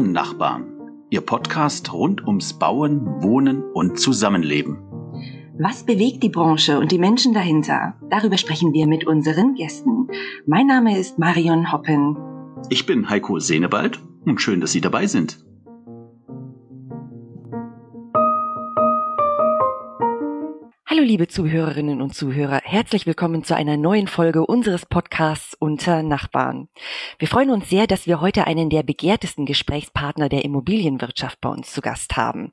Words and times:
Nachbarn. 0.00 0.72
Ihr 1.10 1.20
Podcast 1.20 1.92
rund 1.92 2.26
ums 2.26 2.58
Bauen, 2.58 3.06
Wohnen 3.22 3.62
und 3.72 3.98
Zusammenleben. 3.98 4.78
Was 5.58 5.84
bewegt 5.84 6.22
die 6.22 6.28
Branche 6.28 6.78
und 6.78 6.92
die 6.92 6.98
Menschen 6.98 7.32
dahinter? 7.32 7.94
Darüber 8.10 8.36
sprechen 8.36 8.72
wir 8.72 8.86
mit 8.86 9.06
unseren 9.06 9.54
Gästen. 9.54 10.08
Mein 10.46 10.66
Name 10.66 10.98
ist 10.98 11.18
Marion 11.18 11.72
Hoppen. 11.72 12.16
Ich 12.68 12.84
bin 12.84 13.08
Heiko 13.08 13.38
Senewald 13.38 14.00
und 14.24 14.40
schön, 14.40 14.60
dass 14.60 14.72
Sie 14.72 14.80
dabei 14.80 15.06
sind. 15.06 15.45
Hallo 20.96 21.04
liebe 21.06 21.28
Zuhörerinnen 21.28 22.00
und 22.00 22.14
Zuhörer, 22.14 22.62
herzlich 22.64 23.04
willkommen 23.04 23.44
zu 23.44 23.54
einer 23.54 23.76
neuen 23.76 24.06
Folge 24.06 24.46
unseres 24.46 24.86
Podcasts 24.86 25.54
Unter 25.58 26.02
Nachbarn. 26.02 26.68
Wir 27.18 27.28
freuen 27.28 27.50
uns 27.50 27.68
sehr, 27.68 27.86
dass 27.86 28.06
wir 28.06 28.22
heute 28.22 28.46
einen 28.46 28.70
der 28.70 28.82
begehrtesten 28.82 29.44
Gesprächspartner 29.44 30.30
der 30.30 30.46
Immobilienwirtschaft 30.46 31.38
bei 31.42 31.50
uns 31.50 31.70
zu 31.70 31.82
Gast 31.82 32.16
haben. 32.16 32.50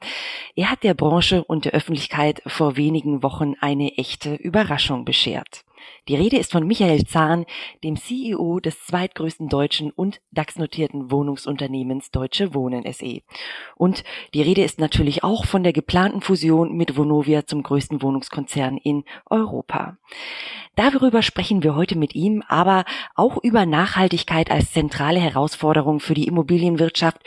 Er 0.58 0.70
hat 0.70 0.84
der 0.84 0.94
Branche 0.94 1.46
und 1.46 1.64
der 1.64 1.72
Öffentlichkeit 1.72 2.42
vor 2.46 2.76
wenigen 2.76 3.24
Wochen 3.24 3.54
eine 3.62 3.98
echte 3.98 4.36
Überraschung 4.36 5.06
beschert. 5.06 5.64
Die 6.08 6.16
Rede 6.16 6.38
ist 6.38 6.52
von 6.52 6.68
Michael 6.68 7.06
Zahn, 7.06 7.46
dem 7.84 7.96
CEO 7.96 8.60
des 8.60 8.86
zweitgrößten 8.86 9.48
deutschen 9.48 9.90
und 9.92 10.20
DAX-notierten 10.32 11.12
Wohnungsunternehmens 11.12 12.12
Deutsche 12.12 12.54
Wohnen 12.54 12.84
SE. 12.92 13.22
Und 13.76 14.04
die 14.34 14.42
Rede 14.42 14.64
ist 14.64 14.80
natürlich 14.80 15.24
auch 15.24 15.46
von 15.46 15.64
der 15.64 15.72
geplanten 15.72 16.22
Fusion 16.22 16.76
mit 16.76 16.98
Vonovia 16.98 17.46
zum 17.46 17.64
größten 17.64 18.02
Wohnungskonzern 18.02 18.78
in 18.78 19.06
Europa. 19.30 19.98
Darüber 20.76 21.22
sprechen 21.22 21.64
wir 21.64 21.76
heute 21.76 21.98
mit 21.98 22.16
ihm, 22.16 22.44
aber 22.48 22.84
auch 23.16 23.38
über 23.44 23.66
Nachhaltigkeit 23.66 24.50
als 24.50 24.72
zentrale 24.72 25.20
Herausforderung 25.20 26.00
für 26.00 26.16
die 26.16 26.28
Immobilienwirtschaft, 26.28 27.20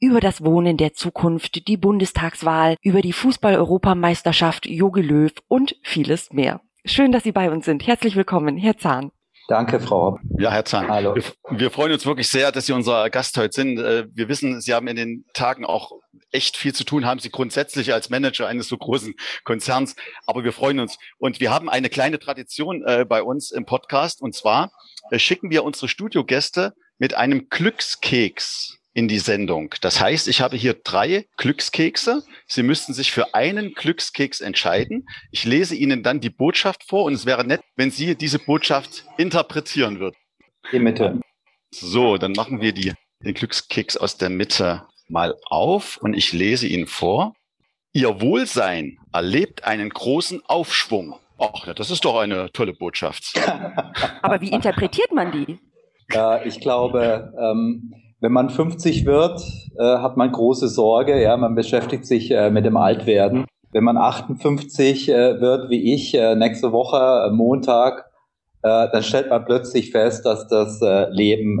über 0.00 0.20
das 0.20 0.42
Wohnen 0.42 0.76
der 0.76 0.94
Zukunft, 0.94 1.68
die 1.68 1.76
Bundestagswahl, 1.76 2.76
über 2.82 3.02
die 3.02 3.12
Fußball-Europameisterschaft, 3.12 4.66
Jogi 4.66 5.02
Löw 5.02 5.32
und 5.48 5.76
vieles 5.82 6.32
mehr. 6.32 6.60
Schön, 6.86 7.12
dass 7.12 7.22
Sie 7.22 7.32
bei 7.32 7.50
uns 7.50 7.64
sind. 7.64 7.86
Herzlich 7.86 8.14
willkommen, 8.14 8.58
Herr 8.58 8.76
Zahn. 8.76 9.10
Danke, 9.48 9.80
Frau. 9.80 10.18
Ja, 10.38 10.50
Herr 10.50 10.66
Zahn. 10.66 10.88
Hallo. 10.88 11.14
Wir, 11.14 11.24
wir, 11.50 11.70
freuen 11.70 11.92
uns 11.92 12.04
wirklich 12.04 12.28
sehr, 12.28 12.52
dass 12.52 12.66
Sie 12.66 12.74
unser 12.74 13.08
Gast 13.08 13.38
heute 13.38 13.54
sind. 13.54 13.78
Äh, 13.78 14.06
wir 14.12 14.28
wissen, 14.28 14.60
Sie 14.60 14.74
haben 14.74 14.86
in 14.86 14.96
den 14.96 15.24
Tagen 15.32 15.64
auch 15.64 15.92
echt 16.30 16.58
viel 16.58 16.74
zu 16.74 16.84
tun, 16.84 17.06
haben 17.06 17.20
Sie 17.20 17.30
grundsätzlich 17.30 17.94
als 17.94 18.10
Manager 18.10 18.48
eines 18.48 18.68
so 18.68 18.76
großen 18.76 19.14
Konzerns. 19.44 19.96
Aber 20.26 20.44
wir 20.44 20.52
freuen 20.52 20.78
uns. 20.78 20.98
Und 21.16 21.40
wir 21.40 21.50
haben 21.50 21.70
eine 21.70 21.88
kleine 21.88 22.18
Tradition 22.18 22.82
äh, 22.86 23.06
bei 23.08 23.22
uns 23.22 23.50
im 23.50 23.64
Podcast. 23.64 24.20
Und 24.20 24.34
zwar 24.34 24.70
äh, 25.10 25.18
schicken 25.18 25.50
wir 25.50 25.64
unsere 25.64 25.88
Studiogäste 25.88 26.74
mit 26.98 27.14
einem 27.14 27.48
Glückskeks 27.48 28.78
in 28.94 29.08
die 29.08 29.18
Sendung. 29.18 29.74
Das 29.80 30.00
heißt, 30.00 30.28
ich 30.28 30.40
habe 30.40 30.56
hier 30.56 30.74
drei 30.74 31.26
Glückskekse. 31.36 32.22
Sie 32.46 32.62
müssten 32.62 32.94
sich 32.94 33.10
für 33.10 33.34
einen 33.34 33.74
Glückskeks 33.74 34.40
entscheiden. 34.40 35.06
Ich 35.32 35.44
lese 35.44 35.74
Ihnen 35.74 36.02
dann 36.02 36.20
die 36.20 36.30
Botschaft 36.30 36.84
vor 36.84 37.04
und 37.04 37.12
es 37.12 37.26
wäre 37.26 37.44
nett, 37.44 37.60
wenn 37.76 37.90
Sie 37.90 38.14
diese 38.14 38.38
Botschaft 38.38 39.04
interpretieren 39.18 39.98
würden. 39.98 40.14
Die 40.72 40.78
Mitte. 40.78 41.20
So, 41.72 42.16
dann 42.18 42.32
machen 42.32 42.60
wir 42.60 42.72
die, 42.72 42.92
den 43.20 43.34
Glückskeks 43.34 43.96
aus 43.96 44.16
der 44.16 44.30
Mitte 44.30 44.84
mal 45.08 45.34
auf 45.46 45.98
und 45.98 46.14
ich 46.14 46.32
lese 46.32 46.68
ihn 46.68 46.86
vor. 46.86 47.34
Ihr 47.92 48.20
Wohlsein 48.20 48.98
erlebt 49.12 49.64
einen 49.64 49.90
großen 49.90 50.40
Aufschwung. 50.46 51.16
Ach, 51.38 51.66
ja, 51.66 51.74
das 51.74 51.90
ist 51.90 52.04
doch 52.04 52.18
eine 52.18 52.50
tolle 52.52 52.74
Botschaft. 52.74 53.34
Aber 54.22 54.40
wie 54.40 54.50
interpretiert 54.50 55.12
man 55.12 55.32
die? 55.32 55.58
Ja, 56.12 56.44
ich 56.44 56.60
glaube, 56.60 57.32
ähm, 57.40 57.92
wenn 58.24 58.32
man 58.32 58.48
50 58.48 59.04
wird, 59.04 59.42
äh, 59.78 59.98
hat 59.98 60.16
man 60.16 60.32
große 60.32 60.68
Sorge. 60.68 61.22
Ja, 61.22 61.36
man 61.36 61.54
beschäftigt 61.54 62.06
sich 62.06 62.30
äh, 62.30 62.48
mit 62.48 62.64
dem 62.64 62.78
Altwerden. 62.78 63.44
Wenn 63.70 63.84
man 63.84 63.98
58 63.98 65.10
äh, 65.10 65.42
wird, 65.42 65.68
wie 65.68 65.92
ich, 65.92 66.14
äh, 66.14 66.34
nächste 66.34 66.72
Woche, 66.72 67.26
äh, 67.26 67.30
Montag, 67.30 68.10
äh, 68.62 68.88
dann 68.90 69.02
stellt 69.02 69.28
man 69.28 69.44
plötzlich 69.44 69.90
fest, 69.90 70.24
dass 70.24 70.48
das 70.48 70.80
Leben 71.10 71.56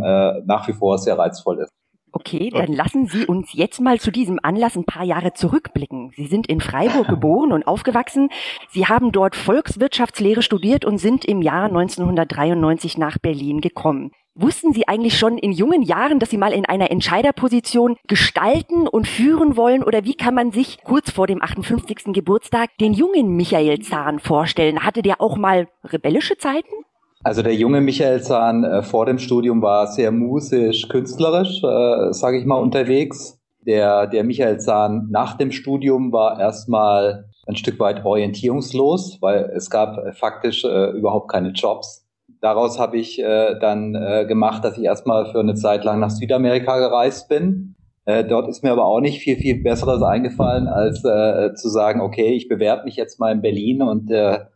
nach 0.46 0.66
wie 0.66 0.72
vor 0.72 0.96
sehr 0.96 1.18
reizvoll 1.18 1.58
ist. 1.58 1.70
Okay, 2.16 2.48
dann 2.50 2.72
lassen 2.72 3.08
Sie 3.08 3.26
uns 3.26 3.52
jetzt 3.54 3.80
mal 3.80 3.98
zu 3.98 4.12
diesem 4.12 4.38
Anlass 4.40 4.76
ein 4.76 4.84
paar 4.84 5.02
Jahre 5.02 5.32
zurückblicken. 5.32 6.12
Sie 6.14 6.26
sind 6.26 6.46
in 6.46 6.60
Freiburg 6.60 7.08
geboren 7.08 7.50
und 7.50 7.66
aufgewachsen. 7.66 8.28
Sie 8.70 8.86
haben 8.86 9.10
dort 9.10 9.34
Volkswirtschaftslehre 9.34 10.40
studiert 10.40 10.84
und 10.84 10.98
sind 10.98 11.24
im 11.24 11.42
Jahr 11.42 11.64
1993 11.64 12.98
nach 12.98 13.18
Berlin 13.18 13.60
gekommen. 13.60 14.12
Wussten 14.36 14.72
Sie 14.72 14.86
eigentlich 14.86 15.18
schon 15.18 15.38
in 15.38 15.50
jungen 15.50 15.82
Jahren, 15.82 16.20
dass 16.20 16.30
Sie 16.30 16.38
mal 16.38 16.52
in 16.52 16.66
einer 16.66 16.92
Entscheiderposition 16.92 17.96
gestalten 18.06 18.86
und 18.86 19.08
führen 19.08 19.56
wollen? 19.56 19.82
Oder 19.82 20.04
wie 20.04 20.14
kann 20.14 20.36
man 20.36 20.52
sich 20.52 20.84
kurz 20.84 21.10
vor 21.10 21.26
dem 21.26 21.42
58. 21.42 22.12
Geburtstag 22.12 22.70
den 22.78 22.92
jungen 22.92 23.34
Michael 23.34 23.80
Zahn 23.80 24.20
vorstellen? 24.20 24.84
Hatte 24.84 25.02
der 25.02 25.20
auch 25.20 25.36
mal 25.36 25.66
rebellische 25.82 26.38
Zeiten? 26.38 26.74
Also 27.24 27.40
der 27.40 27.54
junge 27.54 27.80
Michael 27.80 28.22
Zahn 28.22 28.64
äh, 28.64 28.82
vor 28.82 29.06
dem 29.06 29.18
Studium 29.18 29.62
war 29.62 29.86
sehr 29.86 30.12
musisch, 30.12 30.88
künstlerisch, 30.88 31.62
äh, 31.64 32.12
sage 32.12 32.38
ich 32.38 32.44
mal, 32.44 32.60
unterwegs. 32.60 33.40
Der, 33.66 34.06
der 34.06 34.24
Michael 34.24 34.60
Zahn 34.60 35.08
nach 35.10 35.38
dem 35.38 35.50
Studium 35.50 36.12
war 36.12 36.38
erstmal 36.38 37.30
ein 37.46 37.56
Stück 37.56 37.80
weit 37.80 38.04
orientierungslos, 38.04 39.18
weil 39.22 39.50
es 39.56 39.70
gab 39.70 39.96
äh, 39.96 40.12
faktisch 40.12 40.64
äh, 40.64 40.90
überhaupt 40.90 41.30
keine 41.30 41.50
Jobs 41.50 42.02
daraus 42.40 42.78
habe 42.78 42.98
ich 42.98 43.18
äh, 43.18 43.58
dann 43.58 43.94
äh, 43.94 44.26
gemacht, 44.26 44.64
dass 44.64 44.76
ich 44.76 44.84
erstmal 44.84 45.32
für 45.32 45.40
eine 45.40 45.54
Zeit 45.54 45.82
lang 45.82 45.98
nach 45.98 46.10
Südamerika 46.10 46.78
gereist 46.78 47.28
bin. 47.28 47.74
Dort 48.06 48.48
ist 48.48 48.62
mir 48.62 48.70
aber 48.70 48.84
auch 48.84 49.00
nicht 49.00 49.20
viel, 49.20 49.38
viel 49.38 49.62
Besseres 49.62 50.02
eingefallen, 50.02 50.68
als 50.68 51.00
zu 51.00 51.68
sagen, 51.70 52.02
okay, 52.02 52.34
ich 52.34 52.48
bewerbe 52.48 52.84
mich 52.84 52.96
jetzt 52.96 53.18
mal 53.18 53.32
in 53.32 53.40
Berlin 53.40 53.80
und 53.80 54.12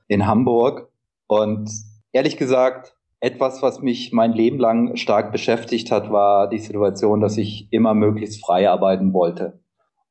in 0.07 0.27
Hamburg. 0.27 0.91
Und 1.29 1.71
ehrlich 2.13 2.37
gesagt, 2.37 2.95
etwas, 3.21 3.63
was 3.63 3.81
mich 3.81 4.13
mein 4.13 4.33
Leben 4.33 4.59
lang 4.59 4.97
stark 4.97 5.33
beschäftigt 5.33 5.91
hat, 5.91 6.13
war 6.13 6.49
die 6.49 6.59
Situation, 6.59 7.21
dass 7.21 7.37
ich 7.37 7.69
immer 7.73 7.95
möglichst 7.95 8.45
frei 8.45 8.71
arbeiten 8.71 9.13
wollte. 9.13 9.61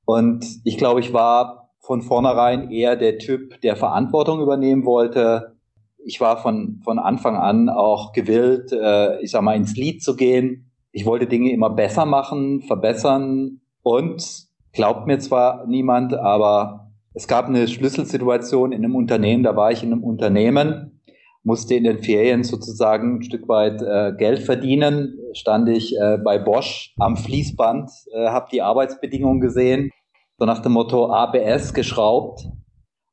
Und 0.05 0.45
ich 0.63 0.77
glaube, 0.77 0.99
ich 0.99 1.13
war 1.13 1.69
von 1.79 2.01
vornherein 2.01 2.69
eher 2.69 2.95
der 2.95 3.17
Typ, 3.17 3.61
der 3.61 3.75
Verantwortung 3.75 4.41
übernehmen 4.41 4.85
wollte, 4.85 5.57
ich 6.07 6.21
war 6.21 6.37
von, 6.37 6.79
von 6.85 6.99
Anfang 6.99 7.35
an 7.35 7.67
auch 7.67 8.13
gewillt, 8.13 8.71
äh, 8.71 9.19
ich 9.19 9.31
sag 9.31 9.41
mal, 9.41 9.57
ins 9.57 9.75
Lied 9.75 10.01
zu 10.01 10.15
gehen. 10.15 10.71
Ich 10.93 11.05
wollte 11.05 11.27
Dinge 11.27 11.51
immer 11.51 11.69
besser 11.69 12.05
machen, 12.05 12.61
verbessern 12.61 13.59
und 13.83 14.47
glaubt 14.71 15.05
mir 15.05 15.19
zwar 15.19 15.67
niemand, 15.67 16.13
aber 16.13 16.91
es 17.13 17.27
gab 17.27 17.47
eine 17.47 17.67
Schlüsselsituation 17.67 18.71
in 18.71 18.85
einem 18.85 18.95
Unternehmen, 18.95 19.43
da 19.43 19.55
war 19.57 19.71
ich 19.71 19.83
in 19.83 19.91
einem 19.91 20.03
Unternehmen, 20.03 20.96
musste 21.47 21.75
in 21.75 21.85
den 21.85 21.99
Ferien 21.99 22.43
sozusagen 22.43 23.19
ein 23.19 23.23
Stück 23.23 23.47
weit 23.47 23.81
äh, 23.81 24.11
Geld 24.17 24.39
verdienen, 24.39 25.17
stand 25.31 25.69
ich 25.69 25.97
äh, 25.97 26.17
bei 26.17 26.37
Bosch 26.37 26.93
am 26.99 27.15
Fließband, 27.15 27.89
äh, 28.11 28.27
habe 28.27 28.49
die 28.51 28.61
Arbeitsbedingungen 28.61 29.39
gesehen, 29.39 29.91
so 30.37 30.45
nach 30.45 30.59
dem 30.59 30.73
Motto 30.73 31.09
ABS 31.09 31.73
geschraubt 31.73 32.49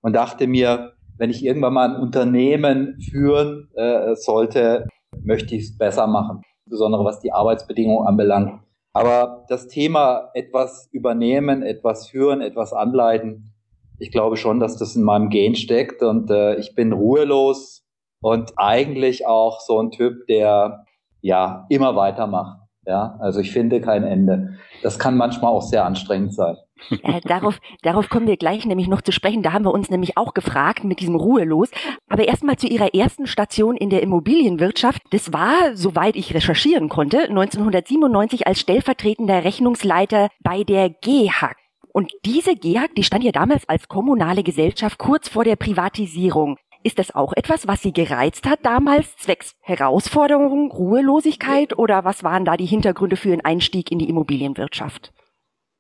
und 0.03 0.15
dachte 0.15 0.49
mir, 0.49 0.95
wenn 1.17 1.31
ich 1.31 1.45
irgendwann 1.45 1.75
mal 1.75 1.95
ein 1.95 2.01
Unternehmen 2.03 2.99
führen 3.09 3.71
äh, 3.77 4.17
sollte, 4.17 4.89
möchte 5.23 5.55
ich 5.55 5.63
es 5.63 5.79
besser 5.79 6.09
machen, 6.09 6.43
insbesondere 6.67 7.05
was 7.05 7.21
die 7.21 7.33
Arbeitsbedingungen 7.33 8.09
anbelangt. 8.09 8.61
Aber 8.93 9.45
das 9.49 9.69
Thema 9.69 10.31
etwas 10.35 10.89
übernehmen, 10.91 11.63
etwas 11.63 12.09
führen, 12.09 12.41
etwas 12.41 12.73
anleiten, 12.73 13.53
ich 14.01 14.11
glaube 14.11 14.37
schon, 14.37 14.59
dass 14.59 14.77
das 14.77 14.97
in 14.97 15.05
meinem 15.05 15.29
Gen 15.29 15.55
steckt. 15.55 16.03
Und 16.03 16.31
äh, 16.31 16.57
ich 16.57 16.75
bin 16.75 16.93
ruhelos 16.93 17.84
und 18.25 18.53
eigentlich 18.57 19.27
auch 19.27 19.61
so 19.61 19.79
ein 19.83 19.91
Typ, 19.91 20.27
der 20.29 20.87
ja 21.21 21.67
immer 21.69 21.95
weitermacht. 21.95 22.59
Ja, 22.87 23.17
also 23.21 23.41
ich 23.41 23.53
finde 23.53 23.83
kein 23.83 24.03
Ende. 24.03 24.55
Das 24.83 24.99
kann 24.99 25.19
manchmal 25.19 25.53
auch 25.53 25.61
sehr 25.61 25.85
anstrengend 25.85 26.35
sein. 26.35 26.57
Äh, 27.03 27.21
darauf, 27.21 27.61
darauf 27.83 28.09
kommen 28.09 28.27
wir 28.27 28.37
gleich 28.37 28.65
nämlich 28.65 28.89
noch 28.89 29.03
zu 29.03 29.13
sprechen. 29.13 29.43
Da 29.43 29.53
haben 29.53 29.65
wir 29.65 29.75
uns 29.75 29.91
nämlich 29.91 30.17
auch 30.17 30.33
gefragt 30.33 30.85
mit 30.85 31.01
diesem 31.01 31.17
Ruhe 31.17 31.45
los. 31.45 31.71
Aber 32.09 32.27
erstmal 32.27 32.57
zu 32.57 32.67
Ihrer 32.67 32.95
ersten 32.95 33.27
Station 33.27 33.77
in 33.77 33.91
der 33.91 34.03
Immobilienwirtschaft. 34.03 35.03
Das 35.11 35.33
war, 35.35 35.75
soweit 35.77 36.17
ich 36.17 36.35
recherchieren 36.35 36.89
konnte, 36.89 37.25
1997 37.29 38.47
als 38.47 38.61
stellvertretender 38.61 39.45
Rechnungsleiter 39.45 40.29
bei 40.43 40.65
der 40.65 40.89
GHAG. 40.89 41.57
Und 41.93 42.11
diese 42.25 42.57
GHAG, 42.57 42.95
die 42.97 43.05
stand 43.05 43.23
ja 43.23 43.33
damals 43.33 43.69
als 43.69 43.87
kommunale 43.87 44.43
Gesellschaft 44.43 44.99
kurz 44.99 45.29
vor 45.29 45.45
der 45.45 45.57
Privatisierung. 45.57 46.57
Ist 46.87 46.99
das 46.99 47.15
auch 47.15 47.33
etwas, 47.35 47.67
was 47.67 47.81
Sie 47.81 47.95
gereizt 47.95 48.47
hat 48.47 48.59
damals, 48.63 49.17
zwecks 49.17 49.57
Herausforderungen, 49.63 50.71
Ruhelosigkeit 50.71 51.79
oder 51.79 52.05
was 52.05 52.23
waren 52.23 52.45
da 52.45 52.59
die 52.59 52.67
Hintergründe 52.67 53.17
für 53.17 53.31
den 53.31 53.43
Einstieg 53.43 53.91
in 53.91 53.99
die 53.99 54.11
Immobilienwirtschaft? 54.11 55.11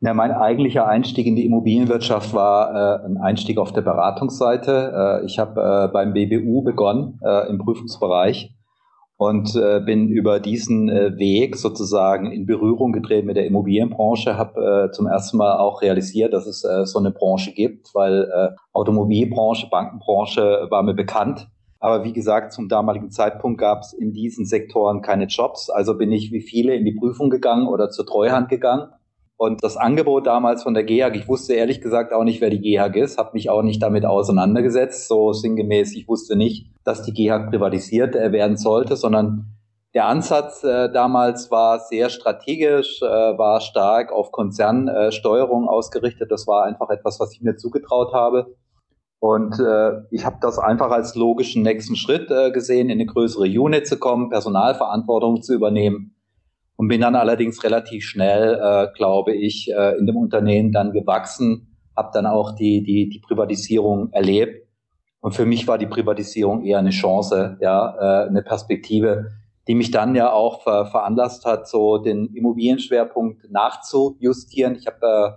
Ja, 0.00 0.14
mein 0.14 0.32
eigentlicher 0.32 0.88
Einstieg 0.88 1.26
in 1.26 1.36
die 1.36 1.44
Immobilienwirtschaft 1.44 2.32
war 2.32 3.02
äh, 3.02 3.06
ein 3.06 3.18
Einstieg 3.18 3.58
auf 3.58 3.72
der 3.72 3.82
Beratungsseite. 3.82 5.20
Äh, 5.22 5.26
ich 5.26 5.38
habe 5.38 5.60
äh, 5.60 5.92
beim 5.92 6.14
BBU 6.14 6.62
begonnen 6.62 7.20
äh, 7.22 7.50
im 7.50 7.58
Prüfungsbereich 7.58 8.54
und 9.16 9.54
äh, 9.54 9.80
bin 9.80 10.08
über 10.08 10.40
diesen 10.40 10.88
äh, 10.88 11.16
Weg 11.16 11.56
sozusagen 11.56 12.32
in 12.32 12.46
Berührung 12.46 12.92
getreten 12.92 13.26
mit 13.26 13.36
der 13.36 13.46
Immobilienbranche, 13.46 14.36
habe 14.36 14.88
äh, 14.88 14.92
zum 14.92 15.06
ersten 15.06 15.36
Mal 15.36 15.58
auch 15.58 15.82
realisiert, 15.82 16.32
dass 16.32 16.46
es 16.46 16.64
äh, 16.64 16.84
so 16.84 16.98
eine 16.98 17.12
Branche 17.12 17.52
gibt, 17.52 17.94
weil 17.94 18.24
äh, 18.24 18.56
Automobilbranche, 18.72 19.68
Bankenbranche 19.70 20.66
war 20.70 20.82
mir 20.82 20.94
bekannt. 20.94 21.48
Aber 21.78 22.02
wie 22.02 22.14
gesagt, 22.14 22.52
zum 22.52 22.68
damaligen 22.68 23.10
Zeitpunkt 23.10 23.60
gab 23.60 23.80
es 23.82 23.92
in 23.92 24.12
diesen 24.12 24.46
Sektoren 24.46 25.02
keine 25.02 25.26
Jobs. 25.26 25.68
Also 25.68 25.98
bin 25.98 26.12
ich 26.12 26.32
wie 26.32 26.40
viele 26.40 26.74
in 26.74 26.84
die 26.84 26.94
Prüfung 26.94 27.28
gegangen 27.28 27.68
oder 27.68 27.90
zur 27.90 28.06
Treuhand 28.06 28.48
gegangen. 28.48 28.88
Und 29.36 29.64
das 29.64 29.76
Angebot 29.76 30.26
damals 30.26 30.62
von 30.62 30.74
der 30.74 30.84
GEHAG, 30.84 31.16
ich 31.16 31.28
wusste 31.28 31.54
ehrlich 31.54 31.80
gesagt 31.80 32.12
auch 32.12 32.22
nicht, 32.22 32.40
wer 32.40 32.50
die 32.50 32.60
GEHAG 32.60 32.96
ist, 32.96 33.18
habe 33.18 33.30
mich 33.32 33.50
auch 33.50 33.62
nicht 33.62 33.82
damit 33.82 34.06
auseinandergesetzt. 34.06 35.08
So 35.08 35.32
sinngemäß, 35.32 35.94
ich 35.96 36.06
wusste 36.08 36.36
nicht, 36.36 36.70
dass 36.84 37.02
die 37.02 37.12
GEHAG 37.12 37.50
privatisiert 37.50 38.14
äh, 38.14 38.32
werden 38.32 38.56
sollte, 38.56 38.96
sondern 38.96 39.54
der 39.94 40.06
Ansatz 40.06 40.64
äh, 40.64 40.90
damals 40.90 41.50
war 41.50 41.78
sehr 41.78 42.10
strategisch, 42.10 43.00
äh, 43.02 43.06
war 43.06 43.60
stark 43.60 44.12
auf 44.12 44.32
Konzernsteuerung 44.32 45.64
äh, 45.64 45.68
ausgerichtet. 45.68 46.32
Das 46.32 46.46
war 46.46 46.64
einfach 46.64 46.90
etwas, 46.90 47.20
was 47.20 47.32
ich 47.32 47.42
mir 47.42 47.56
zugetraut 47.56 48.12
habe. 48.12 48.56
Und 49.20 49.58
äh, 49.58 50.02
ich 50.10 50.26
habe 50.26 50.36
das 50.40 50.58
einfach 50.58 50.90
als 50.90 51.14
logischen 51.14 51.62
nächsten 51.62 51.96
Schritt 51.96 52.30
äh, 52.30 52.50
gesehen, 52.50 52.90
in 52.90 53.00
eine 53.00 53.06
größere 53.06 53.44
Unit 53.44 53.86
zu 53.86 53.98
kommen, 53.98 54.30
Personalverantwortung 54.30 55.42
zu 55.42 55.54
übernehmen. 55.54 56.13
Und 56.76 56.88
bin 56.88 57.00
dann 57.00 57.14
allerdings 57.14 57.62
relativ 57.62 58.04
schnell, 58.04 58.60
äh, 58.60 58.88
glaube 58.96 59.32
ich, 59.34 59.70
äh, 59.70 59.96
in 59.96 60.06
dem 60.06 60.16
Unternehmen 60.16 60.72
dann 60.72 60.92
gewachsen, 60.92 61.76
habe 61.96 62.10
dann 62.12 62.26
auch 62.26 62.54
die, 62.56 62.82
die, 62.82 63.08
die 63.08 63.20
Privatisierung 63.20 64.12
erlebt 64.12 64.64
und 65.24 65.32
für 65.32 65.46
mich 65.46 65.66
war 65.66 65.78
die 65.78 65.86
Privatisierung 65.86 66.66
eher 66.66 66.80
eine 66.80 66.90
Chance, 66.90 67.56
ja, 67.62 68.24
äh, 68.24 68.28
eine 68.28 68.42
Perspektive, 68.42 69.30
die 69.66 69.74
mich 69.74 69.90
dann 69.90 70.14
ja 70.14 70.30
auch 70.30 70.60
ver 70.60 70.84
veranlasst 70.84 71.46
hat, 71.46 71.66
so 71.66 71.96
den 71.96 72.26
Immobilienschwerpunkt 72.34 73.50
nachzujustieren. 73.50 74.76
Ich 74.76 74.86
habe, 74.86 74.98
äh, 75.06 75.30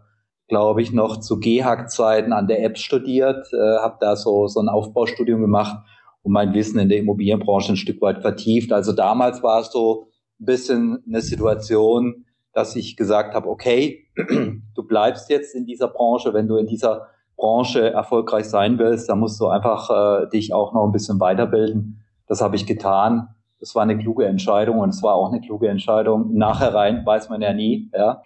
glaube 0.49 0.81
ich, 0.81 0.91
noch 0.91 1.21
zu 1.21 1.39
GHAG-Zeiten 1.39 2.33
an 2.33 2.47
der 2.47 2.65
App 2.65 2.77
studiert, 2.77 3.47
äh, 3.53 3.77
habe 3.77 3.95
da 4.01 4.17
so, 4.17 4.47
so 4.47 4.59
ein 4.59 4.67
Aufbaustudium 4.67 5.39
gemacht 5.39 5.77
und 6.21 6.33
mein 6.33 6.53
Wissen 6.53 6.79
in 6.79 6.89
der 6.89 6.97
Immobilienbranche 6.97 7.71
ein 7.71 7.77
Stück 7.77 8.01
weit 8.01 8.19
vertieft. 8.19 8.73
Also 8.73 8.91
damals 8.91 9.41
war 9.41 9.61
es 9.61 9.71
so 9.71 10.09
ein 10.39 10.45
bisschen 10.45 11.03
eine 11.07 11.21
Situation, 11.21 12.25
dass 12.53 12.75
ich 12.75 12.97
gesagt 12.97 13.35
habe, 13.35 13.47
okay, 13.47 14.07
du 14.75 14.83
bleibst 14.83 15.29
jetzt 15.29 15.55
in 15.55 15.65
dieser 15.65 15.87
Branche, 15.87 16.33
wenn 16.33 16.47
du 16.47 16.57
in 16.57 16.67
dieser 16.67 17.07
Branche 17.35 17.91
erfolgreich 17.91 18.45
sein 18.45 18.79
willst, 18.79 19.09
dann 19.09 19.19
musst 19.19 19.39
du 19.39 19.47
einfach 19.47 19.89
äh, 20.23 20.29
dich 20.29 20.53
auch 20.53 20.73
noch 20.73 20.85
ein 20.85 20.91
bisschen 20.91 21.19
weiterbilden. 21.19 22.03
Das 22.25 22.41
habe 22.41 22.55
ich 22.55 22.65
getan. 22.65 23.29
Das 23.59 23.75
war 23.75 23.83
eine 23.83 23.97
kluge 23.97 24.25
Entscheidung 24.25 24.79
und 24.79 24.89
es 24.89 25.01
war 25.03 25.15
auch 25.15 25.31
eine 25.31 25.41
kluge 25.41 25.67
Entscheidung. 25.67 26.33
Nachher 26.35 26.73
rein 26.73 27.05
weiß 27.05 27.29
man 27.29 27.41
ja 27.41 27.53
nie, 27.53 27.89
ja, 27.93 28.23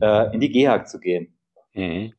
äh, 0.00 0.32
in 0.32 0.40
die 0.40 0.50
GEHAG 0.50 0.88
zu 0.88 0.98
gehen. 0.98 1.34
Mhm. 1.74 2.12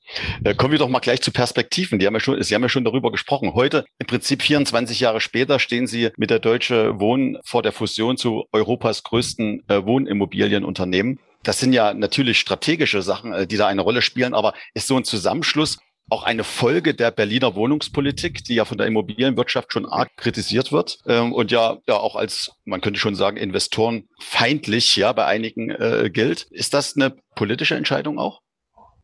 Äh, 0.44 0.56
kommen 0.56 0.72
wir 0.72 0.80
doch 0.80 0.90
mal 0.90 1.00
gleich 1.00 1.22
zu 1.22 1.32
Perspektiven. 1.32 2.00
Die 2.00 2.08
haben 2.08 2.14
ja 2.14 2.20
schon, 2.20 2.42
Sie 2.42 2.56
haben 2.56 2.64
ja 2.64 2.70
schon 2.70 2.86
darüber 2.86 3.12
gesprochen. 3.12 3.54
Heute, 3.54 3.86
im 4.00 4.08
Prinzip 4.08 4.42
24 4.42 5.00
Jahre 5.00 5.22
später, 5.22 5.60
stehen 5.60 5.86
Sie 5.86 6.10
mit 6.18 6.30
der 6.30 6.40
Deutsche 6.40 7.00
Wohnen 7.00 7.38
vor 7.44 7.62
der 7.62 7.72
Fusion 7.72 8.18
zu 8.18 8.46
Europas 8.52 9.04
größten 9.04 9.64
äh, 9.68 9.86
Wohnimmobilienunternehmen. 9.86 11.20
Das 11.44 11.60
sind 11.60 11.74
ja 11.74 11.94
natürlich 11.94 12.40
strategische 12.40 13.02
Sachen, 13.02 13.34
äh, 13.34 13.48
die 13.48 13.58
da 13.58 13.68
eine 13.68 13.82
Rolle 13.82 14.02
spielen, 14.02 14.34
aber 14.34 14.54
ist 14.74 14.88
so 14.88 14.98
ein 14.98 15.04
Zusammenschluss 15.04 15.78
auch 16.10 16.24
eine 16.24 16.44
Folge 16.44 16.94
der 16.94 17.12
Berliner 17.12 17.56
Wohnungspolitik, 17.56 18.44
die 18.44 18.56
ja 18.56 18.66
von 18.66 18.78
der 18.78 18.88
Immobilienwirtschaft 18.88 19.72
schon 19.72 19.86
arg 19.86 20.10
kritisiert 20.18 20.72
wird 20.72 21.00
ähm, 21.08 21.34
und 21.34 21.52
ja, 21.52 21.78
ja 21.88 21.96
auch 21.96 22.16
als, 22.16 22.52
man 22.66 22.82
könnte 22.82 23.00
schon 23.00 23.16
sagen, 23.16 23.38
Investoren 23.38 24.10
feindlich 24.20 24.96
ja 24.96 25.14
bei 25.14 25.26
einigen 25.26 25.70
äh, 25.70 26.10
gilt. 26.12 26.48
Ist 26.52 26.74
das 26.74 26.96
eine 26.96 27.16
politische 27.36 27.76
Entscheidung 27.76 28.20
auch? 28.20 28.43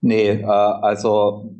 Nee, 0.02 0.30
äh, 0.30 0.46
also 0.46 1.52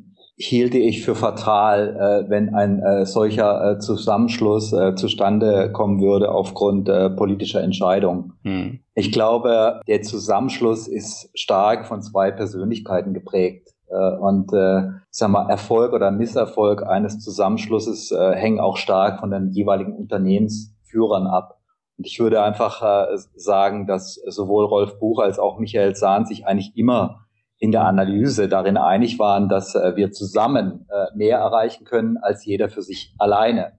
hielte 0.42 0.78
ich 0.78 1.04
für 1.04 1.16
fatal, 1.16 1.98
äh, 2.26 2.30
wenn 2.30 2.56
ein 2.56 2.80
äh, 2.80 3.06
solcher 3.06 3.72
äh, 3.72 3.80
Zusammenschluss 3.80 4.72
äh, 4.72 4.96
zustande 4.96 5.70
kommen 5.74 6.02
würde 6.02 6.32
aufgrund 6.32 6.88
äh, 6.88 7.10
politischer 7.10 7.62
Entscheidungen. 7.62 8.34
Hm. 8.44 8.80
Ich 8.96 9.12
glaube, 9.12 9.82
der 9.88 10.02
Zusammenschluss 10.02 10.88
ist 10.88 11.30
stark 11.34 11.86
von 11.86 12.02
zwei 12.02 12.32
Persönlichkeiten 12.32 13.14
geprägt. 13.14 13.68
Äh, 13.90 14.16
und 14.18 14.54
äh, 14.54 14.84
sag 15.10 15.30
mal, 15.30 15.50
Erfolg 15.50 15.92
oder 15.92 16.10
Misserfolg 16.10 16.84
eines 16.88 17.20
Zusammenschlusses 17.20 18.12
äh, 18.12 18.34
hängen 18.36 18.62
auch 18.62 18.78
stark 18.78 19.20
von 19.20 19.32
den 19.32 19.50
jeweiligen 19.50 19.94
Unternehmensführern 19.94 21.28
ab. 21.28 21.60
Und 21.98 22.08
ich 22.08 22.18
würde 22.18 22.42
einfach 22.42 22.82
äh, 22.82 23.18
sagen, 23.36 23.88
dass 23.88 24.16
sowohl 24.28 24.66
Rolf 24.66 25.00
Buch 25.00 25.20
als 25.20 25.38
auch 25.38 25.60
Michael 25.60 25.96
Sahn 25.96 26.26
sich 26.26 26.48
eigentlich 26.48 26.78
immer 26.78 27.26
in 27.60 27.72
der 27.72 27.86
Analyse 27.86 28.48
darin 28.48 28.78
einig 28.78 29.20
waren, 29.20 29.50
dass 29.50 29.76
äh, 29.76 29.96
wir 29.96 30.12
zusammen 30.12 30.88
äh, 30.90 31.16
mehr 31.16 31.38
erreichen 31.38 31.86
können 31.86 32.18
als 32.18 32.46
jeder 32.46 32.70
für 32.70 32.82
sich 32.82 33.14
alleine. 33.20 33.74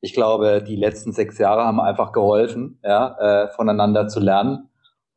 Ich 0.00 0.12
glaube, 0.12 0.62
die 0.66 0.76
letzten 0.76 1.12
sechs 1.12 1.38
Jahre 1.38 1.64
haben 1.64 1.80
einfach 1.80 2.12
geholfen, 2.12 2.80
ja, 2.82 3.44
äh, 3.44 3.48
voneinander 3.48 4.08
zu 4.08 4.18
lernen 4.18 4.70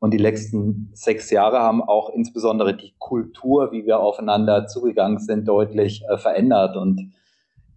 und 0.04 0.12
die 0.12 0.18
letzten 0.18 0.92
sechs 0.94 1.32
Jahre 1.32 1.62
haben 1.62 1.82
auch 1.82 2.10
insbesondere 2.10 2.76
die 2.76 2.94
Kultur, 3.00 3.72
wie 3.72 3.86
wir 3.86 4.02
aufeinander 4.02 4.68
zugegangen 4.68 5.18
sind, 5.20 5.48
deutlich 5.48 6.04
äh, 6.10 6.18
verändert. 6.18 6.76
Und 6.76 7.14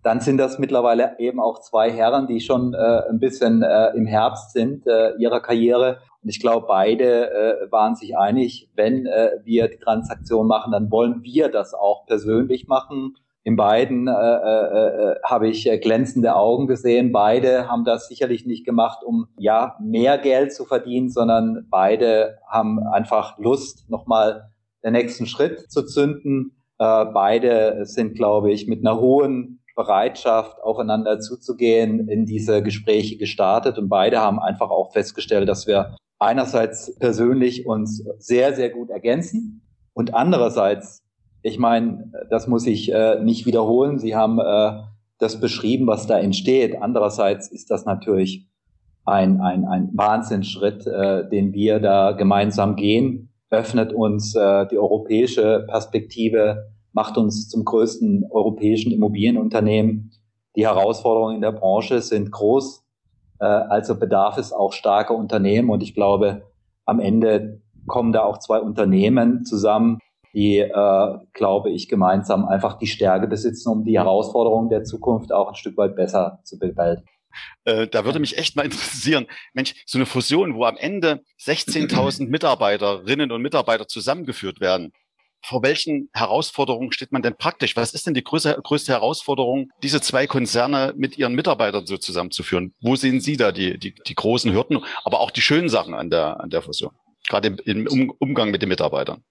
dann 0.03 0.19
sind 0.19 0.39
das 0.39 0.59
mittlerweile 0.59 1.17
eben 1.21 1.39
auch 1.39 1.61
zwei 1.61 1.89
Herren, 1.89 2.27
die 2.27 2.41
schon 2.41 2.75
äh, 2.75 3.03
ein 3.09 3.21
bisschen 3.21 3.63
äh, 3.63 3.91
im 3.95 4.07
Herbst 4.07 4.51
sind 4.55 4.87
ihrer 5.19 5.39
Karriere. 5.39 5.99
Und 6.27 6.31
ich 6.31 6.41
glaube, 6.41 6.67
beide 6.67 7.31
äh, 7.31 7.71
waren 7.71 7.95
sich 7.95 8.19
einig, 8.19 8.69
wenn 8.75 9.07
äh, 9.07 9.31
wir 9.45 9.69
die 9.69 9.79
Transaktion 9.79 10.49
machen, 10.49 10.73
dann 10.73 10.91
wollen 10.91 11.23
wir 11.23 11.49
das 11.49 11.73
auch 11.73 12.05
persönlich 12.05 12.67
machen 12.67 13.15
in 13.47 13.55
beiden 13.55 14.09
äh, 14.09 14.11
äh, 14.11 15.13
äh, 15.13 15.15
habe 15.23 15.47
ich 15.47 15.71
äh, 15.71 15.79
glänzende 15.79 16.35
Augen 16.35 16.67
gesehen. 16.67 17.13
Beide 17.13 17.69
haben 17.69 17.85
das 17.85 18.09
sicherlich 18.09 18.45
nicht 18.45 18.67
gemacht, 18.67 19.05
um 19.05 19.29
ja 19.39 19.77
mehr 19.81 20.19
Geld 20.19 20.53
zu 20.53 20.65
verdienen, 20.65 21.11
sondern 21.11 21.65
beide 21.71 22.39
haben 22.49 22.81
einfach 22.81 23.39
Lust, 23.39 23.89
nochmal 23.89 24.51
den 24.83 24.95
nächsten 24.95 25.27
Schritt 25.27 25.71
zu 25.71 25.87
zünden. 25.87 26.57
Äh, 26.81 27.05
beide 27.05 27.85
sind, 27.85 28.17
glaube 28.17 28.51
ich, 28.51 28.67
mit 28.67 28.81
einer 28.81 28.99
hohen 28.99 29.61
Bereitschaft, 29.77 30.61
aufeinander 30.61 31.21
zuzugehen, 31.21 32.09
in 32.09 32.27
diese 32.27 32.65
Gespräche 32.65 33.17
gestartet. 33.17 33.79
Und 33.79 33.89
beide 33.89 34.19
haben 34.21 34.41
einfach 34.41 34.71
auch 34.71 34.93
festgestellt, 34.93 35.49
dass 35.49 35.69
wir 35.69 35.95
einerseits 36.19 36.97
persönlich 36.99 37.67
uns 37.67 38.05
sehr, 38.19 38.55
sehr 38.55 38.71
gut 38.71 38.91
ergänzen 38.91 39.63
und 39.93 40.15
andererseits 40.15 41.07
ich 41.47 41.61
meine, 41.61 42.11
das 42.29 42.49
muss 42.49 42.67
ich 42.67 42.93
äh, 42.93 43.23
nicht 43.23 43.47
wiederholen. 43.47 44.01
Sie 44.01 44.17
haben 44.17 44.41
äh, 44.41 44.83
das 45.19 45.41
beschrieben, 45.41 45.87
was 45.87 46.09
da 46.09 46.19
entsteht. 46.19 46.83
Andererseits 46.83 47.47
ist 47.53 47.71
das 47.71 47.85
natürlich 47.85 48.49
ein, 49.05 49.41
ein, 49.41 49.65
ein 49.65 49.91
Wahnsinnsschritt, 49.95 50.89
äh, 50.89 51.29
den 51.29 51.53
wir 51.53 51.79
da 51.79 52.13
gemeinsam 52.13 52.75
gehen, 52.75 53.31
öffnet 53.49 53.93
uns 53.93 54.35
äh, 54.35 54.67
die 54.67 54.79
europäische 54.79 55.65
Perspektive, 55.69 56.73
macht 56.93 57.17
uns 57.17 57.49
zum 57.49 57.65
größten 57.65 58.25
europäischen 58.29 58.91
Immobilienunternehmen. 58.91 60.11
Die 60.57 60.67
Herausforderungen 60.67 61.37
in 61.37 61.43
der 61.43 61.53
Branche 61.53 62.03
sind 62.03 62.33
groß, 62.33 62.83
also 63.45 63.99
bedarf 63.99 64.39
es 64.39 64.53
auch 64.53 64.73
starker 64.73 65.15
Unternehmen. 65.15 65.71
Und 65.71 65.83
ich 65.83 65.95
glaube, 65.95 66.43
am 66.85 67.01
Ende 67.01 67.61
kommen 67.87 68.13
da 68.13 68.23
auch 68.23 68.39
zwei 68.39 68.59
Unternehmen 68.59 69.45
zusammen, 69.45 69.99
die, 70.33 70.59
äh, 70.59 71.19
glaube 71.33 71.71
ich, 71.71 71.89
gemeinsam 71.89 72.47
einfach 72.47 72.79
die 72.79 72.87
Stärke 72.87 73.27
besitzen, 73.27 73.71
um 73.71 73.85
die 73.85 73.99
Herausforderungen 73.99 74.69
der 74.69 74.85
Zukunft 74.85 75.33
auch 75.33 75.49
ein 75.49 75.55
Stück 75.55 75.77
weit 75.79 75.97
besser 75.97 76.41
zu 76.45 76.59
bewältigen. 76.59 77.09
Äh, 77.65 77.87
da 77.89 78.05
würde 78.05 78.19
mich 78.19 78.39
echt 78.39 78.57
mal 78.57 78.65
interessieren, 78.65 79.27
Mensch, 79.55 79.75
so 79.87 79.99
eine 79.99 80.07
Fusion, 80.07 80.55
wo 80.55 80.65
am 80.65 80.77
Ende 80.77 81.23
16.000 81.41 82.29
Mitarbeiterinnen 82.29 83.31
und 83.31 83.43
Mitarbeiter 83.43 83.89
zusammengeführt 83.89 84.61
werden. 84.61 84.93
Vor 85.43 85.63
welchen 85.63 86.09
Herausforderungen 86.13 86.93
steht 86.93 87.13
man 87.13 87.23
denn 87.23 87.37
praktisch? 87.37 87.77
Was 87.77 87.95
ist 87.95 88.07
denn 88.07 88.15
die 88.15 88.25
größte, 88.25 88.59
größte 88.63 88.93
Herausforderung, 88.93 89.71
diese 89.83 90.01
zwei 90.01 90.27
Konzerne 90.27 90.93
mit 90.97 91.19
ihren 91.19 91.35
Mitarbeitern 91.35 91.87
so 91.87 91.97
zusammenzuführen? 91.97 92.75
Wo 92.81 92.97
sehen 92.97 93.21
Sie 93.21 93.37
da 93.37 93.53
die, 93.53 93.79
die, 93.79 93.95
die 93.95 94.15
großen 94.15 94.53
Hürden, 94.53 94.81
aber 95.05 95.21
auch 95.21 95.31
die 95.31 95.41
schönen 95.41 95.69
Sachen 95.69 95.95
an 95.95 96.11
der, 96.11 96.41
an 96.41 96.51
der 96.51 96.63
Fusion? 96.63 96.93
Gerade 97.29 97.57
im, 97.65 97.87
im 97.87 98.13
Umgang 98.19 98.51
mit 98.51 98.63
den 98.63 98.69
Mitarbeitern. 98.69 99.23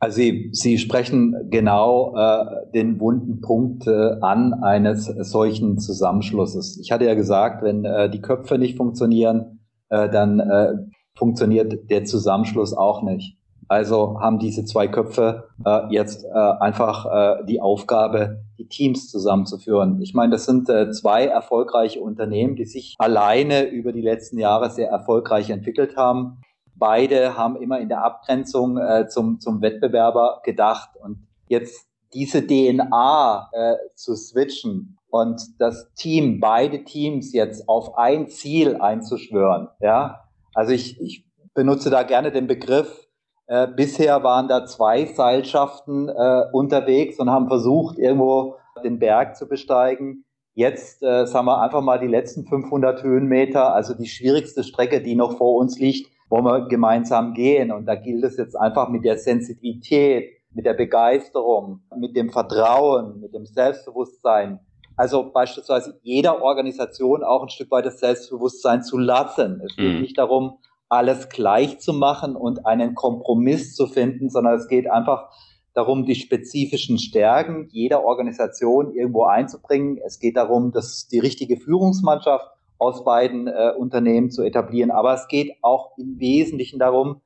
Also 0.00 0.16
Sie, 0.16 0.48
Sie 0.52 0.78
sprechen 0.78 1.36
genau 1.50 2.16
äh, 2.16 2.72
den 2.72 2.98
wunden 3.00 3.42
Punkt 3.42 3.86
äh, 3.86 4.14
an 4.22 4.54
eines 4.54 5.04
solchen 5.04 5.78
Zusammenschlusses. 5.78 6.78
Ich 6.82 6.90
hatte 6.90 7.04
ja 7.04 7.14
gesagt, 7.14 7.62
wenn 7.62 7.84
äh, 7.84 8.08
die 8.08 8.22
Köpfe 8.22 8.56
nicht 8.56 8.78
funktionieren, 8.78 9.60
äh, 9.90 10.08
dann 10.08 10.40
äh, 10.40 10.72
funktioniert 11.14 11.90
der 11.90 12.06
Zusammenschluss 12.06 12.72
auch 12.72 13.02
nicht. 13.02 13.36
Also 13.70 14.18
haben 14.20 14.40
diese 14.40 14.64
zwei 14.64 14.88
Köpfe 14.88 15.48
äh, 15.64 15.82
jetzt 15.90 16.24
äh, 16.24 16.28
einfach 16.28 17.06
äh, 17.06 17.44
die 17.44 17.60
Aufgabe, 17.60 18.42
die 18.58 18.66
Teams 18.66 19.08
zusammenzuführen. 19.08 20.02
Ich 20.02 20.12
meine, 20.12 20.32
das 20.32 20.44
sind 20.44 20.68
äh, 20.68 20.90
zwei 20.90 21.26
erfolgreiche 21.26 22.00
Unternehmen, 22.00 22.56
die 22.56 22.64
sich 22.64 22.96
alleine 22.98 23.68
über 23.68 23.92
die 23.92 24.00
letzten 24.00 24.38
Jahre 24.38 24.70
sehr 24.70 24.90
erfolgreich 24.90 25.50
entwickelt 25.50 25.96
haben. 25.96 26.40
Beide 26.74 27.36
haben 27.36 27.54
immer 27.54 27.78
in 27.78 27.88
der 27.88 28.02
Abgrenzung 28.02 28.76
äh, 28.76 29.06
zum, 29.06 29.38
zum 29.38 29.62
Wettbewerber 29.62 30.40
gedacht 30.44 30.90
und 31.00 31.28
jetzt 31.46 31.86
diese 32.12 32.44
DNA 32.44 33.50
äh, 33.52 33.74
zu 33.94 34.16
switchen 34.16 34.98
und 35.10 35.40
das 35.60 35.92
Team, 35.94 36.40
beide 36.40 36.82
Teams 36.82 37.32
jetzt 37.32 37.68
auf 37.68 37.96
ein 37.96 38.26
Ziel 38.26 38.78
einzuschwören. 38.80 39.68
Ja, 39.78 40.24
also 40.54 40.72
ich, 40.72 41.00
ich 41.00 41.24
benutze 41.54 41.88
da 41.88 42.02
gerne 42.02 42.32
den 42.32 42.48
Begriff. 42.48 43.06
Äh, 43.50 43.66
bisher 43.66 44.22
waren 44.22 44.46
da 44.46 44.64
zwei 44.64 45.06
Seilschaften 45.06 46.08
äh, 46.08 46.42
unterwegs 46.52 47.18
und 47.18 47.30
haben 47.30 47.48
versucht, 47.48 47.98
irgendwo 47.98 48.54
den 48.84 49.00
Berg 49.00 49.34
zu 49.34 49.48
besteigen. 49.48 50.24
Jetzt 50.54 51.02
äh, 51.02 51.26
sagen 51.26 51.46
wir 51.46 51.60
einfach 51.60 51.82
mal 51.82 51.98
die 51.98 52.06
letzten 52.06 52.46
500 52.46 53.02
Höhenmeter, 53.02 53.74
also 53.74 53.94
die 53.94 54.06
schwierigste 54.06 54.62
Strecke, 54.62 55.02
die 55.02 55.16
noch 55.16 55.36
vor 55.36 55.56
uns 55.56 55.80
liegt, 55.80 56.08
wollen 56.28 56.44
wir 56.44 56.68
gemeinsam 56.68 57.34
gehen. 57.34 57.72
Und 57.72 57.86
da 57.86 57.96
gilt 57.96 58.22
es 58.22 58.36
jetzt 58.36 58.54
einfach 58.54 58.88
mit 58.88 59.04
der 59.04 59.18
Sensitivität, 59.18 60.30
mit 60.52 60.64
der 60.64 60.74
Begeisterung, 60.74 61.80
mit 61.98 62.14
dem 62.14 62.30
Vertrauen, 62.30 63.18
mit 63.18 63.34
dem 63.34 63.46
Selbstbewusstsein, 63.46 64.60
also 64.96 65.32
beispielsweise 65.32 65.98
jeder 66.02 66.40
Organisation 66.40 67.24
auch 67.24 67.42
ein 67.42 67.48
Stück 67.48 67.72
weit 67.72 67.86
das 67.86 67.98
Selbstbewusstsein 67.98 68.84
zu 68.84 68.96
lassen. 68.96 69.60
Es 69.64 69.74
geht 69.74 69.94
mhm. 69.94 70.02
nicht 70.02 70.18
darum, 70.18 70.58
alles 70.90 71.28
gleich 71.28 71.78
zu 71.78 71.92
machen 71.92 72.36
und 72.36 72.66
einen 72.66 72.94
Kompromiss 72.94 73.74
zu 73.74 73.86
finden, 73.86 74.28
sondern 74.28 74.54
es 74.54 74.68
geht 74.68 74.90
einfach 74.90 75.30
darum, 75.72 76.04
die 76.04 76.16
spezifischen 76.16 76.98
Stärken 76.98 77.68
jeder 77.70 78.04
Organisation 78.04 78.92
irgendwo 78.92 79.24
einzubringen. 79.24 79.98
Es 80.04 80.18
geht 80.18 80.36
darum, 80.36 80.72
dass 80.72 81.06
die 81.08 81.20
richtige 81.20 81.56
Führungsmannschaft 81.56 82.44
aus 82.78 83.04
beiden 83.04 83.46
äh, 83.46 83.72
Unternehmen 83.78 84.30
zu 84.30 84.42
etablieren. 84.42 84.90
Aber 84.90 85.14
es 85.14 85.28
geht 85.28 85.52
auch 85.62 85.96
im 85.96 86.18
Wesentlichen 86.18 86.78
darum, 86.78 87.20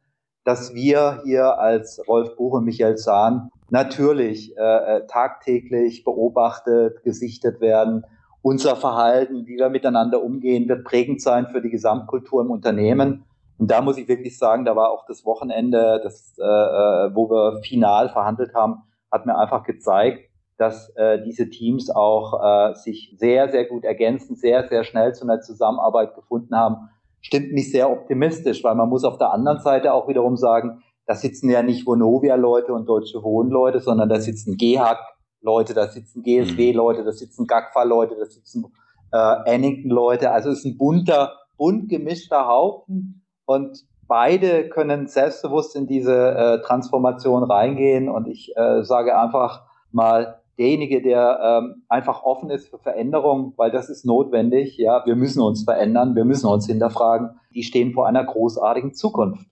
dass 0.44 0.74
wir 0.74 1.22
hier 1.24 1.58
als 1.58 2.02
Rolf 2.06 2.36
Buch 2.36 2.54
und 2.54 2.64
Michael 2.64 2.96
Zahn 2.96 3.50
natürlich 3.70 4.56
äh, 4.58 4.60
äh, 4.60 5.06
tagtäglich 5.06 6.04
beobachtet, 6.04 7.02
gesichtet 7.02 7.60
werden. 7.60 8.04
Unser 8.42 8.76
Verhalten, 8.76 9.46
wie 9.46 9.56
wir 9.56 9.70
miteinander 9.70 10.22
umgehen, 10.22 10.68
wird 10.68 10.84
prägend 10.84 11.22
sein 11.22 11.46
für 11.46 11.62
die 11.62 11.70
Gesamtkultur 11.70 12.42
im 12.42 12.50
Unternehmen. 12.50 13.24
Und 13.58 13.70
da 13.70 13.80
muss 13.80 13.98
ich 13.98 14.08
wirklich 14.08 14.38
sagen, 14.38 14.64
da 14.64 14.74
war 14.74 14.90
auch 14.90 15.06
das 15.06 15.24
Wochenende, 15.24 16.00
das, 16.02 16.36
äh, 16.38 16.42
äh 16.42 17.14
wo 17.14 17.30
wir 17.30 17.62
final 17.62 18.08
verhandelt 18.08 18.54
haben, 18.54 18.82
hat 19.10 19.26
mir 19.26 19.38
einfach 19.38 19.62
gezeigt, 19.64 20.28
dass 20.58 20.90
äh, 20.96 21.22
diese 21.22 21.50
Teams 21.50 21.90
auch 21.90 22.40
äh, 22.42 22.74
sich 22.74 23.14
sehr, 23.16 23.48
sehr 23.48 23.64
gut 23.64 23.84
ergänzen, 23.84 24.36
sehr, 24.36 24.68
sehr 24.68 24.84
schnell 24.84 25.14
zu 25.14 25.24
einer 25.24 25.40
Zusammenarbeit 25.40 26.14
gefunden 26.14 26.56
haben. 26.56 26.90
Stimmt 27.20 27.52
mich 27.52 27.70
sehr 27.70 27.90
optimistisch, 27.90 28.62
weil 28.64 28.74
man 28.74 28.88
muss 28.88 29.04
auf 29.04 29.18
der 29.18 29.32
anderen 29.32 29.60
Seite 29.60 29.92
auch 29.94 30.08
wiederum 30.08 30.36
sagen, 30.36 30.82
da 31.06 31.14
sitzen 31.14 31.50
ja 31.50 31.62
nicht 31.62 31.86
Vonovia-Leute 31.86 32.72
und 32.72 32.86
Deutsche 32.88 33.22
Wohnen-Leute, 33.22 33.80
sondern 33.80 34.08
da 34.08 34.20
sitzen 34.20 34.56
GEHAG-Leute, 34.56 35.74
da 35.74 35.88
sitzen 35.88 36.22
GSW-Leute, 36.22 37.04
da 37.04 37.12
sitzen 37.12 37.46
GAGFA-Leute, 37.46 38.16
da 38.18 38.26
sitzen 38.26 38.66
äh, 39.12 39.16
Annington-Leute. 39.16 40.30
Also 40.30 40.50
es 40.50 40.60
ist 40.60 40.64
ein 40.64 40.78
bunter, 40.78 41.34
bunt 41.56 41.88
gemischter 41.88 42.46
Haufen 42.46 43.23
und 43.46 43.84
beide 44.06 44.68
können 44.68 45.06
selbstbewusst 45.06 45.76
in 45.76 45.86
diese 45.86 46.34
äh, 46.34 46.62
Transformation 46.62 47.42
reingehen 47.42 48.08
und 48.08 48.26
ich 48.28 48.56
äh, 48.56 48.82
sage 48.82 49.18
einfach 49.18 49.62
mal, 49.92 50.40
derjenige, 50.58 51.02
der 51.02 51.40
ähm, 51.42 51.82
einfach 51.88 52.22
offen 52.22 52.50
ist 52.50 52.68
für 52.68 52.78
Veränderung, 52.78 53.54
weil 53.56 53.70
das 53.70 53.88
ist 53.88 54.04
notwendig. 54.04 54.76
Ja, 54.76 55.04
wir 55.04 55.16
müssen 55.16 55.40
uns 55.40 55.64
verändern, 55.64 56.14
wir 56.14 56.24
müssen 56.24 56.46
uns 56.46 56.66
hinterfragen. 56.66 57.30
Die 57.54 57.62
stehen 57.62 57.92
vor 57.92 58.06
einer 58.06 58.24
großartigen 58.24 58.94
Zukunft. 58.94 59.46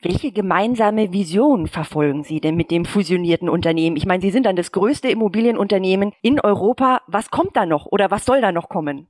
Welche 0.00 0.30
gemeinsame 0.30 1.12
Vision 1.12 1.66
verfolgen 1.66 2.22
Sie 2.22 2.40
denn 2.40 2.54
mit 2.54 2.70
dem 2.70 2.84
fusionierten 2.84 3.48
Unternehmen? 3.48 3.96
Ich 3.96 4.06
meine, 4.06 4.20
Sie 4.20 4.30
sind 4.30 4.46
dann 4.46 4.54
das 4.54 4.70
größte 4.70 5.08
Immobilienunternehmen 5.08 6.12
in 6.22 6.40
Europa. 6.40 7.00
Was 7.08 7.30
kommt 7.30 7.56
da 7.56 7.66
noch 7.66 7.86
oder 7.86 8.10
was 8.10 8.24
soll 8.24 8.40
da 8.40 8.52
noch 8.52 8.68
kommen? 8.68 9.08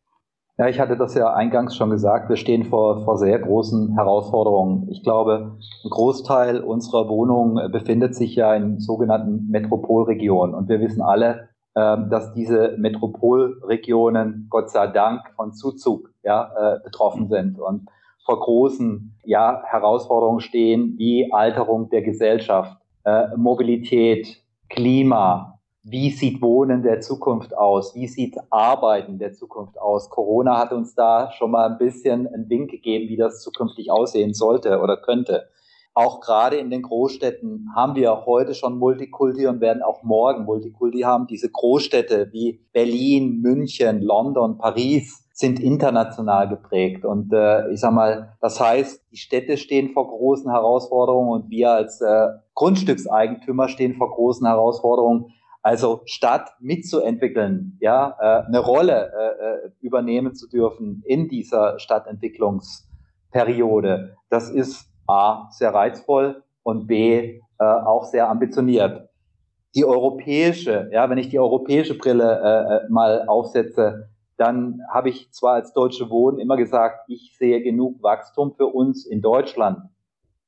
Ja, 0.61 0.67
ich 0.67 0.81
hatte 0.81 0.97
das 0.97 1.15
ja 1.15 1.33
eingangs 1.33 1.77
schon 1.77 1.91
gesagt. 1.91 2.29
Wir 2.29 2.37
stehen 2.37 2.65
vor, 2.65 3.05
vor 3.05 3.17
sehr 3.17 3.39
großen 3.39 3.95
Herausforderungen. 3.95 4.89
Ich 4.91 5.05
glaube, 5.05 5.57
ein 5.85 5.91
Großteil 5.91 6.61
unserer 6.61 7.09
Wohnungen 7.09 7.71
befindet 7.71 8.17
sich 8.17 8.35
ja 8.35 8.53
in 8.57 8.81
sogenannten 8.81 9.49
Metropolregionen. 9.51 10.57
Und 10.57 10.69
wir 10.69 10.81
wissen 10.81 11.01
alle, 11.01 11.51
ähm, 11.77 12.11
dass 12.11 12.35
diese 12.35 12.75
Metropolregionen 12.77 14.49
Gott 14.51 14.71
sei 14.71 14.89
Dank 14.89 15.31
von 15.37 15.53
Zuzug 15.53 16.11
ja, 16.25 16.51
äh, 16.57 16.81
betroffen 16.83 17.29
sind. 17.29 17.61
Und 17.61 17.89
vor 18.25 18.41
großen 18.41 19.17
ja, 19.23 19.63
Herausforderungen 19.65 20.41
stehen, 20.41 20.97
wie 20.99 21.33
Alterung 21.33 21.89
der 21.91 22.03
Gesellschaft, 22.03 22.77
äh, 23.05 23.29
Mobilität, 23.37 24.43
Klima, 24.69 25.58
wie 25.91 26.11
sieht 26.11 26.43
Wohnen 26.43 26.83
der 26.83 27.01
Zukunft 27.01 27.57
aus, 27.57 27.95
wie 27.95 28.09
sieht 28.09 28.37
Arbeiten 28.51 29.19
der 29.19 29.33
Zukunft 29.33 29.81
aus. 29.81 30.11
Corona 30.11 30.59
hat 30.59 30.73
uns 30.73 30.95
da 30.95 31.31
schon 31.33 31.51
mal 31.51 31.71
ein 31.71 31.79
bisschen 31.79 32.27
einen 32.27 32.49
Wink 32.49 32.71
gegeben, 32.71 33.09
wie 33.09 33.17
das 33.17 33.43
zukünftig 33.43 33.91
aussehen 33.91 34.35
sollte 34.35 34.81
oder 34.81 34.97
könnte. 34.97 35.49
Auch 35.95 36.21
gerade 36.21 36.59
in 36.59 36.71
den 36.71 36.83
Großstädten 36.83 37.71
haben 37.75 37.97
wir 37.97 38.25
heute 38.25 38.55
schon 38.55 38.79
Multikulti 38.79 39.47
und 39.47 39.61
werden 39.61 39.83
auch 39.83 40.05
morgen 40.05 40.45
Multikulti 40.45 41.01
haben. 41.01 41.27
Diese 41.27 41.51
Großstädte 41.51 42.29
wie 42.33 42.61
Berlin, 42.73 43.41
München, 43.41 44.01
London, 44.03 44.59
Paris, 44.59 45.29
sind 45.33 45.61
international 45.61 46.49
geprägt. 46.49 47.05
Und 47.05 47.33
äh, 47.33 47.71
ich 47.73 47.81
sag 47.81 47.93
mal, 47.93 48.37
das 48.41 48.61
heißt, 48.61 49.05
die 49.13 49.17
Städte 49.17 49.57
stehen 49.57 49.91
vor 49.91 50.09
großen 50.09 50.51
Herausforderungen 50.51 51.31
und 51.31 51.51
wir 51.51 51.71
als 51.71 52.01
äh, 52.01 52.29
Grundstückseigentümer 52.55 53.69
stehen 53.69 53.95
vor 53.95 54.11
großen 54.11 54.47
Herausforderungen. 54.47 55.33
Also 55.63 56.03
Stadt 56.05 56.51
mitzuentwickeln, 56.61 57.79
ja, 57.81 58.17
äh, 58.21 58.45
eine 58.47 58.61
Rolle 58.61 59.13
äh, 59.13 59.67
äh 59.67 59.71
übernehmen 59.81 60.35
zu 60.35 60.49
dürfen 60.49 61.03
in 61.07 61.29
dieser 61.29 61.79
Stadtentwicklungsperiode, 61.79 64.17
das 64.31 64.51
ist 64.51 64.91
A, 65.07 65.49
sehr 65.51 65.75
reizvoll 65.75 66.43
und 66.63 66.87
B, 66.87 67.41
äh, 67.59 67.65
auch 67.65 68.05
sehr 68.05 68.29
ambitioniert. 68.29 69.09
Die 69.75 69.85
europäische, 69.85 70.89
ja, 70.93 71.11
wenn 71.11 71.19
ich 71.19 71.29
die 71.29 71.39
europäische 71.39 71.99
Brille 71.99 72.41
äh, 72.43 72.87
äh 72.87 72.89
mal 72.89 73.27
aufsetze, 73.27 74.09
dann 74.37 74.81
habe 74.91 75.09
ich 75.09 75.33
zwar 75.33 75.55
als 75.55 75.73
Deutsche 75.73 76.11
Wohnen 76.11 76.39
immer 76.39 76.57
gesagt, 76.57 77.01
ich 77.09 77.37
sehe 77.37 77.61
genug 77.63 78.01
Wachstum 78.03 78.55
für 78.57 78.67
uns 78.67 79.05
in 79.05 79.21
Deutschland. 79.21 79.81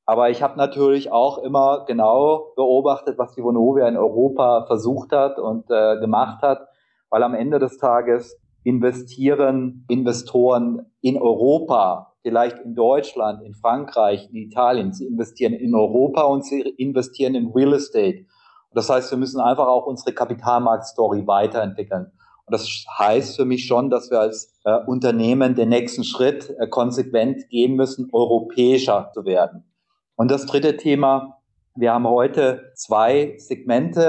Aber 0.05 0.29
ich 0.29 0.41
habe 0.41 0.57
natürlich 0.57 1.11
auch 1.11 1.37
immer 1.37 1.85
genau 1.85 2.53
beobachtet, 2.55 3.17
was 3.17 3.33
die 3.35 3.43
Vonovia 3.43 3.87
in 3.87 3.97
Europa 3.97 4.65
versucht 4.65 5.11
hat 5.11 5.39
und 5.39 5.69
äh, 5.69 5.99
gemacht 5.99 6.41
hat, 6.41 6.67
weil 7.09 7.23
am 7.23 7.33
Ende 7.33 7.59
des 7.59 7.77
Tages 7.77 8.37
investieren 8.63 9.85
Investoren 9.87 10.85
in 11.01 11.17
Europa, 11.17 12.13
vielleicht 12.21 12.59
in 12.59 12.75
Deutschland, 12.75 13.41
in 13.43 13.53
Frankreich, 13.53 14.29
in 14.29 14.35
Italien. 14.35 14.93
Sie 14.93 15.07
investieren 15.07 15.53
in 15.53 15.73
Europa 15.75 16.23
und 16.23 16.45
sie 16.45 16.61
investieren 16.61 17.35
in 17.35 17.51
Real 17.51 17.73
Estate. 17.73 18.19
Und 18.19 18.75
das 18.75 18.89
heißt, 18.89 19.11
wir 19.11 19.17
müssen 19.17 19.39
einfach 19.39 19.67
auch 19.67 19.85
unsere 19.85 20.13
Kapitalmarktstory 20.13 21.25
weiterentwickeln. 21.27 22.11
Und 22.45 22.53
das 22.53 22.85
heißt 22.97 23.35
für 23.35 23.45
mich 23.45 23.65
schon, 23.65 23.89
dass 23.89 24.11
wir 24.11 24.19
als 24.19 24.59
äh, 24.65 24.77
Unternehmen 24.85 25.55
den 25.55 25.69
nächsten 25.69 26.03
Schritt 26.03 26.53
äh, 26.59 26.67
konsequent 26.67 27.49
gehen 27.49 27.75
müssen, 27.75 28.09
europäischer 28.11 29.11
zu 29.13 29.25
werden. 29.25 29.70
Und 30.21 30.29
das 30.29 30.45
dritte 30.45 30.77
Thema, 30.77 31.39
wir 31.73 31.93
haben 31.93 32.07
heute 32.07 32.73
zwei 32.75 33.33
Segmente, 33.39 34.03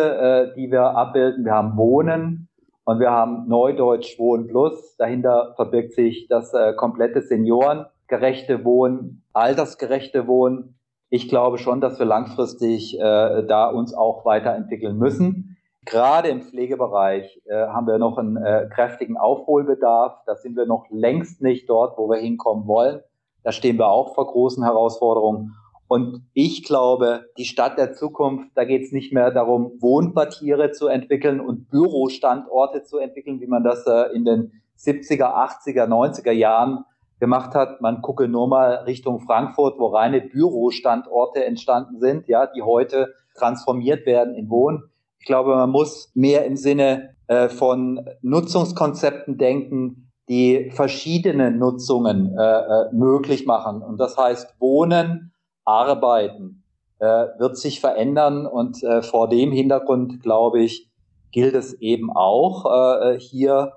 äh, 0.52 0.54
die 0.54 0.71
wir 0.71 0.95
abbilden. 0.95 1.47
Wir 1.47 1.54
haben 1.54 1.75
Wohnen 1.78 2.50
und 2.85 3.00
wir 3.00 3.11
haben 3.11 3.49
Neudeutsch 3.49 4.19
Wohnen 4.19 4.47
Plus. 4.47 4.95
Dahinter 4.99 5.54
verbirgt 5.57 5.95
sich 5.95 6.26
das 6.28 6.52
äh, 6.52 6.75
komplette 6.75 7.23
seniorengerechte 7.23 8.62
Wohnen, 8.62 9.25
altersgerechte 9.33 10.26
Wohnen. 10.26 10.78
Ich 11.09 11.31
glaube 11.31 11.57
schon, 11.57 11.81
dass 11.81 11.99
wir 11.99 12.04
langfristig 12.04 13.00
äh, 13.00 13.47
da 13.47 13.71
uns 13.71 13.95
auch 13.95 14.26
weiterentwickeln 14.26 14.99
müssen. 14.99 15.57
Gerade 15.87 16.28
im 16.28 16.42
Pflegebereich 16.42 17.40
äh, 17.47 17.69
haben 17.69 17.87
wir 17.87 17.97
noch 17.97 18.19
einen 18.19 18.37
äh, 18.37 18.69
kräftigen 18.71 19.16
Aufholbedarf. 19.16 20.19
Da 20.26 20.35
sind 20.37 20.57
wir 20.59 20.66
noch 20.66 20.85
längst 20.90 21.40
nicht 21.40 21.71
dort, 21.71 21.97
wo 21.97 22.11
wir 22.11 22.19
hinkommen 22.19 22.66
wollen. 22.66 23.00
Da 23.45 23.50
stehen 23.50 23.78
wir 23.78 23.88
auch 23.88 24.14
vor 24.14 24.26
großen 24.26 24.62
Herausforderungen. 24.62 25.54
Und 25.93 26.23
ich 26.33 26.65
glaube, 26.65 27.27
die 27.37 27.45
Stadt 27.45 27.77
der 27.77 27.93
Zukunft, 27.93 28.49
da 28.55 28.65
geht 28.65 28.83
es 28.83 28.93
nicht 28.93 29.13
mehr 29.13 29.31
darum, 29.31 29.73
Wohnquartiere 29.79 30.71
zu 30.71 30.87
entwickeln 30.87 31.39
und 31.39 31.69
Bürostandorte 31.69 32.83
zu 32.83 32.97
entwickeln, 32.97 33.43
wie 33.43 33.47
man 33.47 33.63
das 33.63 33.87
äh, 33.87 34.05
in 34.15 34.25
den 34.25 34.53
70er, 34.79 35.35
80er, 35.35 35.85
90er 35.85 36.33
Jahren 36.33 36.87
gemacht 37.21 37.55
hat. 37.55 37.83
Man 37.83 38.01
gucke 38.01 38.27
nur 38.27 38.49
mal 38.49 38.77
Richtung 38.87 39.21
Frankfurt, 39.21 39.79
wo 39.79 39.89
reine 39.89 40.23
Bürostandorte 40.23 41.45
entstanden 41.45 42.01
sind, 42.01 42.27
ja, 42.27 42.47
die 42.47 42.63
heute 42.63 43.13
transformiert 43.37 44.07
werden 44.07 44.35
in 44.35 44.49
Wohn. 44.49 44.85
Ich 45.19 45.27
glaube, 45.27 45.55
man 45.55 45.69
muss 45.69 46.11
mehr 46.15 46.47
im 46.47 46.57
Sinne 46.57 47.17
äh, 47.27 47.51
von 47.51 48.01
Nutzungskonzepten 48.23 49.37
denken, 49.37 50.11
die 50.31 50.71
verschiedene 50.71 51.51
Nutzungen 51.51 52.35
äh, 52.39 52.43
äh, 52.43 52.93
möglich 52.95 53.45
machen. 53.45 53.83
Und 53.83 53.99
das 53.99 54.17
heißt, 54.17 54.55
Wohnen, 54.59 55.32
Arbeiten 55.64 56.62
äh, 56.99 57.26
wird 57.38 57.57
sich 57.57 57.81
verändern. 57.81 58.47
Und 58.47 58.83
äh, 58.83 59.02
vor 59.02 59.28
dem 59.28 59.52
Hintergrund, 59.52 60.23
glaube 60.23 60.62
ich, 60.62 60.88
gilt 61.31 61.54
es 61.54 61.75
eben 61.81 62.11
auch 62.11 62.66
äh, 62.66 63.19
hier 63.19 63.73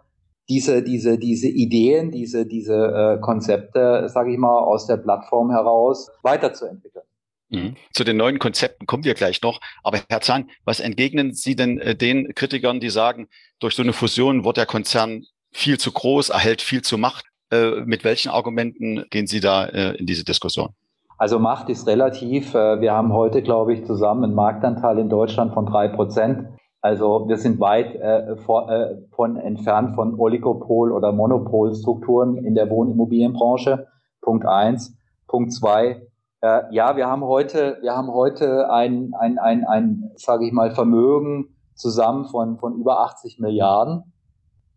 diese, 0.48 0.84
diese, 0.84 1.18
diese 1.18 1.48
Ideen, 1.48 2.12
diese, 2.12 2.46
diese 2.46 2.76
äh, 3.18 3.20
Konzepte, 3.20 4.08
sage 4.10 4.32
ich 4.32 4.38
mal, 4.38 4.60
aus 4.60 4.86
der 4.86 4.98
Plattform 4.98 5.50
heraus 5.50 6.12
weiterzuentwickeln. 6.22 7.06
Mhm. 7.50 7.76
Zu 7.94 8.04
den 8.04 8.18
neuen 8.18 8.40
Konzepten 8.40 8.86
kommen 8.86 9.04
wir 9.04 9.14
gleich 9.14 9.42
noch. 9.42 9.60
Aber 9.84 10.00
Herr 10.10 10.22
Zahn, 10.22 10.50
was 10.64 10.80
entgegnen 10.80 11.34
Sie 11.34 11.56
denn 11.56 11.80
äh, 11.80 11.96
den 11.96 12.34
Kritikern, 12.36 12.80
die 12.80 12.90
sagen, 12.90 13.28
durch 13.60 13.76
so 13.76 13.84
eine 13.84 13.94
Fusion 13.94 14.46
wird 14.46 14.58
der 14.58 14.66
Konzern 14.66 15.26
viel 15.52 15.80
zu 15.80 15.92
groß, 15.92 16.30
erhält 16.30 16.62
viel 16.62 16.82
zu 16.82 16.98
Macht? 16.98 17.26
Äh, 17.52 17.82
mit 17.86 18.04
welchen 18.04 18.30
Argumenten 18.30 19.06
gehen 19.10 19.28
Sie 19.28 19.40
da 19.40 19.66
äh, 19.66 19.96
in 19.98 20.06
diese 20.06 20.26
Diskussion? 20.26 20.70
Also 21.18 21.40
Macht 21.40 21.70
ist 21.70 21.88
relativ. 21.88 22.54
Äh, 22.54 22.82
wir 22.82 22.94
haben 22.94 23.14
heute, 23.14 23.42
glaube 23.42 23.74
ich, 23.74 23.86
zusammen 23.86 24.26
einen 24.26 24.36
Marktanteil 24.36 25.00
in 25.00 25.10
Deutschland 25.10 25.54
von 25.54 25.66
drei 25.66 25.88
Prozent. 25.88 26.50
Also 26.82 27.28
wir 27.28 27.38
sind 27.38 27.60
weit 27.60 27.96
äh, 27.96 28.36
vor, 28.36 28.70
äh, 28.70 28.98
von 29.16 29.38
entfernt 29.38 29.96
von 29.96 30.20
Oligopol- 30.20 30.92
oder 30.92 31.12
Monopolstrukturen 31.14 32.38
in 32.38 32.54
der 32.54 32.70
Wohnimmobilienbranche. 32.70 33.88
Punkt 34.22 34.46
eins. 34.46 34.98
Punkt 35.28 35.54
zwei. 35.54 36.06
Äh, 36.42 36.62
ja, 36.72 36.96
wir 36.98 37.08
haben 37.08 37.24
heute, 37.24 37.78
wir 37.82 37.96
haben 37.96 38.12
heute 38.12 38.70
ein, 38.70 39.14
ein, 39.18 39.40
ein, 39.40 39.64
ein 39.64 40.12
sage 40.16 40.46
ich 40.46 40.52
mal, 40.52 40.72
Vermögen 40.72 41.56
zusammen 41.76 42.26
von, 42.26 42.58
von 42.58 42.76
über 42.76 43.00
80 43.00 43.40
Milliarden. 43.40 44.14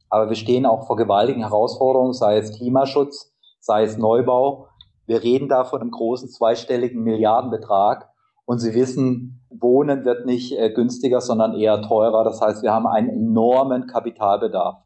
Aber 0.09 0.29
wir 0.29 0.37
stehen 0.37 0.67
auch 0.67 0.87
vor 0.87 0.97
gewaltigen 0.97 1.41
Herausforderungen, 1.41 2.15
sei 2.15 2.39
es 2.39 2.57
Klimaschutz, 2.57 3.35
sei 3.61 3.83
es 3.83 3.99
Neubau. 3.99 4.69
Wir 5.09 5.23
reden 5.23 5.49
da 5.49 5.65
von 5.65 5.81
einem 5.81 5.91
großen 5.91 6.29
zweistelligen 6.29 7.03
Milliardenbetrag. 7.03 8.11
Und 8.45 8.59
Sie 8.59 8.75
wissen, 8.75 9.43
Wohnen 9.49 10.05
wird 10.05 10.27
nicht 10.27 10.53
äh, 10.53 10.71
günstiger, 10.71 11.23
sondern 11.23 11.55
eher 11.55 11.81
teurer. 11.81 12.25
Das 12.25 12.43
heißt, 12.43 12.63
wir 12.63 12.73
haben 12.73 12.87
einen 12.87 13.09
enormen 13.09 13.87
Kapitalbedarf. 13.87 14.77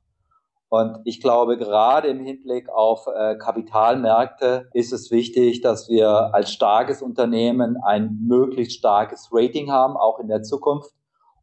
Und 0.68 1.00
ich 1.04 1.20
glaube, 1.20 1.58
gerade 1.58 2.08
im 2.08 2.20
Hinblick 2.20 2.70
auf 2.70 3.06
äh, 3.06 3.36
Kapitalmärkte 3.36 4.68
ist 4.72 4.92
es 4.92 5.10
wichtig, 5.10 5.60
dass 5.60 5.88
wir 5.88 6.32
als 6.32 6.52
starkes 6.52 7.02
Unternehmen 7.02 7.76
ein 7.84 8.20
möglichst 8.26 8.78
starkes 8.78 9.28
Rating 9.32 9.72
haben, 9.72 9.96
auch 9.96 10.20
in 10.20 10.28
der 10.28 10.42
Zukunft, 10.42 10.92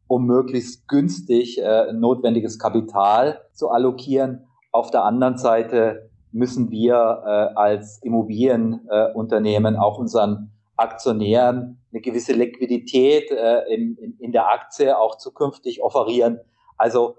um 0.08 0.24
möglichst 0.24 0.88
günstig 0.88 1.60
äh, 1.62 1.92
notwendiges 1.92 2.58
Kapital 2.58 3.42
zu 3.52 3.68
allokieren. 3.68 4.48
Auf 4.72 4.90
der 4.90 5.04
anderen 5.04 5.36
Seite 5.36 6.09
müssen 6.32 6.70
wir 6.70 6.94
äh, 6.94 7.58
als 7.58 8.02
Immobilienunternehmen 8.02 9.76
auch 9.76 9.98
unseren 9.98 10.52
Aktionären 10.76 11.82
eine 11.92 12.00
gewisse 12.00 12.32
Liquidität 12.32 13.30
äh, 13.30 13.62
in, 13.72 13.96
in, 13.96 14.16
in 14.18 14.32
der 14.32 14.48
Aktie 14.48 14.98
auch 14.98 15.18
zukünftig 15.18 15.82
offerieren. 15.82 16.40
Also 16.76 17.16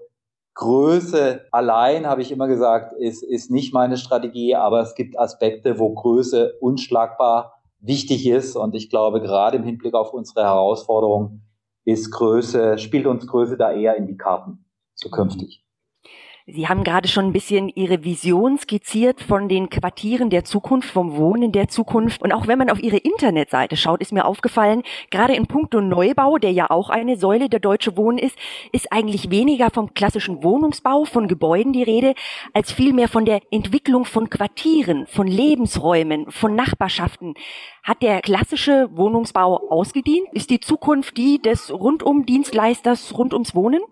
Größe 0.54 1.46
allein, 1.50 2.06
habe 2.06 2.20
ich 2.20 2.30
immer 2.30 2.46
gesagt, 2.46 2.92
ist, 2.92 3.22
ist 3.22 3.50
nicht 3.50 3.72
meine 3.72 3.96
Strategie, 3.96 4.54
aber 4.54 4.80
es 4.80 4.94
gibt 4.94 5.18
Aspekte, 5.18 5.78
wo 5.78 5.94
Größe 5.94 6.54
unschlagbar 6.60 7.62
wichtig 7.80 8.26
ist. 8.26 8.56
Und 8.56 8.74
ich 8.74 8.90
glaube, 8.90 9.22
gerade 9.22 9.56
im 9.56 9.64
Hinblick 9.64 9.94
auf 9.94 10.12
unsere 10.12 10.42
Herausforderungen 10.44 11.48
ist 11.84 12.10
Größe, 12.10 12.78
spielt 12.78 13.06
uns 13.06 13.26
Größe 13.26 13.56
da 13.56 13.72
eher 13.72 13.96
in 13.96 14.06
die 14.06 14.16
Karten 14.16 14.64
zukünftig. 14.94 15.64
Sie 16.46 16.66
haben 16.68 16.82
gerade 16.82 17.06
schon 17.06 17.26
ein 17.26 17.32
bisschen 17.32 17.68
Ihre 17.68 18.02
Vision 18.02 18.58
skizziert 18.58 19.20
von 19.20 19.48
den 19.48 19.70
Quartieren 19.70 20.28
der 20.28 20.42
Zukunft, 20.42 20.90
vom 20.90 21.16
Wohnen 21.16 21.52
der 21.52 21.68
Zukunft. 21.68 22.20
Und 22.20 22.32
auch 22.32 22.48
wenn 22.48 22.58
man 22.58 22.68
auf 22.68 22.82
Ihre 22.82 22.96
Internetseite 22.96 23.76
schaut, 23.76 24.00
ist 24.00 24.12
mir 24.12 24.24
aufgefallen, 24.24 24.82
gerade 25.12 25.36
in 25.36 25.46
puncto 25.46 25.80
Neubau, 25.80 26.38
der 26.38 26.50
ja 26.50 26.68
auch 26.68 26.90
eine 26.90 27.16
Säule 27.16 27.48
der 27.48 27.60
Deutsche 27.60 27.96
Wohnen 27.96 28.18
ist, 28.18 28.36
ist 28.72 28.90
eigentlich 28.90 29.30
weniger 29.30 29.70
vom 29.70 29.94
klassischen 29.94 30.42
Wohnungsbau, 30.42 31.04
von 31.04 31.28
Gebäuden 31.28 31.72
die 31.72 31.84
Rede, 31.84 32.14
als 32.54 32.72
vielmehr 32.72 33.06
von 33.06 33.24
der 33.24 33.40
Entwicklung 33.52 34.04
von 34.04 34.28
Quartieren, 34.28 35.06
von 35.06 35.28
Lebensräumen, 35.28 36.28
von 36.32 36.56
Nachbarschaften. 36.56 37.34
Hat 37.84 38.02
der 38.02 38.20
klassische 38.20 38.88
Wohnungsbau 38.92 39.70
ausgedient? 39.70 40.26
Ist 40.32 40.50
die 40.50 40.58
Zukunft 40.58 41.16
die 41.16 41.40
des 41.40 41.72
Rundum-Dienstleisters 41.72 43.16
rund 43.16 43.32
ums 43.32 43.54
Wohnen? 43.54 43.82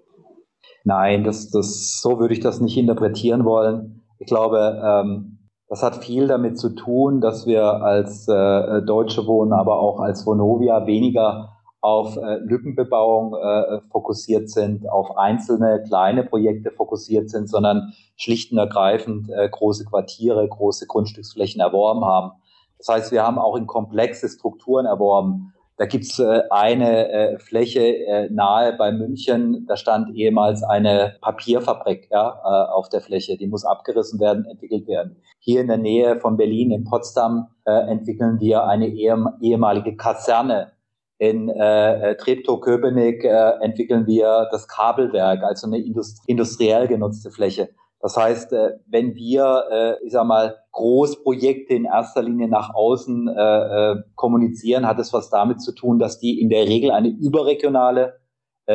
Nein, 0.85 1.25
das, 1.25 1.51
das, 1.51 2.01
so 2.01 2.19
würde 2.19 2.35
ich 2.35 2.41
das 2.41 2.61
nicht 2.61 2.77
interpretieren 2.77 3.45
wollen. 3.45 4.03
Ich 4.19 4.27
glaube, 4.27 4.81
ähm, 4.85 5.39
das 5.69 5.83
hat 5.83 5.97
viel 6.05 6.27
damit 6.27 6.59
zu 6.59 6.71
tun, 6.71 7.21
dass 7.21 7.47
wir 7.47 7.65
als 7.65 8.27
äh, 8.29 8.83
Deutsche 8.83 9.27
Wohnen, 9.27 9.53
aber 9.53 9.79
auch 9.79 10.01
als 10.01 10.27
Vonovia 10.27 10.87
weniger 10.87 11.57
auf 11.81 12.17
äh, 12.17 12.39
Lückenbebauung 12.39 13.35
äh, 13.35 13.81
fokussiert 13.91 14.51
sind, 14.51 14.89
auf 14.91 15.17
einzelne 15.17 15.83
kleine 15.87 16.25
Projekte 16.25 16.71
fokussiert 16.71 17.31
sind, 17.31 17.49
sondern 17.49 17.93
schlicht 18.17 18.53
und 18.53 18.59
ergreifend 18.59 19.31
äh, 19.31 19.49
große 19.49 19.85
Quartiere, 19.87 20.47
große 20.47 20.87
Grundstücksflächen 20.87 21.61
erworben 21.61 22.05
haben. 22.05 22.33
Das 22.79 22.89
heißt, 22.89 23.13
wir 23.13 23.23
haben 23.23 23.39
auch 23.39 23.57
in 23.57 23.67
komplexe 23.67 24.29
Strukturen 24.29 24.87
erworben. 24.87 25.55
Da 25.81 25.87
gibt's 25.87 26.19
äh, 26.19 26.43
eine 26.51 27.09
äh, 27.11 27.39
Fläche 27.39 27.81
äh, 27.81 28.29
nahe 28.31 28.75
bei 28.75 28.93
München, 28.93 29.65
da 29.67 29.79
stand 29.79 30.15
ehemals 30.15 30.63
eine 30.63 31.17
Papierfabrik 31.23 32.09
ja, 32.11 32.39
äh, 32.45 32.71
auf 32.71 32.91
der 32.91 33.01
Fläche. 33.01 33.39
Die 33.39 33.47
muss 33.47 33.65
abgerissen 33.65 34.21
werden, 34.21 34.45
entwickelt 34.45 34.87
werden. 34.87 35.17
Hier 35.39 35.63
in 35.63 35.69
der 35.69 35.79
Nähe 35.79 36.21
von 36.21 36.37
Berlin, 36.37 36.71
in 36.71 36.85
Potsdam, 36.85 37.49
äh, 37.65 37.73
entwickeln 37.73 38.41
wir 38.41 38.67
eine 38.67 38.89
ehem 38.89 39.31
ehemalige 39.41 39.97
Kaserne. 39.97 40.73
In 41.17 41.49
äh, 41.49 42.11
äh 42.11 42.17
Treptow-Köpenick 42.17 43.25
äh, 43.25 43.53
entwickeln 43.63 44.07
wir 44.07 44.49
das 44.53 44.69
Kabelwerk, 44.69 45.43
also 45.43 45.67
eine 45.67 45.79
industri 45.79 46.25
industriell 46.27 46.89
genutzte 46.89 47.31
Fläche. 47.31 47.71
Das 48.01 48.17
heißt, 48.17 48.53
äh, 48.55 48.79
wenn 48.87 49.15
wir, 49.15 49.65
äh, 49.71 50.05
ich 50.05 50.13
sag 50.13 50.27
mal, 50.27 50.57
Großprojekte 50.73 51.75
in 51.75 51.85
erster 51.85 52.23
Linie 52.23 52.49
nach 52.49 52.75
außen 52.75 53.29
äh, 53.29 53.97
kommunizieren, 54.15 54.87
hat 54.87 54.99
es 54.99 55.13
was 55.13 55.29
damit 55.29 55.61
zu 55.61 55.73
tun, 55.73 55.99
dass 55.99 56.19
die 56.19 56.41
in 56.41 56.49
der 56.49 56.67
Regel 56.67 56.91
eine 56.91 57.09
überregionale 57.09 58.19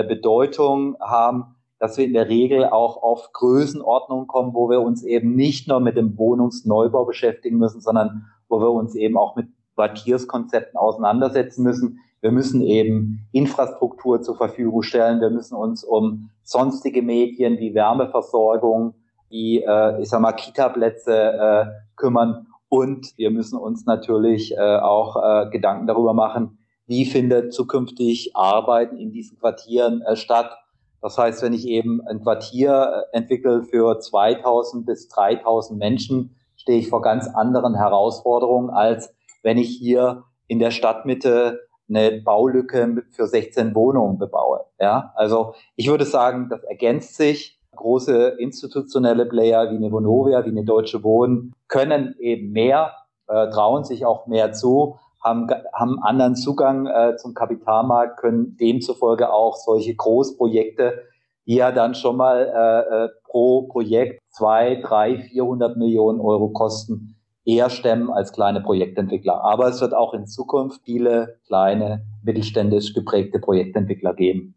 Bedeutung 0.09 0.97
haben, 0.99 1.55
dass 1.79 1.97
wir 1.97 2.03
in 2.03 2.11
der 2.11 2.27
Regel 2.27 2.65
auch 2.65 3.01
auf 3.01 3.31
Größenordnungen 3.31 4.27
kommen, 4.27 4.53
wo 4.53 4.69
wir 4.69 4.81
uns 4.81 5.03
eben 5.03 5.35
nicht 5.35 5.69
nur 5.69 5.79
mit 5.79 5.95
dem 5.95 6.17
Wohnungsneubau 6.17 7.05
beschäftigen 7.05 7.57
müssen, 7.57 7.79
sondern 7.79 8.25
wo 8.49 8.59
wir 8.59 8.71
uns 8.71 8.93
eben 8.95 9.17
auch 9.17 9.37
mit 9.37 9.47
Quartierskonzepten 9.75 10.77
auseinandersetzen 10.77 11.63
müssen. 11.63 11.99
Wir 12.19 12.31
müssen 12.31 12.59
eben 12.61 13.25
Infrastruktur 13.31 14.21
zur 14.21 14.35
Verfügung 14.35 14.81
stellen. 14.81 15.21
Wir 15.21 15.29
müssen 15.29 15.55
uns 15.55 15.85
um 15.85 16.29
sonstige 16.43 17.01
Medien 17.01 17.57
wie 17.59 17.73
Wärmeversorgung, 17.73 18.95
die, 19.29 19.63
äh, 19.63 20.01
ich 20.01 20.09
sag 20.09 20.21
mal, 20.21 20.33
Kita-Plätze 20.33 21.13
äh, 21.13 21.65
kümmern. 21.95 22.47
Und 22.69 23.17
wir 23.17 23.31
müssen 23.31 23.57
uns 23.57 23.85
natürlich 23.85 24.55
äh, 24.55 24.59
auch 24.59 25.15
äh, 25.15 25.49
Gedanken 25.49 25.87
darüber 25.87 26.13
machen, 26.13 26.57
wie 26.87 27.05
findet 27.05 27.53
zukünftig 27.53 28.35
Arbeiten 28.35 28.97
in 28.97 29.11
diesen 29.11 29.39
Quartieren 29.39 30.01
äh, 30.01 30.15
statt. 30.15 30.57
Das 31.01 31.17
heißt, 31.17 31.43
wenn 31.43 31.53
ich 31.53 31.67
eben 31.67 32.01
ein 32.07 32.21
Quartier 32.21 33.05
äh, 33.13 33.17
entwickle 33.17 33.63
für 33.63 33.99
2000 33.99 34.85
bis 34.85 35.07
3000 35.09 35.79
Menschen, 35.79 36.35
stehe 36.55 36.79
ich 36.79 36.89
vor 36.89 37.01
ganz 37.01 37.27
anderen 37.27 37.75
Herausforderungen, 37.75 38.69
als 38.69 39.13
wenn 39.43 39.57
ich 39.57 39.69
hier 39.69 40.23
in 40.47 40.59
der 40.59 40.71
Stadtmitte 40.71 41.59
eine 41.87 42.21
Baulücke 42.21 43.03
für 43.11 43.27
16 43.27 43.75
Wohnungen 43.75 44.17
bebaue. 44.17 44.65
Ja, 44.79 45.13
also 45.15 45.53
ich 45.75 45.87
würde 45.87 46.05
sagen, 46.05 46.49
das 46.49 46.63
ergänzt 46.63 47.15
sich 47.15 47.59
große 47.75 48.35
institutionelle 48.39 49.25
Player 49.25 49.71
wie 49.71 49.75
eine 49.75 49.91
Vonovia, 49.91 50.45
wie 50.45 50.49
eine 50.49 50.63
Deutsche 50.63 51.03
Wohnen 51.03 51.53
können 51.67 52.15
eben 52.19 52.51
mehr, 52.51 52.91
äh, 53.27 53.49
trauen 53.49 53.83
sich 53.83 54.05
auch 54.05 54.27
mehr 54.27 54.53
zu, 54.53 54.97
haben, 55.23 55.47
haben 55.73 56.01
anderen 56.01 56.35
Zugang 56.35 56.85
äh, 56.87 57.15
zum 57.17 57.33
Kapitalmarkt, 57.33 58.17
können 58.17 58.57
demzufolge 58.57 59.33
auch 59.33 59.55
solche 59.55 59.95
Großprojekte, 59.95 61.03
die 61.47 61.55
ja 61.55 61.71
dann 61.71 61.95
schon 61.95 62.17
mal 62.17 62.39
äh, 62.41 63.05
äh 63.05 63.09
pro 63.23 63.63
Projekt 63.63 64.21
zwei, 64.29 64.75
drei, 64.75 65.17
vierhundert 65.17 65.75
Millionen 65.75 66.21
Euro 66.21 66.49
kosten, 66.49 67.15
eher 67.43 67.69
stemmen 67.69 68.09
als 68.09 68.31
kleine 68.31 68.61
Projektentwickler. 68.61 69.43
Aber 69.43 69.67
es 69.67 69.81
wird 69.81 69.93
auch 69.93 70.13
in 70.13 70.25
Zukunft 70.25 70.81
viele 70.85 71.39
kleine, 71.47 72.05
mittelständisch 72.23 72.93
geprägte 72.93 73.39
Projektentwickler 73.39 74.13
geben. 74.13 74.55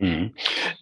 Mhm. 0.00 0.32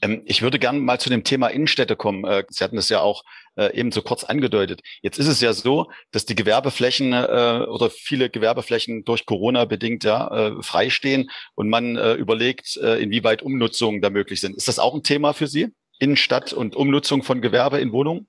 Ähm, 0.01 0.23
ich 0.27 0.43
würde 0.43 0.59
gerne 0.59 0.79
mal 0.79 1.01
zu 1.01 1.11
dem 1.11 1.25
Thema 1.25 1.49
Innenstädte 1.49 1.97
kommen. 1.97 2.25
Äh, 2.25 2.45
Sie 2.49 2.63
hatten 2.63 2.77
das 2.77 2.89
ja 2.89 3.01
auch 3.01 3.25
äh, 3.57 3.77
eben 3.77 3.91
so 3.91 4.01
kurz 4.01 4.23
angedeutet. 4.23 4.81
Jetzt 5.03 5.19
ist 5.19 5.27
es 5.27 5.41
ja 5.41 5.53
so, 5.53 5.87
dass 6.13 6.25
die 6.25 6.37
Gewerbeflächen 6.37 7.13
äh, 7.13 7.67
oder 7.69 7.91
viele 7.91 8.31
Gewerbeflächen 8.31 9.05
durch 9.05 9.27
Corona 9.27 9.65
bedingt 9.65 10.05
ja 10.05 10.29
äh, 10.29 10.63
freistehen 10.63 11.31
und 11.57 11.69
man 11.69 11.97
äh, 11.97 12.15
überlegt, 12.15 12.77
äh, 12.77 13.03
inwieweit 13.03 13.43
Umnutzungen 13.43 14.01
da 14.01 14.09
möglich 14.09 14.41
sind. 14.41 14.57
Ist 14.57 14.69
das 14.69 14.79
auch 14.79 14.95
ein 14.95 15.03
Thema 15.03 15.33
für 15.33 15.49
Sie? 15.49 15.75
Innenstadt 15.99 16.53
und 16.53 16.77
Umnutzung 16.77 17.25
von 17.25 17.41
Gewerbe 17.41 17.81
in 17.81 17.91
Wohnungen? 17.91 18.29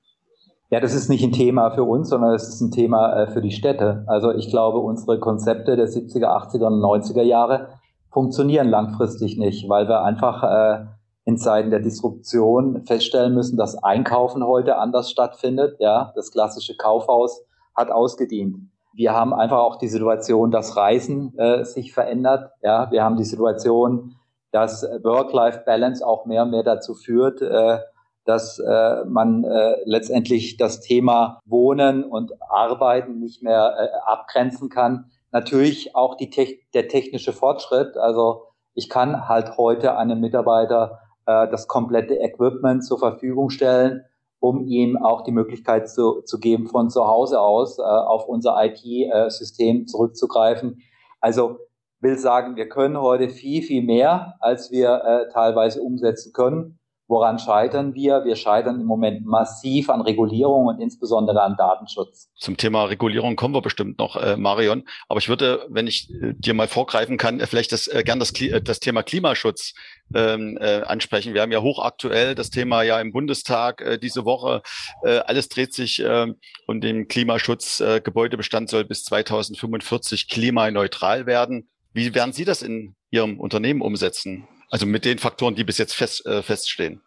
Ja, 0.71 0.79
das 0.79 0.95
ist 0.95 1.09
nicht 1.09 1.23
ein 1.23 1.31
Thema 1.31 1.71
für 1.71 1.83
uns, 1.83 2.09
sondern 2.09 2.33
es 2.33 2.47
ist 2.47 2.61
ein 2.61 2.71
Thema 2.71 3.27
für 3.27 3.41
die 3.41 3.51
Städte. 3.51 4.05
Also 4.07 4.31
ich 4.31 4.49
glaube, 4.49 4.79
unsere 4.79 5.19
Konzepte 5.19 5.75
der 5.75 5.87
70er, 5.87 6.25
80er 6.25 6.67
und 6.67 6.81
90er 6.81 7.23
Jahre 7.23 7.78
funktionieren 8.19 8.67
langfristig 8.67 9.37
nicht, 9.37 9.69
weil 9.69 9.87
wir 9.87 10.03
einfach 10.03 10.43
äh, 10.43 10.85
in 11.23 11.37
Zeiten 11.37 11.69
der 11.69 11.79
Disruption 11.79 12.85
feststellen 12.85 13.33
müssen, 13.33 13.55
dass 13.55 13.81
Einkaufen 13.81 14.45
heute 14.45 14.75
anders 14.75 15.09
stattfindet. 15.09 15.77
Ja, 15.79 16.11
das 16.15 16.29
klassische 16.29 16.75
Kaufhaus 16.75 17.45
hat 17.73 17.91
ausgedient. 17.91 18.57
Wir 18.91 19.13
haben 19.13 19.33
einfach 19.33 19.59
auch 19.59 19.77
die 19.77 19.87
Situation, 19.87 20.51
dass 20.51 20.75
Reisen 20.75 21.33
äh, 21.37 21.63
sich 21.63 21.93
verändert. 21.93 22.51
Ja, 22.61 22.91
wir 22.91 23.05
haben 23.05 23.15
die 23.15 23.23
Situation, 23.23 24.15
dass 24.51 24.83
Work-Life-Balance 24.83 26.05
auch 26.05 26.25
mehr 26.25 26.43
und 26.43 26.51
mehr 26.51 26.63
dazu 26.63 26.95
führt, 26.95 27.41
äh, 27.41 27.77
dass 28.25 28.59
äh, 28.59 29.05
man 29.05 29.45
äh, 29.45 29.77
letztendlich 29.85 30.57
das 30.57 30.81
Thema 30.81 31.39
Wohnen 31.45 32.03
und 32.03 32.33
Arbeiten 32.49 33.19
nicht 33.19 33.43
mehr 33.43 33.75
äh, 33.79 34.11
abgrenzen 34.11 34.67
kann 34.67 35.05
natürlich 35.31 35.95
auch 35.95 36.15
die 36.15 36.29
Te 36.29 36.59
der 36.73 36.87
technische 36.87 37.33
Fortschritt. 37.33 37.97
Also 37.97 38.43
ich 38.73 38.89
kann 38.89 39.27
halt 39.27 39.57
heute 39.57 39.97
einem 39.97 40.19
Mitarbeiter 40.19 40.99
äh, 41.25 41.47
das 41.49 41.67
komplette 41.67 42.15
Equipment 42.15 42.83
zur 42.83 42.99
Verfügung 42.99 43.49
stellen, 43.49 44.05
um 44.39 44.65
ihm 44.65 44.97
auch 44.97 45.23
die 45.23 45.31
Möglichkeit 45.31 45.89
zu, 45.89 46.21
zu 46.21 46.39
geben, 46.39 46.67
von 46.67 46.89
zu 46.89 47.05
Hause 47.05 47.39
aus 47.39 47.77
äh, 47.77 47.81
auf 47.81 48.27
unser 48.27 48.55
IT-System 48.63 49.87
zurückzugreifen. 49.87 50.81
Also 51.19 51.57
will 51.99 52.17
sagen, 52.17 52.55
wir 52.55 52.69
können 52.69 52.97
heute 52.97 53.29
viel, 53.29 53.61
viel 53.61 53.83
mehr, 53.83 54.35
als 54.39 54.71
wir 54.71 55.03
äh, 55.03 55.33
teilweise 55.33 55.81
umsetzen 55.81 56.31
können. 56.33 56.78
Woran 57.09 57.39
scheitern 57.39 57.95
wir? 57.95 58.23
Wir 58.23 58.35
scheitern 58.35 58.79
im 58.79 58.85
Moment 58.85 59.25
massiv 59.25 59.89
an 59.89 60.01
Regulierung 60.01 60.67
und 60.67 60.79
insbesondere 60.79 61.41
an 61.41 61.55
Datenschutz. 61.57 62.29
Zum 62.35 62.55
Thema 62.55 62.83
Regulierung 62.83 63.35
kommen 63.35 63.55
wir 63.55 63.63
bestimmt 63.63 63.97
noch, 63.97 64.15
äh, 64.15 64.37
Marion. 64.37 64.83
Aber 65.07 65.17
ich 65.17 65.27
würde, 65.27 65.65
wenn 65.69 65.87
ich 65.87 66.11
äh, 66.11 66.35
dir 66.37 66.53
mal 66.53 66.67
vorgreifen 66.67 67.17
kann, 67.17 67.39
äh, 67.39 67.47
vielleicht 67.47 67.71
das, 67.71 67.87
äh, 67.87 68.03
gern 68.05 68.19
das, 68.19 68.39
äh, 68.39 68.61
das 68.61 68.79
Thema 68.79 69.01
Klimaschutz 69.01 69.73
ähm, 70.13 70.59
äh, 70.61 70.81
ansprechen. 70.83 71.33
Wir 71.33 71.41
haben 71.41 71.51
ja 71.51 71.63
hochaktuell 71.63 72.35
das 72.35 72.51
Thema 72.51 72.83
ja 72.83 73.01
im 73.01 73.11
Bundestag 73.11 73.81
äh, 73.81 73.97
diese 73.97 74.23
Woche. 74.23 74.61
Äh, 75.03 75.17
alles 75.17 75.49
dreht 75.49 75.73
sich 75.73 76.03
äh, 76.03 76.27
um 76.67 76.79
den 76.79 77.07
Klimaschutz. 77.07 77.79
Äh, 77.79 78.01
Gebäudebestand 78.01 78.69
soll 78.69 78.85
bis 78.85 79.03
2045 79.05 80.29
klimaneutral 80.29 81.25
werden. 81.25 81.71
Wie 81.91 82.13
werden 82.13 82.33
Sie 82.33 82.45
das 82.45 82.61
in 82.61 82.95
Ihrem 83.09 83.39
Unternehmen 83.39 83.81
umsetzen? 83.81 84.47
Also 84.69 84.85
mit 84.85 85.05
den 85.05 85.17
Faktoren, 85.17 85.55
die 85.55 85.63
bis 85.63 85.77
jetzt 85.77 85.95
fest, 85.95 86.25
äh, 86.25 86.41
feststehen. 86.41 87.01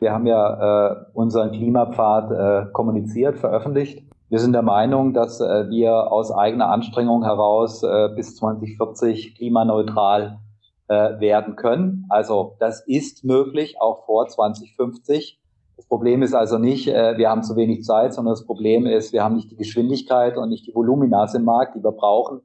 Wir 0.00 0.12
haben 0.12 0.26
ja 0.26 0.90
äh, 0.90 0.96
unseren 1.14 1.52
Klimapfad 1.52 2.30
äh, 2.30 2.72
kommuniziert, 2.72 3.38
veröffentlicht. 3.38 4.02
Wir 4.28 4.38
sind 4.38 4.52
der 4.52 4.62
Meinung, 4.62 5.14
dass 5.14 5.40
äh, 5.40 5.68
wir 5.68 6.10
aus 6.10 6.32
eigener 6.32 6.68
Anstrengung 6.68 7.24
heraus 7.24 7.82
äh, 7.82 8.08
bis 8.14 8.36
2040 8.36 9.36
klimaneutral 9.36 10.40
äh, 10.88 11.20
werden 11.20 11.56
können. 11.56 12.06
Also 12.08 12.56
das 12.58 12.84
ist 12.86 13.24
möglich, 13.24 13.80
auch 13.80 14.04
vor 14.04 14.26
2050. 14.26 15.38
Das 15.76 15.86
Problem 15.86 16.22
ist 16.22 16.34
also 16.34 16.58
nicht, 16.58 16.88
äh, 16.88 17.16
wir 17.18 17.30
haben 17.30 17.42
zu 17.42 17.56
wenig 17.56 17.84
Zeit, 17.84 18.14
sondern 18.14 18.32
das 18.32 18.46
Problem 18.46 18.86
ist, 18.86 19.12
wir 19.12 19.22
haben 19.22 19.36
nicht 19.36 19.50
die 19.50 19.56
Geschwindigkeit 19.56 20.36
und 20.36 20.48
nicht 20.48 20.66
die 20.66 20.74
Voluminas 20.74 21.34
im 21.34 21.44
Markt, 21.44 21.76
die 21.76 21.84
wir 21.84 21.92
brauchen, 21.92 22.40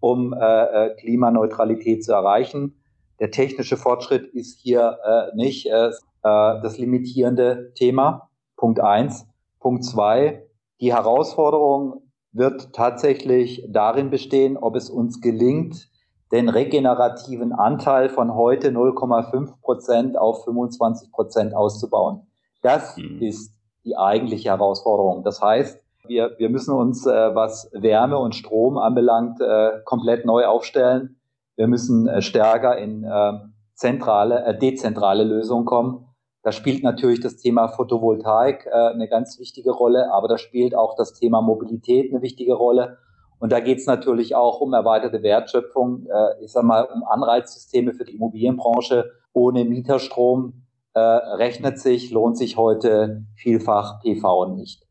um 0.00 0.32
äh, 0.32 0.36
äh 0.36 0.94
Klimaneutralität 0.96 2.04
zu 2.04 2.12
erreichen. 2.12 2.74
Der 3.20 3.30
technische 3.30 3.76
Fortschritt 3.76 4.32
ist 4.34 4.60
hier 4.60 4.98
äh, 5.04 5.36
nicht 5.36 5.66
äh, 5.66 5.90
das 6.22 6.78
limitierende 6.78 7.72
Thema. 7.74 8.30
Punkt 8.56 8.80
eins. 8.80 9.26
Punkt 9.60 9.84
zwei. 9.84 10.46
Die 10.80 10.92
Herausforderung 10.92 12.02
wird 12.32 12.72
tatsächlich 12.72 13.64
darin 13.68 14.10
bestehen, 14.10 14.56
ob 14.56 14.74
es 14.76 14.90
uns 14.90 15.20
gelingt, 15.20 15.88
den 16.32 16.48
regenerativen 16.48 17.52
Anteil 17.52 18.08
von 18.08 18.34
heute 18.34 18.70
0,5 18.70 19.60
Prozent 19.60 20.18
auf 20.18 20.44
25 20.44 21.12
Prozent 21.12 21.54
auszubauen. 21.54 22.26
Das 22.62 22.96
mhm. 22.96 23.22
ist 23.22 23.54
die 23.84 23.96
eigentliche 23.96 24.48
Herausforderung. 24.48 25.22
Das 25.22 25.40
heißt, 25.40 25.80
wir, 26.06 26.32
wir 26.38 26.50
müssen 26.50 26.74
uns, 26.74 27.06
äh, 27.06 27.34
was 27.34 27.70
Wärme 27.72 28.18
und 28.18 28.34
Strom 28.34 28.78
anbelangt, 28.78 29.40
äh, 29.40 29.80
komplett 29.84 30.26
neu 30.26 30.46
aufstellen. 30.46 31.20
Wir 31.56 31.66
müssen 31.68 32.08
äh, 32.08 32.22
stärker 32.22 32.78
in 32.78 33.04
äh, 33.04 33.32
zentrale, 33.74 34.44
äh, 34.44 34.58
dezentrale 34.58 35.24
Lösungen 35.24 35.64
kommen. 35.64 36.06
Da 36.42 36.52
spielt 36.52 36.82
natürlich 36.82 37.20
das 37.20 37.36
Thema 37.36 37.68
Photovoltaik 37.68 38.66
äh, 38.66 38.70
eine 38.70 39.08
ganz 39.08 39.38
wichtige 39.38 39.70
Rolle, 39.70 40.12
aber 40.12 40.28
da 40.28 40.36
spielt 40.36 40.74
auch 40.74 40.94
das 40.96 41.14
Thema 41.14 41.40
Mobilität 41.40 42.12
eine 42.12 42.22
wichtige 42.22 42.54
Rolle. 42.54 42.98
Und 43.38 43.52
da 43.52 43.60
geht 43.60 43.78
es 43.78 43.86
natürlich 43.86 44.34
auch 44.34 44.60
um 44.60 44.72
erweiterte 44.72 45.22
Wertschöpfung, 45.22 46.06
ich 46.40 46.52
sag 46.52 46.62
mal, 46.62 46.84
um 46.84 47.02
Anreizsysteme 47.02 47.92
für 47.92 48.04
die 48.04 48.14
Immobilienbranche. 48.14 49.10
Ohne 49.34 49.64
Mieterstrom 49.64 50.62
rechnet 50.96 51.78
sich, 51.78 52.10
lohnt 52.10 52.38
sich 52.38 52.56
heute 52.56 53.26
vielfach 53.34 54.00
PV 54.00 54.54
nicht. 54.54 54.86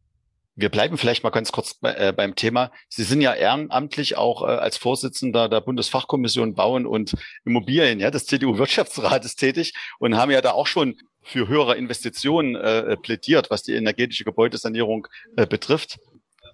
Wir 0.55 0.69
bleiben 0.69 0.97
vielleicht 0.97 1.23
mal 1.23 1.31
ganz 1.31 1.51
kurz 1.51 1.73
bei, 1.73 1.93
äh, 1.95 2.13
beim 2.15 2.35
Thema. 2.35 2.71
Sie 2.87 3.03
sind 3.03 3.21
ja 3.21 3.33
ehrenamtlich 3.33 4.17
auch 4.17 4.43
äh, 4.43 4.51
als 4.51 4.77
Vorsitzender 4.77 5.49
der 5.49 5.61
Bundesfachkommission 5.61 6.53
Bauen 6.53 6.85
und 6.85 7.15
Immobilien, 7.43 7.99
ja, 7.99 8.11
des 8.11 8.27
CDU-Wirtschaftsrates 8.27 9.35
tätig 9.35 9.73
und 9.99 10.15
haben 10.15 10.31
ja 10.31 10.41
da 10.41 10.51
auch 10.51 10.67
schon 10.67 10.95
für 11.23 11.47
höhere 11.47 11.75
Investitionen 11.75 12.55
äh, 12.55 12.97
plädiert, 12.97 13.49
was 13.49 13.63
die 13.63 13.73
energetische 13.73 14.25
Gebäudesanierung 14.25 15.07
äh, 15.37 15.47
betrifft. 15.47 15.97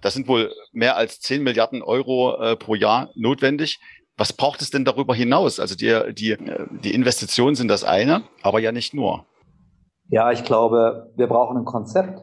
Das 0.00 0.14
sind 0.14 0.28
wohl 0.28 0.52
mehr 0.72 0.96
als 0.96 1.20
10 1.20 1.42
Milliarden 1.42 1.82
Euro 1.82 2.40
äh, 2.40 2.56
pro 2.56 2.74
Jahr 2.74 3.10
notwendig. 3.14 3.80
Was 4.16 4.32
braucht 4.32 4.62
es 4.62 4.70
denn 4.70 4.84
darüber 4.84 5.14
hinaus? 5.14 5.60
Also 5.60 5.74
die, 5.74 6.14
die, 6.14 6.32
äh, 6.32 6.66
die 6.82 6.94
Investitionen 6.94 7.54
sind 7.54 7.68
das 7.68 7.84
eine, 7.84 8.22
aber 8.42 8.60
ja 8.60 8.72
nicht 8.72 8.94
nur. 8.94 9.26
Ja, 10.08 10.32
ich 10.32 10.44
glaube, 10.44 11.12
wir 11.16 11.26
brauchen 11.26 11.58
ein 11.58 11.64
Konzept. 11.64 12.20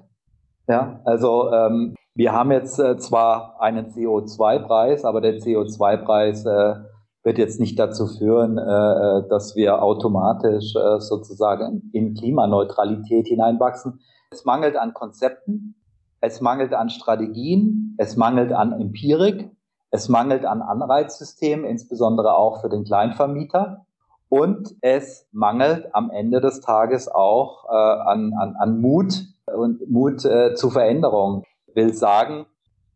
Ja, 0.68 1.00
also 1.06 1.52
ähm, 1.52 1.96
wir 2.14 2.34
haben 2.34 2.52
jetzt 2.52 2.78
äh, 2.80 2.98
zwar 2.98 3.62
einen 3.62 3.88
CO2-Preis, 3.88 5.06
aber 5.06 5.22
der 5.22 5.38
CO2-Preis 5.38 6.46
äh, 6.46 6.76
wird 7.24 7.38
jetzt 7.38 7.60
nicht 7.60 7.80
dazu 7.80 8.08
führen, 8.08 8.58
äh, 8.58 8.62
äh, 8.62 9.28
dass 9.30 9.56
wir 9.56 9.82
automatisch 9.82 10.76
äh, 10.76 11.00
sozusagen 11.00 11.90
in 11.94 12.16
Klimaneutralität 12.16 13.28
hineinwachsen. 13.28 14.00
Es 14.32 14.46
mangelt 14.46 14.76
an 14.76 14.94
Konzepten, 14.94 15.76
es 16.20 16.42
mangelt 16.42 16.74
an 16.74 16.90
Strategien, 16.90 17.96
es 17.98 18.18
mangelt 18.18 18.52
an 18.52 18.74
Empirik, 18.74 19.50
es 19.92 20.10
mangelt 20.10 20.46
an 20.46 20.62
Anreizsystemen, 20.62 21.66
insbesondere 21.66 22.36
auch 22.36 22.62
für 22.62 22.70
den 22.70 22.84
Kleinvermieter. 22.84 23.86
Und 24.30 24.76
es 24.82 25.30
mangelt 25.32 25.94
am 25.94 26.10
Ende 26.10 26.42
des 26.42 26.60
Tages 26.60 27.08
auch 27.08 27.66
äh, 27.70 27.74
an, 27.74 28.34
an, 28.38 28.56
an 28.58 28.82
Mut, 28.82 29.24
und 29.56 29.90
Mut 29.90 30.26
äh, 30.26 30.54
zu 30.56 30.70
Veränderung. 30.70 31.44
Will 31.74 31.94
sagen, 31.94 32.46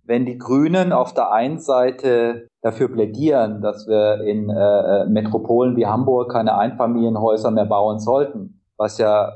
wenn 0.03 0.25
die 0.25 0.37
Grünen 0.37 0.91
auf 0.91 1.13
der 1.13 1.31
einen 1.31 1.59
Seite 1.59 2.47
dafür 2.61 2.89
plädieren, 2.89 3.61
dass 3.61 3.87
wir 3.87 4.21
in 4.21 4.49
äh, 4.49 5.05
Metropolen 5.05 5.75
wie 5.75 5.85
Hamburg 5.85 6.31
keine 6.31 6.57
Einfamilienhäuser 6.57 7.51
mehr 7.51 7.65
bauen 7.65 7.99
sollten, 7.99 8.61
was 8.77 8.97
ja 8.97 9.31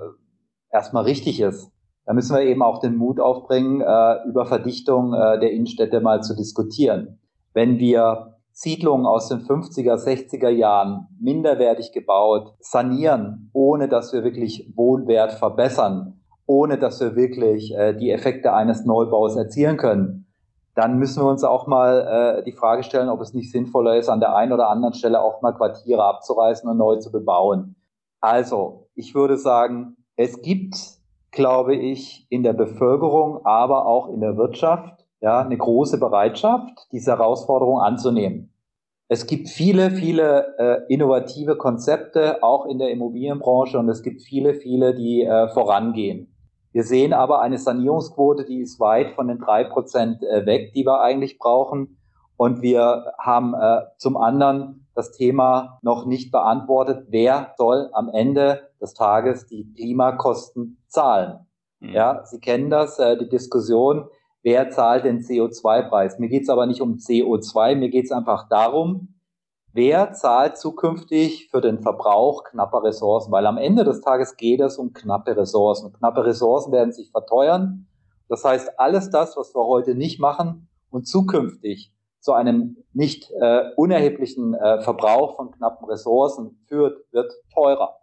erstmal 0.72 1.04
richtig 1.04 1.40
ist, 1.40 1.72
dann 2.06 2.16
müssen 2.16 2.36
wir 2.36 2.44
eben 2.44 2.62
auch 2.62 2.80
den 2.80 2.98
Mut 2.98 3.20
aufbringen, 3.20 3.82
äh, 3.82 4.28
über 4.28 4.46
Verdichtung 4.46 5.14
äh, 5.14 5.40
der 5.40 5.52
Innenstädte 5.52 6.02
mal 6.02 6.22
zu 6.22 6.36
diskutieren. 6.36 7.20
Wenn 7.54 7.80
wir 7.80 8.36
Siedlungen 8.52 9.06
aus 9.06 9.28
den 9.28 9.40
50er, 9.40 9.96
60er 9.96 10.50
Jahren 10.50 11.08
minderwertig 11.20 11.92
gebaut 11.92 12.54
sanieren, 12.60 13.50
ohne 13.54 13.90
dass 13.90 14.14
wir 14.14 14.24
wirklich 14.24 14.72
Wohnwert 14.76 15.34
verbessern, 15.34 16.15
ohne 16.46 16.78
dass 16.78 17.00
wir 17.00 17.16
wirklich 17.16 17.76
äh, 17.76 17.94
die 17.94 18.12
Effekte 18.12 18.54
eines 18.54 18.86
Neubaus 18.86 19.36
erzielen 19.36 19.78
können, 19.78 20.26
dann 20.76 20.98
müssen 20.98 21.24
wir 21.24 21.30
uns 21.30 21.44
auch 21.44 21.68
mal 21.68 22.40
äh, 22.40 22.44
die 22.44 22.52
Frage 22.52 22.84
stellen, 22.84 23.10
ob 23.10 23.22
es 23.22 23.34
nicht 23.34 23.52
sinnvoller 23.52 23.96
ist, 23.98 24.10
an 24.10 24.20
der 24.20 24.36
einen 24.36 24.52
oder 24.52 24.70
anderen 24.70 24.94
Stelle 24.94 25.22
auch 25.22 25.42
mal 25.42 25.54
Quartiere 25.54 26.04
abzureißen 26.04 26.70
und 26.70 26.78
neu 26.78 26.98
zu 26.98 27.12
bebauen. 27.12 27.76
Also, 28.20 28.90
ich 28.94 29.16
würde 29.16 29.38
sagen, 29.38 29.96
es 30.18 30.42
gibt, 30.42 30.76
glaube 31.32 31.76
ich, 31.76 32.28
in 32.30 32.44
der 32.44 32.54
Bevölkerung, 32.54 33.46
aber 33.46 33.86
auch 33.86 34.10
in 34.10 34.20
der 34.20 34.36
Wirtschaft, 34.36 35.06
ja, 35.22 35.40
eine 35.40 35.58
große 35.58 35.98
Bereitschaft, 35.98 36.88
diese 36.92 37.12
Herausforderung 37.12 37.80
anzunehmen. 37.80 38.52
Es 39.08 39.28
gibt 39.28 39.50
viele, 39.50 39.92
viele 39.92 40.58
äh, 40.58 40.94
innovative 40.94 41.56
Konzepte, 41.58 42.44
auch 42.44 42.66
in 42.66 42.80
der 42.80 42.90
Immobilienbranche, 42.90 43.78
und 43.80 43.88
es 43.88 44.04
gibt 44.04 44.22
viele, 44.22 44.56
viele, 44.56 44.94
die 44.94 45.22
äh, 45.22 45.48
vorangehen. 45.50 46.35
Wir 46.76 46.84
sehen 46.84 47.14
aber 47.14 47.40
eine 47.40 47.58
Sanierungsquote, 47.58 48.44
die 48.44 48.60
ist 48.60 48.82
weit 48.82 49.16
von 49.16 49.30
den 49.30 49.40
drei 49.40 49.64
Prozent 49.64 50.22
äh, 50.24 50.46
weg, 50.46 50.74
die 50.74 50.86
wir 50.86 51.00
eigentlich 51.00 51.40
brauchen. 51.40 52.02
Und 52.36 52.62
wir 52.62 53.14
haben 53.18 53.54
äh, 53.54 53.84
zum 53.98 54.18
anderen 54.18 54.86
das 54.94 55.14
Thema 55.14 55.80
noch 55.84 56.06
nicht 56.06 56.34
beantwortet, 56.34 57.06
wer 57.08 57.54
soll 57.58 57.90
am 57.94 58.10
Ende 58.10 58.72
des 58.82 58.94
Tages 58.94 59.48
die 59.48 59.72
Klimakosten 59.72 60.84
zahlen. 60.90 61.48
Mhm. 61.80 61.94
Ja, 61.94 62.26
Sie 62.26 62.42
kennen 62.42 62.70
das, 62.70 63.00
äh, 63.00 63.18
die 63.18 63.30
Diskussion, 63.30 64.10
wer 64.44 64.70
zahlt 64.70 65.06
den 65.06 65.22
CO2-Preis. 65.22 66.20
Mir 66.20 66.28
geht 66.28 66.44
es 66.44 66.50
aber 66.50 66.66
nicht 66.66 66.82
um 66.82 66.96
CO2, 66.96 67.76
mir 67.76 67.88
geht 67.88 68.04
es 68.04 68.12
einfach 68.12 68.50
darum, 68.50 69.15
wer 69.76 70.14
zahlt 70.14 70.58
zukünftig 70.58 71.50
für 71.52 71.60
den 71.60 71.80
Verbrauch 71.82 72.46
knapper 72.46 72.84
Ressourcen, 72.84 73.32
weil 73.32 73.46
am 73.46 73.58
Ende 73.58 73.84
des 73.84 74.00
Tages 74.00 74.38
geht 74.38 74.62
es 74.62 74.78
um 74.78 74.94
knappe 74.94 75.36
Ressourcen. 75.36 75.92
Knappe 75.92 76.26
Ressourcen 76.26 76.72
werden 76.72 76.94
sich 76.94 77.12
verteuern. 77.12 77.86
Das 78.30 78.44
heißt, 78.46 78.80
alles 78.80 79.10
das, 79.10 79.36
was 79.36 79.54
wir 79.54 79.66
heute 79.66 79.94
nicht 79.94 80.20
machen 80.20 80.70
und 80.90 81.08
zukünftig 81.08 81.92
zu 82.22 82.32
einem 82.32 82.78
nicht 82.94 83.30
äh, 83.32 83.72
unerheblichen 83.76 84.54
äh, 84.54 84.82
Verbrauch 84.82 85.36
von 85.36 85.52
knappen 85.52 85.88
Ressourcen 85.88 86.58
führt, 86.68 86.98
wird 87.12 87.32
teurer. 87.54 87.98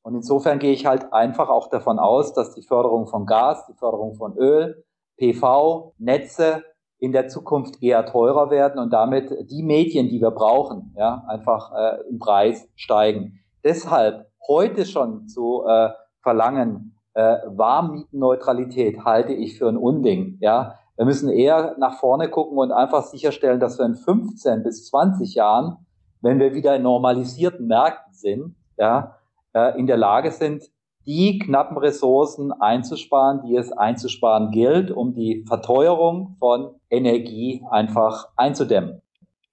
Und 0.00 0.14
insofern 0.14 0.58
gehe 0.58 0.72
ich 0.72 0.86
halt 0.86 1.12
einfach 1.12 1.50
auch 1.50 1.68
davon 1.68 1.98
aus, 1.98 2.32
dass 2.32 2.54
die 2.54 2.62
Förderung 2.62 3.06
von 3.06 3.26
Gas, 3.26 3.66
die 3.66 3.74
Förderung 3.74 4.14
von 4.14 4.36
Öl, 4.36 4.82
PV, 5.18 5.94
Netze 5.98 6.64
in 7.02 7.10
der 7.10 7.26
Zukunft 7.26 7.82
eher 7.82 8.06
teurer 8.06 8.50
werden 8.50 8.78
und 8.78 8.92
damit 8.92 9.50
die 9.50 9.64
Medien, 9.64 10.08
die 10.08 10.20
wir 10.20 10.30
brauchen, 10.30 10.94
ja, 10.96 11.24
einfach 11.26 11.72
äh, 11.72 12.08
im 12.08 12.20
Preis 12.20 12.68
steigen. 12.76 13.40
Deshalb 13.64 14.30
heute 14.46 14.86
schon 14.86 15.26
zu 15.26 15.64
äh, 15.66 15.88
verlangen, 16.22 16.96
äh, 17.14 17.38
Warmmietenneutralität 17.48 19.04
halte 19.04 19.32
ich 19.32 19.58
für 19.58 19.68
ein 19.68 19.76
Unding. 19.76 20.38
Ja, 20.40 20.76
wir 20.96 21.04
müssen 21.04 21.28
eher 21.28 21.74
nach 21.76 21.98
vorne 21.98 22.28
gucken 22.28 22.56
und 22.56 22.70
einfach 22.70 23.02
sicherstellen, 23.02 23.58
dass 23.58 23.80
wir 23.80 23.86
in 23.86 23.96
15 23.96 24.62
bis 24.62 24.86
20 24.86 25.34
Jahren, 25.34 25.78
wenn 26.20 26.38
wir 26.38 26.54
wieder 26.54 26.76
in 26.76 26.82
normalisierten 26.82 27.66
Märkten 27.66 28.14
sind, 28.14 28.54
ja, 28.76 29.16
äh, 29.54 29.76
in 29.76 29.88
der 29.88 29.96
Lage 29.96 30.30
sind, 30.30 30.62
die 31.06 31.38
knappen 31.38 31.76
Ressourcen 31.78 32.52
einzusparen, 32.52 33.42
die 33.46 33.56
es 33.56 33.72
einzusparen 33.72 34.50
gilt, 34.50 34.90
um 34.90 35.14
die 35.14 35.44
Verteuerung 35.46 36.36
von 36.38 36.70
Energie 36.90 37.62
einfach 37.70 38.28
einzudämmen. 38.36 39.02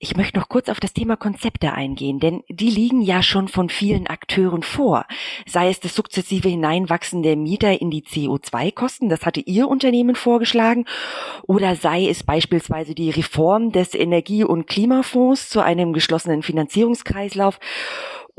Ich 0.01 0.15
möchte 0.15 0.39
noch 0.39 0.47
kurz 0.47 0.69
auf 0.69 0.79
das 0.79 0.93
Thema 0.93 1.17
Konzepte 1.17 1.73
eingehen, 1.73 2.21
denn 2.21 2.41
die 2.47 2.69
liegen 2.69 3.01
ja 3.01 3.21
schon 3.21 3.49
von 3.49 3.67
vielen 3.67 4.07
Akteuren 4.07 4.63
vor. 4.63 5.05
Sei 5.45 5.67
es 5.67 5.81
das 5.81 5.93
sukzessive 5.93 6.47
Hineinwachsen 6.47 7.21
der 7.21 7.35
Mieter 7.35 7.81
in 7.81 7.91
die 7.91 8.03
CO2-Kosten, 8.03 9.09
das 9.09 9.25
hatte 9.25 9.41
Ihr 9.41 9.67
Unternehmen 9.67 10.15
vorgeschlagen, 10.15 10.85
oder 11.47 11.75
sei 11.75 12.07
es 12.07 12.23
beispielsweise 12.23 12.95
die 12.95 13.09
Reform 13.09 13.73
des 13.73 13.93
Energie- 13.93 14.45
und 14.45 14.67
Klimafonds 14.67 15.49
zu 15.49 15.59
einem 15.59 15.91
geschlossenen 15.91 16.43
Finanzierungskreislauf 16.43 17.59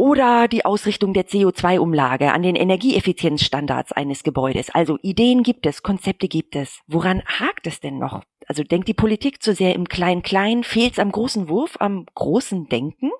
oder 0.00 0.48
die 0.48 0.64
Ausrichtung 0.64 1.12
der 1.12 1.26
CO2-Umlage 1.26 2.32
an 2.32 2.40
den 2.42 2.56
Energieeffizienzstandards 2.56 3.92
eines 3.92 4.22
Gebäudes. 4.22 4.74
Also 4.74 4.96
Ideen 5.02 5.42
gibt 5.42 5.66
es, 5.66 5.82
Konzepte 5.82 6.26
gibt 6.26 6.56
es. 6.56 6.80
Woran 6.86 7.20
hakt 7.26 7.66
es 7.66 7.80
denn 7.80 7.98
noch? 7.98 8.22
Also 8.46 8.62
denkt 8.62 8.88
die 8.88 8.94
Politik 8.94 9.42
zu 9.42 9.52
sehr 9.52 9.74
im 9.74 9.88
Klein-Klein? 9.88 10.64
Fehlt 10.64 10.92
es 10.94 10.98
am 10.98 11.12
großen 11.12 11.50
Wurf, 11.50 11.76
am 11.80 12.06
großen 12.14 12.66
Denken? 12.70 13.10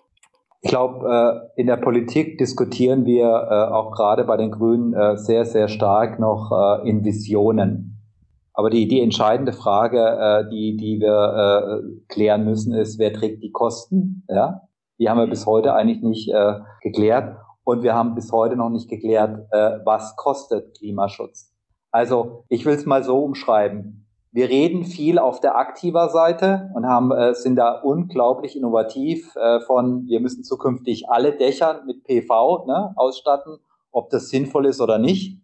Ich 0.63 0.71
glaube, 0.71 1.07
äh, 1.55 1.61
in 1.61 1.67
der 1.67 1.77
Politik 1.77 2.39
diskutieren 2.39 3.05
wir 3.05 3.27
äh, 3.27 3.75
auch 3.75 3.93
gerade 3.93 4.25
bei 4.25 4.39
den 4.39 4.51
Grünen 4.51 4.95
äh, 4.95 5.19
sehr, 5.19 5.45
sehr 5.45 5.69
stark 5.69 6.19
noch 6.19 6.81
in 6.83 7.05
Visionen. 7.05 7.99
Aber 8.55 8.71
die, 8.71 8.89
die 8.89 9.03
entscheidende 9.03 9.53
Frage, 9.53 10.49
die, 10.51 10.77
die 10.79 10.99
wir 10.99 11.83
klären 12.09 12.45
müssen, 12.45 12.75
ist, 12.75 12.99
wer 12.99 13.13
trägt 13.13 13.43
die 13.43 13.53
Kosten? 13.53 14.25
Ja? 14.29 14.63
Die 15.01 15.09
haben 15.09 15.19
wir 15.19 15.27
bis 15.27 15.47
heute 15.47 15.75
eigentlich 15.75 16.03
nicht 16.03 16.29
äh, 16.29 16.61
geklärt. 16.83 17.37
Und 17.65 17.83
wir 17.83 17.95
haben 17.95 18.15
bis 18.15 18.33
heute 18.33 18.57
noch 18.57 18.69
nicht 18.69 18.89
geklärt, 18.89 19.47
äh, 19.51 19.79
was 19.85 20.15
kostet 20.17 20.77
Klimaschutz. 20.77 21.53
Also 21.91 22.45
ich 22.49 22.67
will 22.67 22.75
es 22.75 22.87
mal 22.87 23.03
so 23.03 23.25
umschreiben. 23.25 24.07
Wir 24.33 24.49
reden 24.49 24.85
viel 24.85 25.19
auf 25.19 25.41
der 25.41 25.57
aktiver 25.57 26.09
Seite 26.11 26.71
und 26.75 26.87
haben, 26.87 27.11
äh, 27.11 27.35
sind 27.35 27.57
da 27.57 27.81
unglaublich 27.81 28.57
innovativ 28.57 29.35
äh, 29.37 29.61
von, 29.61 30.07
wir 30.07 30.21
müssen 30.21 30.45
zukünftig 30.45 31.09
alle 31.09 31.33
Dächer 31.33 31.83
mit 31.85 32.05
PV 32.05 32.67
ne, 32.67 32.93
ausstatten, 32.97 33.59
ob 33.91 34.11
das 34.11 34.29
sinnvoll 34.29 34.67
ist 34.67 34.81
oder 34.81 34.99
nicht. 34.99 35.41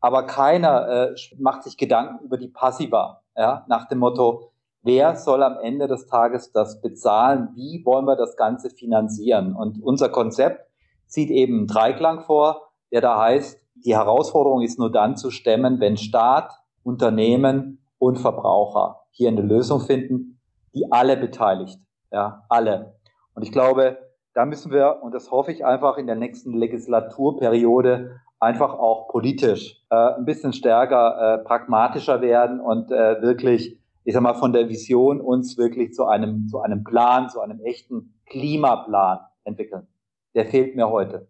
Aber 0.00 0.26
keiner 0.26 0.88
äh, 0.88 1.14
macht 1.38 1.64
sich 1.64 1.76
Gedanken 1.76 2.24
über 2.24 2.38
die 2.38 2.48
Passiva, 2.48 3.22
ja, 3.36 3.64
nach 3.68 3.88
dem 3.88 3.98
Motto, 3.98 4.49
wer 4.82 5.16
soll 5.16 5.42
am 5.42 5.58
Ende 5.58 5.86
des 5.86 6.06
Tages 6.06 6.52
das 6.52 6.80
bezahlen? 6.80 7.50
Wie 7.54 7.82
wollen 7.84 8.06
wir 8.06 8.16
das 8.16 8.36
Ganze 8.36 8.70
finanzieren? 8.70 9.54
Und 9.54 9.82
unser 9.82 10.08
Konzept 10.08 10.66
sieht 11.06 11.30
eben 11.30 11.58
einen 11.58 11.66
Dreiklang 11.66 12.22
vor, 12.22 12.72
der 12.92 13.00
da 13.00 13.18
heißt, 13.18 13.58
die 13.84 13.94
Herausforderung 13.94 14.62
ist 14.62 14.78
nur 14.78 14.92
dann 14.92 15.16
zu 15.16 15.30
stemmen, 15.30 15.80
wenn 15.80 15.96
Staat, 15.96 16.52
Unternehmen 16.82 17.84
und 17.98 18.18
Verbraucher 18.18 19.02
hier 19.10 19.28
eine 19.28 19.42
Lösung 19.42 19.80
finden, 19.80 20.40
die 20.74 20.90
alle 20.90 21.16
beteiligt. 21.16 21.78
Ja, 22.12 22.44
alle. 22.48 22.94
Und 23.34 23.42
ich 23.42 23.52
glaube, 23.52 23.98
da 24.34 24.44
müssen 24.44 24.72
wir, 24.72 25.00
und 25.02 25.12
das 25.14 25.30
hoffe 25.30 25.52
ich 25.52 25.64
einfach 25.64 25.96
in 25.96 26.06
der 26.06 26.16
nächsten 26.16 26.52
Legislaturperiode, 26.52 28.20
einfach 28.38 28.72
auch 28.74 29.08
politisch 29.08 29.82
äh, 29.90 30.14
ein 30.14 30.24
bisschen 30.24 30.52
stärker, 30.52 31.40
äh, 31.40 31.44
pragmatischer 31.44 32.20
werden 32.20 32.60
und 32.60 32.90
äh, 32.90 33.20
wirklich 33.20 33.78
ich 34.04 34.14
sag 34.14 34.22
mal, 34.22 34.34
von 34.34 34.52
der 34.52 34.68
Vision 34.68 35.20
uns 35.20 35.58
wirklich 35.58 35.92
zu 35.92 36.06
einem, 36.06 36.48
zu 36.48 36.60
einem 36.60 36.84
Plan, 36.84 37.28
zu 37.28 37.40
einem 37.40 37.60
echten 37.60 38.14
Klimaplan 38.26 39.20
entwickeln. 39.44 39.86
Der 40.34 40.46
fehlt 40.46 40.76
mir 40.76 40.88
heute. 40.88 41.28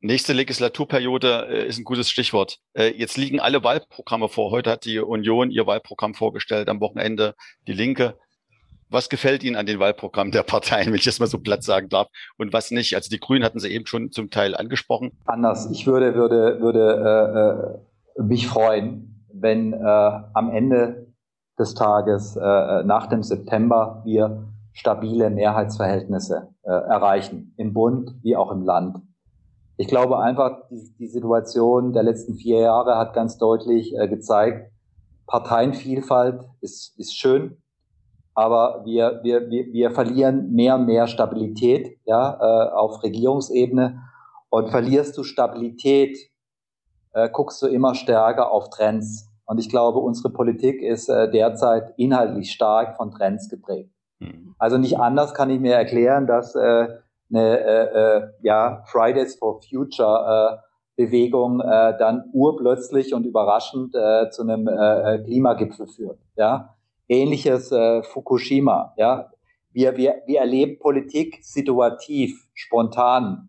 Nächste 0.00 0.34
Legislaturperiode 0.34 1.46
äh, 1.48 1.66
ist 1.66 1.78
ein 1.78 1.84
gutes 1.84 2.10
Stichwort. 2.10 2.58
Äh, 2.74 2.92
jetzt 2.96 3.16
liegen 3.16 3.40
alle 3.40 3.64
Wahlprogramme 3.64 4.28
vor. 4.28 4.50
Heute 4.50 4.70
hat 4.70 4.84
die 4.84 4.98
Union 4.98 5.50
ihr 5.50 5.66
Wahlprogramm 5.66 6.12
vorgestellt, 6.12 6.68
am 6.68 6.80
Wochenende 6.80 7.34
die 7.66 7.72
Linke. 7.72 8.18
Was 8.90 9.08
gefällt 9.08 9.42
Ihnen 9.42 9.56
an 9.56 9.64
den 9.64 9.80
Wahlprogrammen 9.80 10.30
der 10.30 10.42
Parteien, 10.42 10.88
wenn 10.88 10.94
ich 10.96 11.04
das 11.04 11.20
mal 11.20 11.26
so 11.26 11.38
platt 11.38 11.64
sagen 11.64 11.88
darf, 11.88 12.08
und 12.36 12.52
was 12.52 12.70
nicht? 12.70 12.94
Also 12.94 13.08
die 13.08 13.18
Grünen 13.18 13.44
hatten 13.44 13.58
Sie 13.58 13.70
eben 13.70 13.86
schon 13.86 14.12
zum 14.12 14.30
Teil 14.30 14.54
angesprochen. 14.54 15.12
Anders. 15.24 15.70
Ich 15.72 15.86
würde, 15.86 16.14
würde, 16.14 16.60
würde 16.60 17.80
äh, 18.18 18.20
äh 18.20 18.22
mich 18.22 18.46
freuen, 18.46 19.26
wenn 19.32 19.72
äh, 19.72 19.76
am 19.82 20.50
Ende 20.52 21.03
des 21.58 21.74
Tages 21.74 22.36
äh, 22.36 22.84
nach 22.84 23.06
dem 23.06 23.22
September 23.22 24.02
wir 24.04 24.44
stabile 24.72 25.30
Mehrheitsverhältnisse 25.30 26.48
äh, 26.62 26.70
erreichen, 26.70 27.54
im 27.56 27.72
Bund 27.72 28.14
wie 28.22 28.36
auch 28.36 28.50
im 28.50 28.62
Land. 28.62 28.98
Ich 29.76 29.88
glaube 29.88 30.18
einfach, 30.18 30.68
die, 30.68 30.92
die 30.98 31.06
Situation 31.06 31.92
der 31.92 32.02
letzten 32.02 32.34
vier 32.34 32.60
Jahre 32.60 32.96
hat 32.96 33.14
ganz 33.14 33.38
deutlich 33.38 33.96
äh, 33.96 34.08
gezeigt, 34.08 34.72
Parteienvielfalt 35.26 36.44
ist, 36.60 36.98
ist 36.98 37.16
schön, 37.16 37.56
aber 38.34 38.82
wir, 38.84 39.20
wir, 39.22 39.48
wir, 39.48 39.72
wir 39.72 39.90
verlieren 39.92 40.52
mehr 40.52 40.74
und 40.74 40.86
mehr 40.86 41.06
Stabilität 41.06 41.98
ja, 42.04 42.34
äh, 42.34 42.70
auf 42.72 43.02
Regierungsebene. 43.02 44.02
Und 44.50 44.70
verlierst 44.70 45.16
du 45.16 45.22
Stabilität, 45.22 46.18
äh, 47.12 47.28
guckst 47.30 47.62
du 47.62 47.66
immer 47.66 47.94
stärker 47.94 48.50
auf 48.50 48.70
Trends. 48.70 49.30
Und 49.46 49.58
ich 49.58 49.68
glaube, 49.68 49.98
unsere 49.98 50.30
Politik 50.30 50.80
ist 50.82 51.08
äh, 51.08 51.30
derzeit 51.30 51.92
inhaltlich 51.96 52.50
stark 52.52 52.96
von 52.96 53.10
Trends 53.10 53.48
geprägt. 53.48 53.90
Mhm. 54.20 54.54
Also 54.58 54.78
nicht 54.78 54.98
anders 54.98 55.34
kann 55.34 55.50
ich 55.50 55.60
mir 55.60 55.74
erklären, 55.74 56.26
dass 56.26 56.54
äh, 56.54 56.88
eine 57.30 57.58
äh, 57.58 58.16
äh, 58.16 58.28
ja, 58.42 58.82
Fridays 58.86 59.36
for 59.36 59.60
Future 59.62 60.60
äh, 60.96 61.02
Bewegung 61.02 61.60
äh, 61.60 61.96
dann 61.98 62.24
urplötzlich 62.32 63.14
und 63.14 63.26
überraschend 63.26 63.94
zu 64.30 64.42
einem 64.42 64.66
Klimagipfel 65.24 65.88
führt. 65.88 66.20
Ja? 66.36 66.76
Ähnliches 67.08 67.72
äh, 67.72 68.04
Fukushima. 68.04 68.94
Ja? 68.96 69.30
Wir, 69.72 69.96
wir, 69.96 70.22
wir 70.26 70.38
erleben 70.38 70.78
Politik 70.78 71.38
situativ, 71.42 72.46
spontan, 72.54 73.48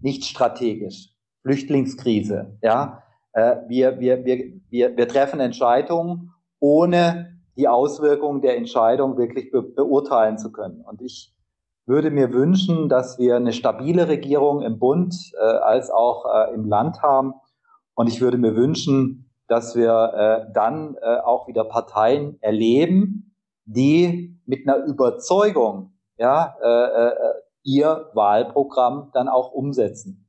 nicht 0.00 0.24
strategisch. 0.24 1.08
Flüchtlingskrise. 1.40 2.58
Ja? 2.62 3.01
Äh, 3.32 3.56
wir, 3.68 4.00
wir, 4.00 4.24
wir, 4.24 4.52
wir, 4.70 4.96
wir 4.96 5.08
treffen 5.08 5.40
Entscheidungen, 5.40 6.32
ohne 6.60 7.38
die 7.56 7.68
Auswirkungen 7.68 8.40
der 8.40 8.56
Entscheidung 8.56 9.18
wirklich 9.18 9.50
be 9.50 9.62
beurteilen 9.62 10.38
zu 10.38 10.52
können. 10.52 10.80
Und 10.80 11.02
ich 11.02 11.34
würde 11.86 12.10
mir 12.10 12.32
wünschen, 12.32 12.88
dass 12.88 13.18
wir 13.18 13.36
eine 13.36 13.52
stabile 13.52 14.08
Regierung 14.08 14.62
im 14.62 14.78
Bund 14.78 15.14
äh, 15.34 15.44
als 15.44 15.90
auch 15.90 16.24
äh, 16.26 16.54
im 16.54 16.66
Land 16.66 17.02
haben. 17.02 17.34
Und 17.94 18.06
ich 18.08 18.20
würde 18.20 18.38
mir 18.38 18.54
wünschen, 18.54 19.30
dass 19.48 19.74
wir 19.76 20.46
äh, 20.48 20.52
dann 20.54 20.96
äh, 21.02 21.18
auch 21.18 21.48
wieder 21.48 21.64
Parteien 21.64 22.38
erleben, 22.40 23.34
die 23.64 24.40
mit 24.46 24.66
einer 24.66 24.84
Überzeugung 24.84 25.92
ja, 26.16 26.56
äh, 26.62 27.08
äh, 27.08 27.12
ihr 27.64 28.10
Wahlprogramm 28.14 29.10
dann 29.12 29.28
auch 29.28 29.52
umsetzen. 29.52 30.21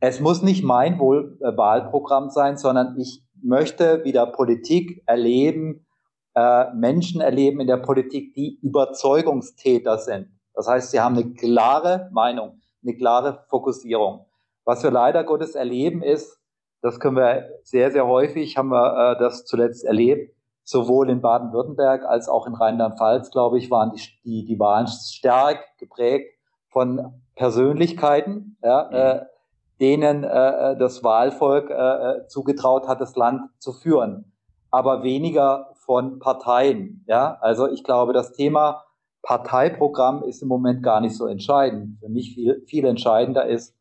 Es 0.00 0.20
muss 0.20 0.42
nicht 0.42 0.62
mein 0.62 0.98
Wohl 0.98 1.38
äh, 1.40 1.56
Wahlprogramm 1.56 2.30
sein, 2.30 2.56
sondern 2.56 2.98
ich 2.98 3.22
möchte 3.42 4.04
wieder 4.04 4.26
Politik 4.26 5.02
erleben, 5.06 5.86
äh, 6.34 6.72
Menschen 6.74 7.20
erleben 7.20 7.60
in 7.60 7.66
der 7.66 7.78
Politik, 7.78 8.34
die 8.34 8.58
Überzeugungstäter 8.62 9.98
sind. 9.98 10.28
Das 10.54 10.68
heißt, 10.68 10.90
sie 10.90 11.00
haben 11.00 11.16
eine 11.16 11.32
klare 11.32 12.08
Meinung, 12.12 12.60
eine 12.82 12.96
klare 12.96 13.44
Fokussierung. 13.48 14.26
Was 14.64 14.82
wir 14.82 14.90
leider 14.90 15.24
Gottes 15.24 15.54
erleben 15.54 16.02
ist, 16.02 16.38
das 16.80 17.00
können 17.00 17.16
wir 17.16 17.48
sehr, 17.64 17.90
sehr 17.90 18.06
häufig, 18.06 18.56
haben 18.56 18.68
wir 18.68 19.16
äh, 19.16 19.18
das 19.18 19.44
zuletzt 19.46 19.84
erlebt, 19.84 20.34
sowohl 20.62 21.10
in 21.10 21.20
Baden-Württemberg 21.20 22.04
als 22.04 22.28
auch 22.28 22.46
in 22.46 22.54
Rheinland-Pfalz, 22.54 23.30
glaube 23.30 23.58
ich, 23.58 23.70
waren 23.70 23.92
die, 23.92 24.02
die, 24.24 24.44
die 24.44 24.60
Wahlen 24.60 24.86
stark 24.86 25.64
geprägt 25.78 26.38
von 26.68 27.20
Persönlichkeiten, 27.34 28.58
ja, 28.62 28.88
mhm. 28.90 28.94
äh, 28.94 29.24
denen 29.80 30.24
äh, 30.24 30.76
das 30.76 31.04
Wahlvolk 31.04 31.70
äh, 31.70 31.74
äh, 31.74 32.26
zugetraut 32.26 32.88
hat, 32.88 33.00
das 33.00 33.16
Land 33.16 33.42
zu 33.58 33.72
führen, 33.72 34.32
aber 34.70 35.02
weniger 35.02 35.74
von 35.76 36.18
Parteien. 36.18 37.04
Ja, 37.06 37.38
also 37.40 37.68
ich 37.68 37.84
glaube, 37.84 38.12
das 38.12 38.32
Thema 38.32 38.84
Parteiprogramm 39.22 40.22
ist 40.22 40.42
im 40.42 40.48
Moment 40.48 40.82
gar 40.82 41.00
nicht 41.00 41.16
so 41.16 41.26
entscheidend. 41.26 41.98
Für 42.00 42.08
mich 42.08 42.34
viel, 42.34 42.62
viel 42.66 42.84
entscheidender 42.84 43.46
ist, 43.46 43.74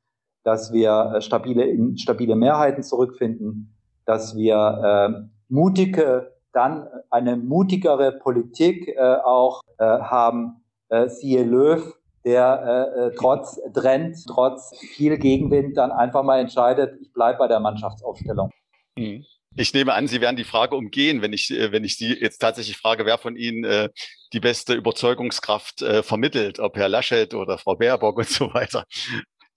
dass 0.43 0.71
wir 0.71 1.13
äh, 1.15 1.21
stabile, 1.21 1.97
stabile 1.97 2.36
Mehrheiten 2.36 2.83
zurückfinden, 2.83 3.75
dass 4.05 4.36
wir 4.36 4.55
äh, 4.55 5.27
mutige, 5.49 6.33
dann 6.53 6.88
eine 7.10 7.38
mutigere 7.38 8.13
Politik 8.13 8.88
äh, 8.88 9.17
auch 9.23 9.62
äh, 9.77 9.83
haben. 9.83 10.63
Äh, 10.89 11.10
siehe 11.10 11.43
Löw, 11.43 11.97
der 12.27 12.91
äh, 12.93 13.07
äh, 13.07 13.15
trotz 13.15 13.57
Trend, 13.73 14.17
trotz 14.27 14.77
viel 14.77 15.17
Gegenwind 15.17 15.77
dann 15.77 15.91
einfach 15.91 16.23
mal 16.23 16.39
entscheidet, 16.39 16.99
ich 17.01 17.13
bleibe 17.13 17.39
bei 17.39 17.47
der 17.47 17.61
Mannschaftsaufstellung. 17.61 18.51
Mhm. 18.97 19.23
Ich 19.55 19.73
nehme 19.73 19.93
an, 19.93 20.07
Sie 20.07 20.19
werden 20.19 20.35
die 20.35 20.43
Frage 20.43 20.75
umgehen, 20.75 21.21
wenn 21.21 21.31
ich, 21.31 21.49
äh, 21.51 21.71
wenn 21.71 21.85
ich 21.85 21.97
Sie 21.97 22.13
jetzt 22.13 22.39
tatsächlich 22.39 22.75
frage, 22.75 23.05
wer 23.05 23.17
von 23.17 23.37
Ihnen 23.37 23.63
äh, 23.63 23.89
die 24.33 24.41
beste 24.41 24.73
Überzeugungskraft 24.73 25.81
äh, 25.81 26.03
vermittelt, 26.03 26.59
ob 26.59 26.75
Herr 26.75 26.89
Laschet 26.89 27.33
oder 27.33 27.57
Frau 27.57 27.75
Baerbock 27.75 28.17
und 28.17 28.27
so 28.27 28.53
weiter. 28.53 28.83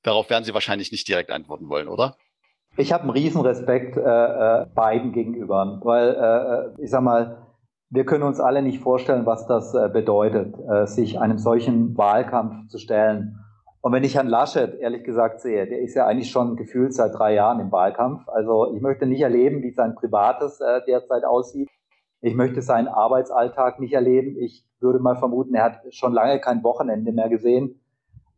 Darauf 0.04 0.30
werden 0.30 0.44
Sie 0.44 0.54
wahrscheinlich 0.54 0.92
nicht 0.92 1.08
direkt 1.08 1.30
antworten 1.30 1.68
wollen, 1.68 1.88
oder? 1.88 2.16
Ich 2.76 2.92
habe 2.92 3.02
einen 3.02 3.10
Riesenrespekt 3.10 3.96
äh, 3.96 4.00
äh, 4.00 4.66
beiden 4.74 5.12
gegenüber, 5.12 5.80
weil 5.82 6.72
ich 6.78 6.88
sag 6.88 7.02
mal, 7.02 7.49
wir 7.90 8.04
können 8.04 8.22
uns 8.22 8.38
alle 8.38 8.62
nicht 8.62 8.80
vorstellen, 8.80 9.26
was 9.26 9.46
das 9.46 9.74
äh, 9.74 9.88
bedeutet, 9.92 10.54
äh, 10.68 10.86
sich 10.86 11.18
einem 11.18 11.38
solchen 11.38 11.98
Wahlkampf 11.98 12.68
zu 12.68 12.78
stellen. 12.78 13.40
Und 13.80 13.92
wenn 13.92 14.04
ich 14.04 14.14
Herrn 14.14 14.28
Laschet 14.28 14.78
ehrlich 14.78 15.02
gesagt 15.02 15.40
sehe, 15.40 15.66
der 15.66 15.80
ist 15.80 15.94
ja 15.94 16.06
eigentlich 16.06 16.30
schon 16.30 16.54
gefühlt 16.54 16.94
seit 16.94 17.18
drei 17.18 17.34
Jahren 17.34 17.58
im 17.58 17.72
Wahlkampf. 17.72 18.28
Also 18.28 18.72
ich 18.74 18.80
möchte 18.80 19.06
nicht 19.06 19.22
erleben, 19.22 19.62
wie 19.62 19.72
sein 19.72 19.96
Privates 19.96 20.60
äh, 20.60 20.82
derzeit 20.86 21.24
aussieht. 21.24 21.68
Ich 22.20 22.34
möchte 22.34 22.62
seinen 22.62 22.86
Arbeitsalltag 22.86 23.80
nicht 23.80 23.94
erleben. 23.94 24.36
Ich 24.38 24.64
würde 24.78 25.00
mal 25.00 25.16
vermuten, 25.16 25.54
er 25.54 25.64
hat 25.64 25.80
schon 25.90 26.12
lange 26.12 26.38
kein 26.38 26.62
Wochenende 26.62 27.10
mehr 27.12 27.28
gesehen. 27.28 27.80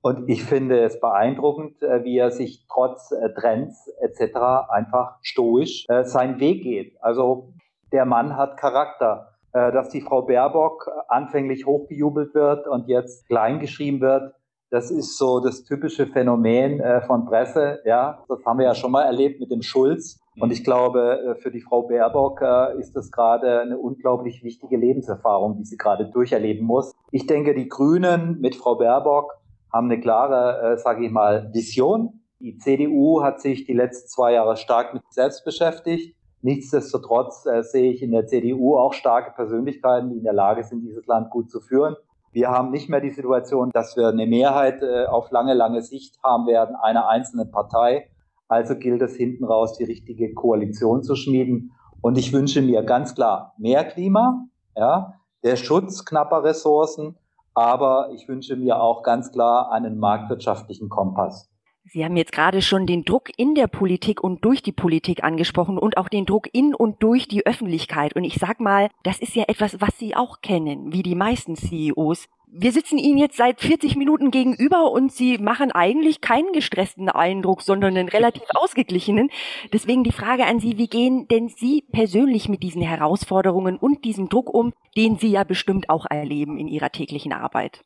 Und 0.01 0.31
ich 0.31 0.45
finde 0.45 0.83
es 0.83 0.99
beeindruckend, 0.99 1.81
wie 1.81 2.19
er 2.19 2.31
sich 2.33 2.67
trotz 2.69 3.15
Trends 3.37 3.89
etc. 4.01 4.69
einfach 4.69 5.19
stoisch 5.23 5.87
seinen 6.03 6.41
Weg 6.41 6.65
geht. 6.65 6.97
Also 7.01 7.53
der 7.93 8.05
Mann 8.05 8.37
hat 8.37 8.57
Charakter. 8.57 9.32
Äh, 9.55 9.71
dass 9.71 9.91
die 9.91 10.01
Frau 10.01 10.23
Baerbock 10.23 10.91
anfänglich 11.09 11.67
hochgejubelt 11.67 12.35
wird 12.35 12.67
und 12.67 12.89
jetzt 12.89 13.27
kleingeschrieben 13.27 14.01
wird. 14.01 14.35
Das 14.71 14.91
ist 14.91 15.19
so 15.19 15.41
das 15.41 15.65
typische 15.65 16.07
Phänomen 16.07 16.81
äh, 16.81 17.03
von 17.03 17.27
Presse. 17.27 17.81
Ja, 17.85 18.25
das 18.31 18.43
haben 18.47 18.59
wir 18.59 18.65
ja 18.65 18.75
schon 18.75 18.93
mal 18.93 19.03
erlebt 19.03 19.41
mit 19.41 19.51
dem 19.51 19.61
Schulz. 19.61 20.19
Und 20.41 20.51
ich 20.53 20.65
glaube, 20.65 21.21
äh, 21.21 21.35
für 21.35 21.51
die 21.51 21.61
Frau 21.61 21.83
Baerbock 21.83 22.41
ist 22.79 22.97
das 22.97 23.11
gerade 23.11 23.61
eine 23.61 23.77
unglaublich 23.77 24.43
wichtige 24.43 24.79
Lebenserfahrung, 24.79 25.59
die 25.59 25.65
sie 25.65 25.77
gerade 25.77 26.07
durcherleben 26.07 26.67
muss. 26.67 26.95
Ich 27.11 27.27
denke, 27.27 27.55
die 27.55 27.69
Grünen 27.69 28.41
mit 28.41 28.57
Frau 28.57 28.77
Baerbock 28.77 29.35
haben 29.71 29.91
eine 29.91 30.01
klare, 30.01 30.79
sage 30.79 31.05
ich 31.05 31.11
mal, 31.11 31.51
Vision. 31.53 32.23
Die 32.41 32.57
CDU 32.57 33.23
hat 33.23 33.43
sich 33.43 33.65
die 33.65 33.75
letzten 33.75 34.09
zwei 34.09 34.33
Jahre 34.33 34.57
stark 34.57 34.95
mit 34.95 35.03
selbst 35.11 35.45
beschäftigt. 35.45 36.17
Nichtsdestotrotz 36.43 37.47
äh, 37.47 37.63
sehe 37.63 37.93
ich 37.93 38.03
in 38.03 38.11
der 38.11 38.27
CDU 38.27 38.77
auch 38.77 38.93
starke 38.93 39.33
Persönlichkeiten, 39.33 40.11
die 40.11 40.19
in 40.19 40.25
der 40.25 40.33
Lage 40.33 40.65
sind, 40.65 40.83
dieses 40.83 41.07
Land 41.07 41.31
gut 41.31 41.51
zu 41.51 41.61
führen. 41.61 41.97
Wir 42.33 42.51
haben 42.51 42.71
nicht 42.71 42.89
mehr 42.89 43.01
die 43.01 43.11
Situation, 43.11 43.71
dass 43.73 43.97
wir 43.97 44.09
eine 44.09 44.27
Mehrheit 44.27 44.83
äh, 44.83 45.05
auf 45.05 45.31
lange, 45.31 45.55
lange 45.55 45.83
Sicht 45.83 46.19
haben 46.23 46.47
werden 46.47 46.75
einer 46.75 47.09
einzelnen 47.09 47.51
Partei. 47.51 48.09
Also 48.49 48.75
gilt 48.75 49.03
es 49.03 49.15
hinten 49.15 49.45
raus, 49.45 49.77
die 49.79 49.85
richtige 49.85 50.35
Koalition 50.35 51.03
zu 51.03 51.15
schmieden. 51.15 51.73
Und 52.01 52.19
ich 52.19 52.33
wünsche 52.33 52.61
mir 52.61 52.83
ganz 52.83 53.15
klar 53.15 53.55
mehr 53.59 53.85
Klima, 53.85 54.47
ja, 54.75 55.15
der 55.45 55.57
Schutz 55.57 56.05
knapper 56.05 56.43
Ressourcen, 56.43 57.17
aber 57.55 58.11
ich 58.13 58.27
wünsche 58.29 58.57
mir 58.57 58.81
auch 58.81 59.03
ganz 59.03 59.31
klar 59.31 59.71
einen 59.71 59.99
marktwirtschaftlichen 59.99 60.89
Kompass. 60.89 61.52
Sie 61.85 62.05
haben 62.05 62.17
jetzt 62.17 62.33
gerade 62.33 62.63
schon 62.63 62.87
den 62.87 63.05
Druck 63.05 63.31
in 63.37 63.55
der 63.55 63.67
Politik 63.67 64.23
und 64.23 64.45
durch 64.45 64.63
die 64.63 64.73
Politik 64.73 65.25
angesprochen 65.25 65.79
und 65.79 65.97
auch 65.97 66.09
den 66.09 66.27
Druck 66.27 66.49
in 66.53 66.75
und 66.75 67.03
durch 67.03 67.27
die 67.27 67.45
Öffentlichkeit. 67.45 68.15
Und 68.15 68.23
ich 68.25 68.37
sag 68.37 68.61
mal, 68.61 68.89
das 69.03 69.19
ist 69.19 69.35
ja 69.35 69.45
etwas, 69.49 69.81
was 69.81 69.99
Sie 69.99 70.15
auch 70.15 70.43
kennen, 70.43 70.93
wie 70.93 71.03
die 71.03 71.17
meisten 71.17 71.57
CEOs. 71.57 72.29
Wir 72.55 72.71
sitzen 72.71 72.99
Ihnen 72.99 73.19
jetzt 73.19 73.37
seit 73.37 73.61
40 73.61 73.97
Minuten 73.97 74.31
gegenüber 74.31 74.93
und 74.93 75.11
Sie 75.11 75.39
machen 75.39 75.73
eigentlich 75.73 76.21
keinen 76.21 76.53
gestressten 76.53 77.09
Eindruck, 77.09 77.63
sondern 77.63 77.97
einen 77.97 78.09
relativ 78.09 78.45
ausgeglichenen. 78.55 79.31
Deswegen 79.73 80.05
die 80.05 80.13
Frage 80.13 80.45
an 80.45 80.61
Sie, 80.61 80.79
wie 80.79 80.89
gehen 80.89 81.27
denn 81.29 81.49
Sie 81.49 81.83
persönlich 81.93 82.49
mit 82.49 82.63
diesen 82.63 82.83
Herausforderungen 82.83 83.77
und 83.77 84.05
diesem 84.05 84.29
Druck 84.29 84.53
um, 84.55 84.73
den 84.97 85.17
Sie 85.17 85.31
ja 85.31 85.45
bestimmt 85.45 85.91
auch 85.91 86.07
erleben 86.09 86.59
in 86.59 86.69
Ihrer 86.69 86.93
täglichen 86.93 87.33
Arbeit? 87.33 87.83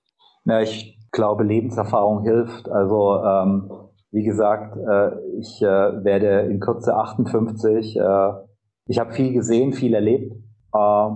Ja, 0.47 0.61
ich 0.61 0.99
glaube, 1.13 1.45
Lebenserfahrung 1.45 2.23
hilft. 2.23 2.69
Also 2.71 3.23
ähm, 3.23 3.71
wie 4.13 4.23
gesagt, 4.23 4.77
äh, 4.77 5.11
ich 5.39 5.61
äh, 5.61 6.05
werde 6.05 6.41
in 6.51 6.61
Kürze 6.61 6.95
58. 6.95 7.97
Äh, 7.97 8.33
ich 8.87 8.99
habe 8.99 9.13
viel 9.13 9.33
gesehen, 9.33 9.73
viel 9.73 9.95
erlebt. 9.95 10.33
Äh, 10.73 11.09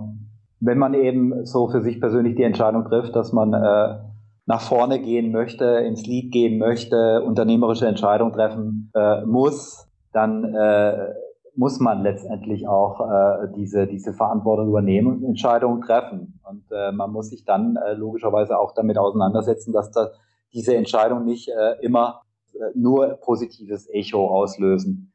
wenn 0.61 0.79
man 0.79 0.95
eben 0.95 1.47
so 1.47 1.69
für 1.69 1.81
sich 1.81 2.01
persönlich 2.01 2.35
die 2.35 2.43
Entscheidung 2.43 2.85
trifft, 2.85 3.17
dass 3.17 3.33
man 3.33 3.55
äh, 3.55 3.99
nach 4.47 4.61
vorne 4.61 5.01
gehen 5.01 5.31
möchte, 5.31 5.65
ins 5.65 6.05
Lied 6.07 6.33
gehen 6.33 6.59
möchte, 6.59 7.23
unternehmerische 7.23 7.87
Entscheidungen 7.87 8.33
treffen 8.33 8.91
äh, 8.95 9.25
muss, 9.25 9.89
dann 10.13 10.55
äh, 10.55 11.15
muss 11.57 11.81
man 11.81 12.03
letztendlich 12.03 12.67
auch 12.69 13.01
äh, 13.01 13.49
diese, 13.57 13.87
diese 13.87 14.13
Verantwortung 14.13 14.69
übernehmen 14.69 15.17
und 15.17 15.25
Entscheidungen 15.25 15.83
treffen. 15.83 16.41
Und 16.49 16.65
äh, 16.71 16.93
man 16.93 17.11
muss 17.13 17.31
sich 17.31 17.45
dann 17.45 17.77
äh, 17.77 17.95
logischerweise 17.95 18.59
auch 18.59 18.73
damit 18.73 18.99
auseinandersetzen, 18.99 19.73
dass 19.73 19.91
da 19.91 20.11
diese 20.53 20.77
Entscheidung 20.77 21.25
nicht 21.25 21.49
äh, 21.49 21.77
immer 21.81 22.23
äh, 22.55 22.59
nur 22.75 23.19
positives 23.23 23.89
Echo 23.91 24.29
auslösen. 24.29 25.13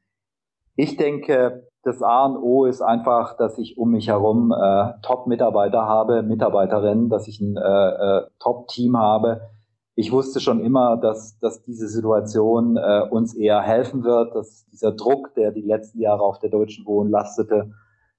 Ich 0.75 0.97
denke, 0.97 1.67
das 1.83 2.01
A 2.01 2.25
und 2.25 2.37
O 2.37 2.65
ist 2.65 2.81
einfach, 2.81 3.37
dass 3.37 3.57
ich 3.57 3.77
um 3.77 3.91
mich 3.91 4.07
herum 4.07 4.51
äh, 4.51 4.93
Top-Mitarbeiter 5.03 5.85
habe, 5.85 6.23
Mitarbeiterinnen, 6.23 7.09
dass 7.09 7.27
ich 7.27 7.39
ein 7.39 7.57
äh, 7.57 7.61
äh, 7.61 8.23
Top-Team 8.39 8.97
habe. 8.97 9.41
Ich 9.97 10.11
wusste 10.11 10.41
schon 10.41 10.59
immer, 10.59 10.97
dass, 10.97 11.39
dass 11.39 11.63
diese 11.63 11.87
Situation 11.87 12.75
äh, 12.75 13.07
uns 13.09 13.33
eher 13.33 13.61
helfen 13.61 14.03
wird, 14.03 14.35
dass 14.35 14.65
dieser 14.67 14.91
Druck, 14.91 15.33
der 15.35 15.51
die 15.51 15.61
letzten 15.61 16.01
Jahre 16.01 16.21
auf 16.21 16.39
der 16.39 16.49
Deutschen 16.49 16.85
Wohnen 16.85 17.09
lastete, 17.09 17.71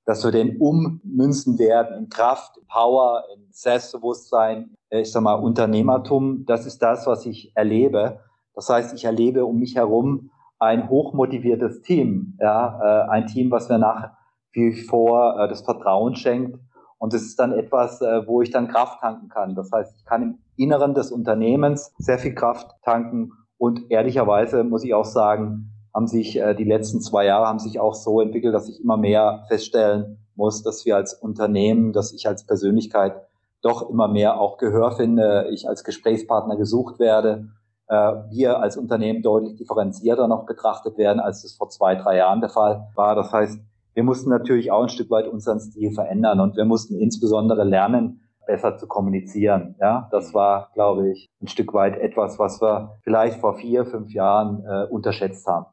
dass 0.06 0.24
wir 0.24 0.30
den 0.30 0.56
ummünzen 0.58 1.58
werden 1.58 1.98
in 1.98 2.08
Kraft, 2.08 2.56
in 2.56 2.66
Power, 2.66 3.24
in 3.34 3.46
Selbstbewusstsein, 3.50 4.74
äh, 4.88 5.00
ich 5.00 5.12
sag 5.12 5.22
mal 5.22 5.34
Unternehmertum. 5.34 6.46
Das 6.46 6.64
ist 6.64 6.80
das, 6.80 7.06
was 7.06 7.26
ich 7.26 7.52
erlebe. 7.54 8.20
Das 8.54 8.70
heißt, 8.70 8.94
ich 8.94 9.04
erlebe 9.04 9.44
um 9.44 9.58
mich 9.58 9.76
herum 9.76 10.30
ein 10.58 10.88
hochmotiviertes 10.88 11.82
Team, 11.82 12.38
ja, 12.40 12.80
äh, 12.80 13.10
ein 13.10 13.26
Team, 13.26 13.50
was 13.50 13.68
mir 13.68 13.78
nach 13.78 14.12
wie 14.52 14.72
vor 14.72 15.38
äh, 15.38 15.48
das 15.48 15.60
Vertrauen 15.60 16.16
schenkt. 16.16 16.58
Und 16.98 17.12
das 17.12 17.22
ist 17.22 17.38
dann 17.38 17.52
etwas, 17.52 18.00
äh, 18.00 18.26
wo 18.26 18.42
ich 18.42 18.50
dann 18.50 18.68
Kraft 18.68 19.00
tanken 19.00 19.28
kann. 19.28 19.54
Das 19.54 19.70
heißt, 19.72 19.94
ich 19.96 20.04
kann 20.04 20.22
im 20.22 20.38
Inneren 20.56 20.94
des 20.94 21.12
Unternehmens 21.12 21.92
sehr 21.98 22.18
viel 22.18 22.34
Kraft 22.34 22.70
tanken. 22.82 23.32
Und 23.58 23.90
ehrlicherweise 23.90 24.64
muss 24.64 24.84
ich 24.84 24.94
auch 24.94 25.04
sagen, 25.04 25.72
haben 25.94 26.06
sich 26.06 26.38
äh, 26.38 26.54
die 26.54 26.64
letzten 26.64 27.00
zwei 27.00 27.26
Jahre 27.26 27.46
haben 27.46 27.58
sich 27.58 27.80
auch 27.80 27.94
so 27.94 28.20
entwickelt, 28.20 28.54
dass 28.54 28.68
ich 28.68 28.80
immer 28.82 28.96
mehr 28.96 29.44
feststellen 29.48 30.18
muss, 30.34 30.62
dass 30.62 30.84
wir 30.84 30.96
als 30.96 31.14
Unternehmen, 31.14 31.92
dass 31.92 32.12
ich 32.12 32.26
als 32.28 32.46
Persönlichkeit 32.46 33.14
doch 33.62 33.88
immer 33.88 34.08
mehr 34.08 34.38
auch 34.40 34.58
Gehör 34.58 34.92
finde, 34.92 35.48
ich 35.50 35.68
als 35.68 35.84
Gesprächspartner 35.84 36.56
gesucht 36.56 36.98
werde 36.98 37.48
äh, 37.88 38.12
wir 38.30 38.60
als 38.60 38.76
Unternehmen 38.76 39.22
deutlich 39.22 39.56
differenzierter 39.56 40.28
noch 40.28 40.46
betrachtet 40.46 40.98
werden, 40.98 41.20
als 41.20 41.42
das 41.42 41.52
vor 41.52 41.68
zwei, 41.68 41.94
drei 41.94 42.16
Jahren 42.16 42.40
der 42.40 42.50
Fall 42.50 42.88
war. 42.94 43.14
Das 43.14 43.32
heißt, 43.32 43.60
wir 43.96 44.02
mussten 44.02 44.28
natürlich 44.28 44.70
auch 44.70 44.82
ein 44.82 44.90
Stück 44.90 45.10
weit 45.10 45.26
unseren 45.26 45.58
Stil 45.58 45.90
verändern 45.90 46.38
und 46.40 46.54
wir 46.56 46.66
mussten 46.66 47.00
insbesondere 47.00 47.64
lernen, 47.64 48.20
besser 48.46 48.76
zu 48.76 48.86
kommunizieren. 48.86 49.74
Ja, 49.80 50.08
das 50.12 50.34
war, 50.34 50.70
glaube 50.74 51.10
ich, 51.10 51.30
ein 51.40 51.48
Stück 51.48 51.72
weit 51.72 51.98
etwas, 51.98 52.38
was 52.38 52.60
wir 52.60 52.98
vielleicht 53.02 53.40
vor 53.40 53.56
vier, 53.56 53.86
fünf 53.86 54.12
Jahren 54.12 54.62
äh, 54.66 54.86
unterschätzt 54.90 55.46
haben. 55.46 55.64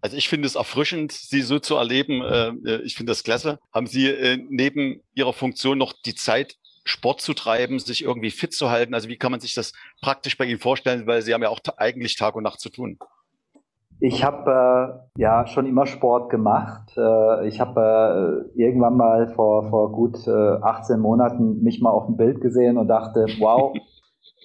Also 0.00 0.16
ich 0.16 0.28
finde 0.28 0.46
es 0.46 0.54
erfrischend, 0.54 1.10
Sie 1.10 1.42
so 1.42 1.58
zu 1.58 1.74
erleben. 1.74 2.22
Äh, 2.22 2.76
ich 2.84 2.94
finde 2.94 3.10
das 3.10 3.24
klasse. 3.24 3.58
Haben 3.74 3.88
Sie 3.88 4.06
äh, 4.06 4.38
neben 4.48 5.02
Ihrer 5.14 5.32
Funktion 5.32 5.76
noch 5.76 5.92
die 5.92 6.14
Zeit, 6.14 6.58
Sport 6.84 7.20
zu 7.20 7.34
treiben, 7.34 7.80
sich 7.80 8.04
irgendwie 8.04 8.30
fit 8.30 8.54
zu 8.54 8.70
halten? 8.70 8.94
Also 8.94 9.08
wie 9.08 9.16
kann 9.16 9.32
man 9.32 9.40
sich 9.40 9.54
das 9.54 9.72
praktisch 10.00 10.38
bei 10.38 10.44
Ihnen 10.44 10.60
vorstellen? 10.60 11.08
Weil 11.08 11.22
Sie 11.22 11.34
haben 11.34 11.42
ja 11.42 11.48
auch 11.48 11.60
eigentlich 11.78 12.16
Tag 12.16 12.36
und 12.36 12.44
Nacht 12.44 12.60
zu 12.60 12.70
tun. 12.70 12.98
Ich 14.04 14.24
habe 14.24 15.06
äh, 15.16 15.20
ja 15.20 15.46
schon 15.46 15.64
immer 15.64 15.86
Sport 15.86 16.28
gemacht. 16.28 16.92
Äh, 16.96 17.46
ich 17.46 17.60
habe 17.60 18.48
äh, 18.52 18.60
irgendwann 18.60 18.96
mal 18.96 19.28
vor, 19.28 19.70
vor 19.70 19.92
gut 19.92 20.26
äh, 20.26 20.30
18 20.30 20.98
Monaten 20.98 21.62
mich 21.62 21.80
mal 21.80 21.90
auf 21.90 22.06
dem 22.06 22.16
Bild 22.16 22.40
gesehen 22.40 22.78
und 22.78 22.88
dachte, 22.88 23.26
wow, 23.38 23.72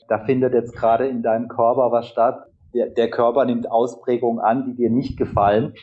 da 0.10 0.20
findet 0.20 0.54
jetzt 0.54 0.76
gerade 0.76 1.08
in 1.08 1.24
deinem 1.24 1.48
Körper 1.48 1.92
was 1.92 2.08
statt. 2.08 2.46
Der, 2.76 2.92
der 2.92 3.10
Körper 3.10 3.46
nimmt 3.46 3.72
Ausprägungen 3.72 4.40
an, 4.40 4.66
die 4.68 4.76
dir 4.76 4.92
nicht 4.92 5.18
gefallen. 5.18 5.74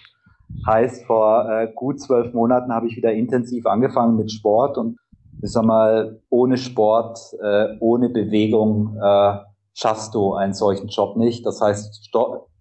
Heißt, 0.64 1.04
vor 1.06 1.50
äh, 1.50 1.66
gut 1.74 2.00
zwölf 2.00 2.32
Monaten 2.32 2.72
habe 2.72 2.86
ich 2.86 2.96
wieder 2.96 3.12
intensiv 3.12 3.66
angefangen 3.66 4.14
mit 4.14 4.30
Sport 4.30 4.78
und 4.78 4.98
ich 5.42 5.50
sag 5.50 5.64
mal, 5.64 6.20
ohne 6.30 6.58
Sport, 6.58 7.18
äh, 7.42 7.74
ohne 7.80 8.08
Bewegung 8.08 8.96
äh, 9.02 9.38
schaffst 9.72 10.14
du 10.14 10.34
einen 10.34 10.54
solchen 10.54 10.86
Job 10.86 11.16
nicht. 11.16 11.44
Das 11.44 11.60
heißt, 11.60 12.08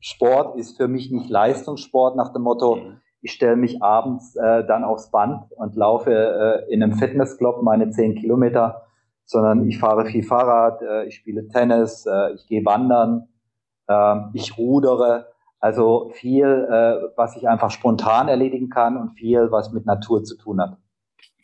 Sport 0.05 0.57
ist 0.57 0.75
für 0.75 0.89
mich 0.89 1.11
nicht 1.11 1.29
Leistungssport 1.29 2.17
nach 2.17 2.33
dem 2.33 2.41
Motto, 2.41 2.75
mhm. 2.75 2.97
ich 3.21 3.31
stelle 3.31 3.55
mich 3.55 3.81
abends 3.81 4.35
äh, 4.35 4.65
dann 4.65 4.83
aufs 4.83 5.09
Band 5.11 5.45
und 5.55 5.75
laufe 5.77 6.11
äh, 6.67 6.73
in 6.73 6.83
einem 6.83 6.95
Fitnessclub 6.95 7.63
meine 7.63 7.89
zehn 7.89 8.15
Kilometer, 8.15 8.83
sondern 9.23 9.65
ich 9.65 9.79
fahre 9.79 10.05
viel 10.05 10.23
Fahrrad, 10.23 10.81
äh, 10.81 11.05
ich 11.05 11.15
spiele 11.15 11.47
Tennis, 11.47 12.05
äh, 12.05 12.33
ich 12.33 12.45
gehe 12.47 12.65
wandern, 12.65 13.29
äh, 13.87 14.15
ich 14.33 14.57
rudere. 14.57 15.27
Also 15.61 16.09
viel, 16.11 16.45
äh, 16.45 17.13
was 17.15 17.37
ich 17.37 17.47
einfach 17.47 17.71
spontan 17.71 18.27
erledigen 18.27 18.67
kann 18.67 18.97
und 18.97 19.11
viel, 19.11 19.51
was 19.51 19.71
mit 19.71 19.85
Natur 19.85 20.25
zu 20.25 20.35
tun 20.35 20.59
hat. 20.59 20.77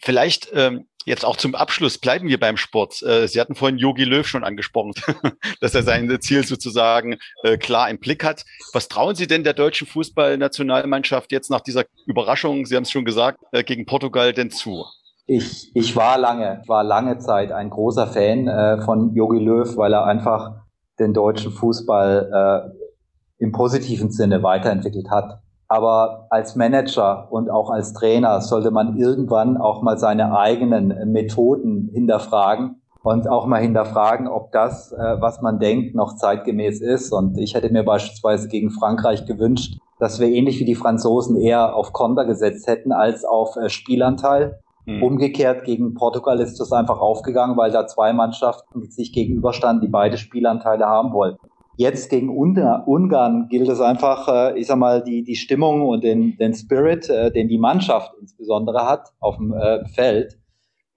Vielleicht 0.02 0.50
ähm, 0.54 0.86
Jetzt 1.06 1.26
auch 1.26 1.38
zum 1.38 1.56
Abschluss 1.56 1.98
bleiben 1.98 2.28
wir 2.28 2.40
beim 2.40 2.56
Sport. 2.56 3.02
Äh, 3.02 3.28
Sie 3.28 3.40
hatten 3.40 3.56
vorhin 3.56 3.80
Yogi 3.80 4.04
Löw 4.04 4.28
schon 4.28 4.44
angesprochen, 4.44 4.94
dass 5.62 5.74
er 5.74 5.82
sein 5.82 6.16
Ziel 6.22 6.46
sozusagen 6.46 7.18
äh, 7.42 7.58
klar 7.58 7.90
im 7.90 8.00
Blick 8.00 8.24
hat. 8.24 8.44
Was 8.74 8.90
trauen 8.90 9.16
Sie 9.16 9.26
denn 9.26 9.44
der 9.44 9.54
deutschen 9.54 9.88
Fußballnationalmannschaft 9.88 11.32
jetzt 11.32 11.50
nach 11.50 11.62
dieser 11.62 11.86
Überraschung, 12.06 12.66
Sie 12.68 12.76
haben 12.76 12.84
es 12.84 12.92
schon 12.92 13.06
gesagt, 13.06 13.40
äh, 13.54 13.64
gegen 13.64 13.88
Portugal 13.88 14.34
denn 14.34 14.52
zu? 14.52 14.86
Ich, 15.26 15.72
ich 15.74 15.96
war 15.96 16.20
lange, 16.20 16.62
war 16.68 16.84
lange 16.84 17.18
Zeit 17.18 17.52
ein 17.52 17.70
großer 17.70 18.06
Fan 18.06 18.48
äh, 18.48 18.82
von 18.82 19.16
Jogi 19.16 19.40
Löw, 19.40 19.78
weil 19.78 19.94
er 19.94 20.06
einfach 20.06 20.64
den 21.00 21.14
deutschen 21.14 21.52
Fußball 21.52 22.70
äh, 22.70 23.44
im 23.44 23.52
positiven 23.52 24.12
Sinne 24.12 24.44
weiterentwickelt 24.44 25.10
hat. 25.10 25.40
Aber 25.70 26.26
als 26.32 26.56
Manager 26.56 27.28
und 27.32 27.50
auch 27.50 27.70
als 27.70 27.94
Trainer 27.94 28.42
sollte 28.42 28.72
man 28.72 28.98
irgendwann 28.98 29.56
auch 29.56 29.84
mal 29.84 30.00
seine 30.00 30.36
eigenen 30.36 31.12
Methoden 31.12 31.90
hinterfragen 31.94 32.82
und 33.04 33.30
auch 33.30 33.46
mal 33.46 33.62
hinterfragen, 33.62 34.28
ob 34.28 34.52
das, 34.52 34.92
äh, 34.92 35.22
was 35.22 35.42
man 35.42 35.60
denkt, 35.60 35.96
noch 35.96 36.16
zeitgemäß 36.16 36.82
ist. 36.82 37.14
Und 37.14 37.38
ich 37.38 37.54
hätte 37.54 37.72
mir 37.72 37.84
beispielsweise 37.84 38.48
gegen 38.48 38.72
Frankreich 38.72 39.26
gewünscht, 39.26 39.78
dass 40.00 40.20
wir 40.20 40.28
ähnlich 40.28 40.60
wie 40.60 40.66
die 40.66 40.76
Franzosen 40.76 41.38
eher 41.38 41.76
auf 41.76 41.94
Konter 41.94 42.26
gesetzt 42.26 42.68
hätten 42.68 42.92
als 42.92 43.24
auf 43.24 43.56
äh, 43.56 43.70
Spielanteil. 43.70 44.60
Hm. 44.86 45.04
Umgekehrt 45.04 45.66
gegen 45.66 45.94
Portugal 45.94 46.40
ist 46.40 46.60
das 46.60 46.72
einfach 46.72 47.00
aufgegangen, 47.00 47.58
weil 47.58 47.72
da 47.72 47.86
zwei 47.86 48.12
Mannschaften 48.12 48.90
sich 48.90 49.14
gegenüberstanden, 49.14 49.82
die 49.82 49.92
beide 49.92 50.18
Spielanteile 50.18 50.86
haben 50.86 51.14
wollten. 51.14 51.49
Jetzt 51.80 52.10
gegen 52.10 52.28
Ungarn 52.28 53.48
gilt 53.48 53.70
es 53.70 53.80
einfach, 53.80 54.28
äh, 54.28 54.60
ich 54.60 54.68
sag 54.68 54.78
mal, 54.78 55.02
die, 55.02 55.24
die 55.24 55.38
Stimmung 55.38 55.88
und 55.88 56.04
den, 56.04 56.36
den 56.36 56.54
Spirit, 56.54 57.10
äh, 57.10 57.32
den 57.32 57.48
die 57.48 57.58
Mannschaft 57.58 58.12
insbesondere 58.20 58.86
hat 58.86 59.14
auf 59.22 59.38
dem 59.38 59.54
äh, 59.54 59.86
Feld, 59.86 60.38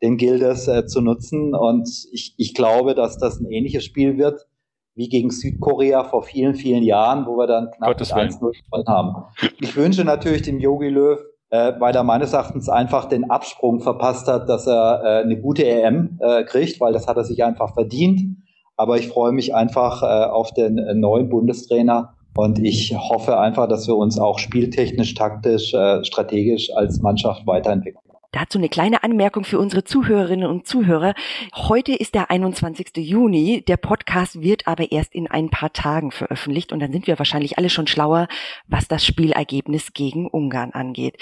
den 0.02 0.16
gilt 0.16 0.42
es 0.42 0.64
zu 0.64 1.00
nutzen. 1.00 1.54
Und 1.54 1.88
ich, 2.10 2.34
ich 2.36 2.52
glaube, 2.52 2.96
dass 2.96 3.16
das 3.16 3.38
ein 3.38 3.48
ähnliches 3.48 3.84
Spiel 3.84 4.18
wird 4.18 4.48
wie 4.96 5.08
gegen 5.08 5.30
Südkorea 5.30 6.02
vor 6.02 6.24
vielen, 6.24 6.56
vielen 6.56 6.82
Jahren, 6.82 7.26
wo 7.26 7.36
wir 7.36 7.46
dann 7.46 7.70
knapp 7.70 7.90
1-0 8.00 8.38
gewonnen 8.40 8.88
haben. 8.88 9.24
Ich 9.60 9.76
wünsche 9.76 10.02
natürlich 10.02 10.42
dem 10.42 10.58
Yogi 10.58 10.88
Löw, 10.88 11.20
äh, 11.50 11.74
weil 11.78 11.94
er 11.94 12.02
meines 12.02 12.32
Erachtens 12.32 12.68
einfach 12.68 13.04
den 13.04 13.30
Absprung 13.30 13.78
verpasst 13.78 14.26
hat, 14.26 14.48
dass 14.48 14.66
er 14.66 15.02
äh, 15.04 15.22
eine 15.22 15.40
gute 15.40 15.64
EM 15.64 16.18
äh, 16.20 16.42
kriegt, 16.42 16.80
weil 16.80 16.92
das 16.92 17.06
hat 17.06 17.16
er 17.16 17.24
sich 17.24 17.44
einfach 17.44 17.72
verdient. 17.72 18.42
Aber 18.76 18.98
ich 18.98 19.08
freue 19.08 19.32
mich 19.32 19.54
einfach 19.54 20.02
äh, 20.02 20.30
auf 20.30 20.52
den 20.52 20.78
äh, 20.78 20.94
neuen 20.94 21.28
Bundestrainer 21.28 22.14
und 22.34 22.58
ich 22.58 22.96
hoffe 22.96 23.38
einfach, 23.38 23.68
dass 23.68 23.86
wir 23.86 23.96
uns 23.96 24.18
auch 24.18 24.38
spieltechnisch, 24.38 25.14
taktisch, 25.14 25.74
äh, 25.74 26.02
strategisch 26.04 26.70
als 26.74 27.00
Mannschaft 27.00 27.46
weiterentwickeln. 27.46 28.11
Dazu 28.32 28.56
eine 28.56 28.70
kleine 28.70 29.02
Anmerkung 29.02 29.44
für 29.44 29.58
unsere 29.58 29.84
Zuhörerinnen 29.84 30.48
und 30.48 30.66
Zuhörer. 30.66 31.12
Heute 31.54 31.92
ist 31.92 32.14
der 32.14 32.30
21. 32.30 32.96
Juni. 32.96 33.62
Der 33.68 33.76
Podcast 33.76 34.40
wird 34.40 34.66
aber 34.66 34.90
erst 34.90 35.14
in 35.14 35.30
ein 35.30 35.50
paar 35.50 35.74
Tagen 35.74 36.10
veröffentlicht 36.12 36.72
und 36.72 36.80
dann 36.80 36.92
sind 36.92 37.06
wir 37.06 37.18
wahrscheinlich 37.18 37.58
alle 37.58 37.68
schon 37.68 37.86
schlauer, 37.86 38.28
was 38.66 38.88
das 38.88 39.04
Spielergebnis 39.04 39.92
gegen 39.92 40.28
Ungarn 40.28 40.70
angeht. 40.70 41.18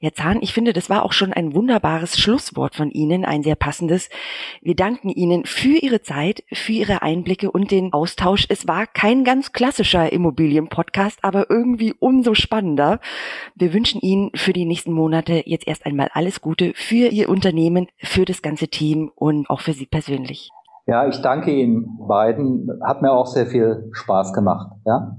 Herr 0.00 0.14
Zahn, 0.14 0.38
ich 0.40 0.52
finde, 0.52 0.72
das 0.72 0.88
war 0.88 1.04
auch 1.04 1.12
schon 1.12 1.32
ein 1.32 1.52
wunderbares 1.52 2.16
Schlusswort 2.16 2.76
von 2.76 2.92
Ihnen, 2.92 3.24
ein 3.24 3.42
sehr 3.42 3.56
passendes. 3.56 4.08
Wir 4.60 4.76
danken 4.76 5.08
Ihnen 5.08 5.46
für 5.46 5.78
Ihre 5.78 6.02
Zeit, 6.02 6.44
für 6.52 6.70
Ihre 6.70 7.02
Einblicke 7.02 7.50
und 7.50 7.72
den 7.72 7.92
Austausch. 7.92 8.46
Es 8.48 8.68
war 8.68 8.86
kein 8.86 9.24
ganz 9.24 9.50
klassischer 9.50 10.12
Immobilienpodcast, 10.12 11.24
aber 11.24 11.50
irgendwie 11.50 11.92
umso 11.98 12.34
spannender. 12.34 13.00
Wir 13.56 13.72
wünschen 13.72 14.00
Ihnen 14.00 14.30
für 14.36 14.52
die 14.52 14.64
nächsten 14.64 14.92
Monate 14.92 15.42
jetzt 15.44 15.66
erst 15.66 15.86
einmal 15.86 16.08
alles 16.12 16.40
Gute 16.40 16.51
Gute 16.52 16.72
für 16.74 17.08
Ihr 17.08 17.30
Unternehmen, 17.30 17.86
für 17.96 18.26
das 18.26 18.42
ganze 18.42 18.68
Team 18.68 19.10
und 19.14 19.48
auch 19.48 19.62
für 19.62 19.72
Sie 19.72 19.86
persönlich. 19.86 20.50
Ja, 20.86 21.08
ich 21.08 21.22
danke 21.22 21.50
Ihnen 21.50 21.96
beiden. 22.06 22.68
Hat 22.84 23.00
mir 23.00 23.10
auch 23.10 23.26
sehr 23.26 23.46
viel 23.46 23.88
Spaß 23.92 24.34
gemacht. 24.34 24.70
Ja, 24.84 25.16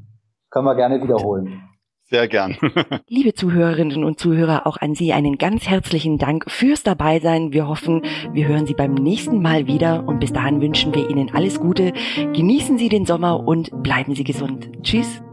können 0.52 0.66
wir 0.66 0.76
gerne 0.76 1.02
wiederholen. 1.02 1.64
Sehr 2.04 2.28
gern. 2.28 2.56
Liebe 3.08 3.34
Zuhörerinnen 3.34 4.04
und 4.04 4.20
Zuhörer, 4.20 4.68
auch 4.68 4.78
an 4.78 4.94
Sie 4.94 5.12
einen 5.12 5.40
ganz 5.40 5.68
herzlichen 5.68 6.20
Dank 6.20 6.46
fürs 6.52 6.84
Dabeisein. 6.84 7.52
Wir 7.52 7.68
hoffen, 7.68 8.04
wir 8.32 8.48
hören 8.48 8.68
Sie 8.68 8.76
beim 8.76 8.94
nächsten 8.94 9.42
Mal 9.42 9.66
wieder 9.66 10.08
und 10.08 10.20
bis 10.20 10.34
dahin 10.34 10.62
wünschen 10.62 10.94
wir 10.94 11.10
Ihnen 11.10 11.34
alles 11.34 11.60
Gute. 11.60 11.94
Genießen 12.16 12.78
Sie 12.78 12.90
den 12.90 13.08
Sommer 13.08 13.48
und 13.48 13.72
bleiben 13.82 14.14
Sie 14.14 14.24
gesund. 14.24 14.70
Tschüss. 14.84 15.24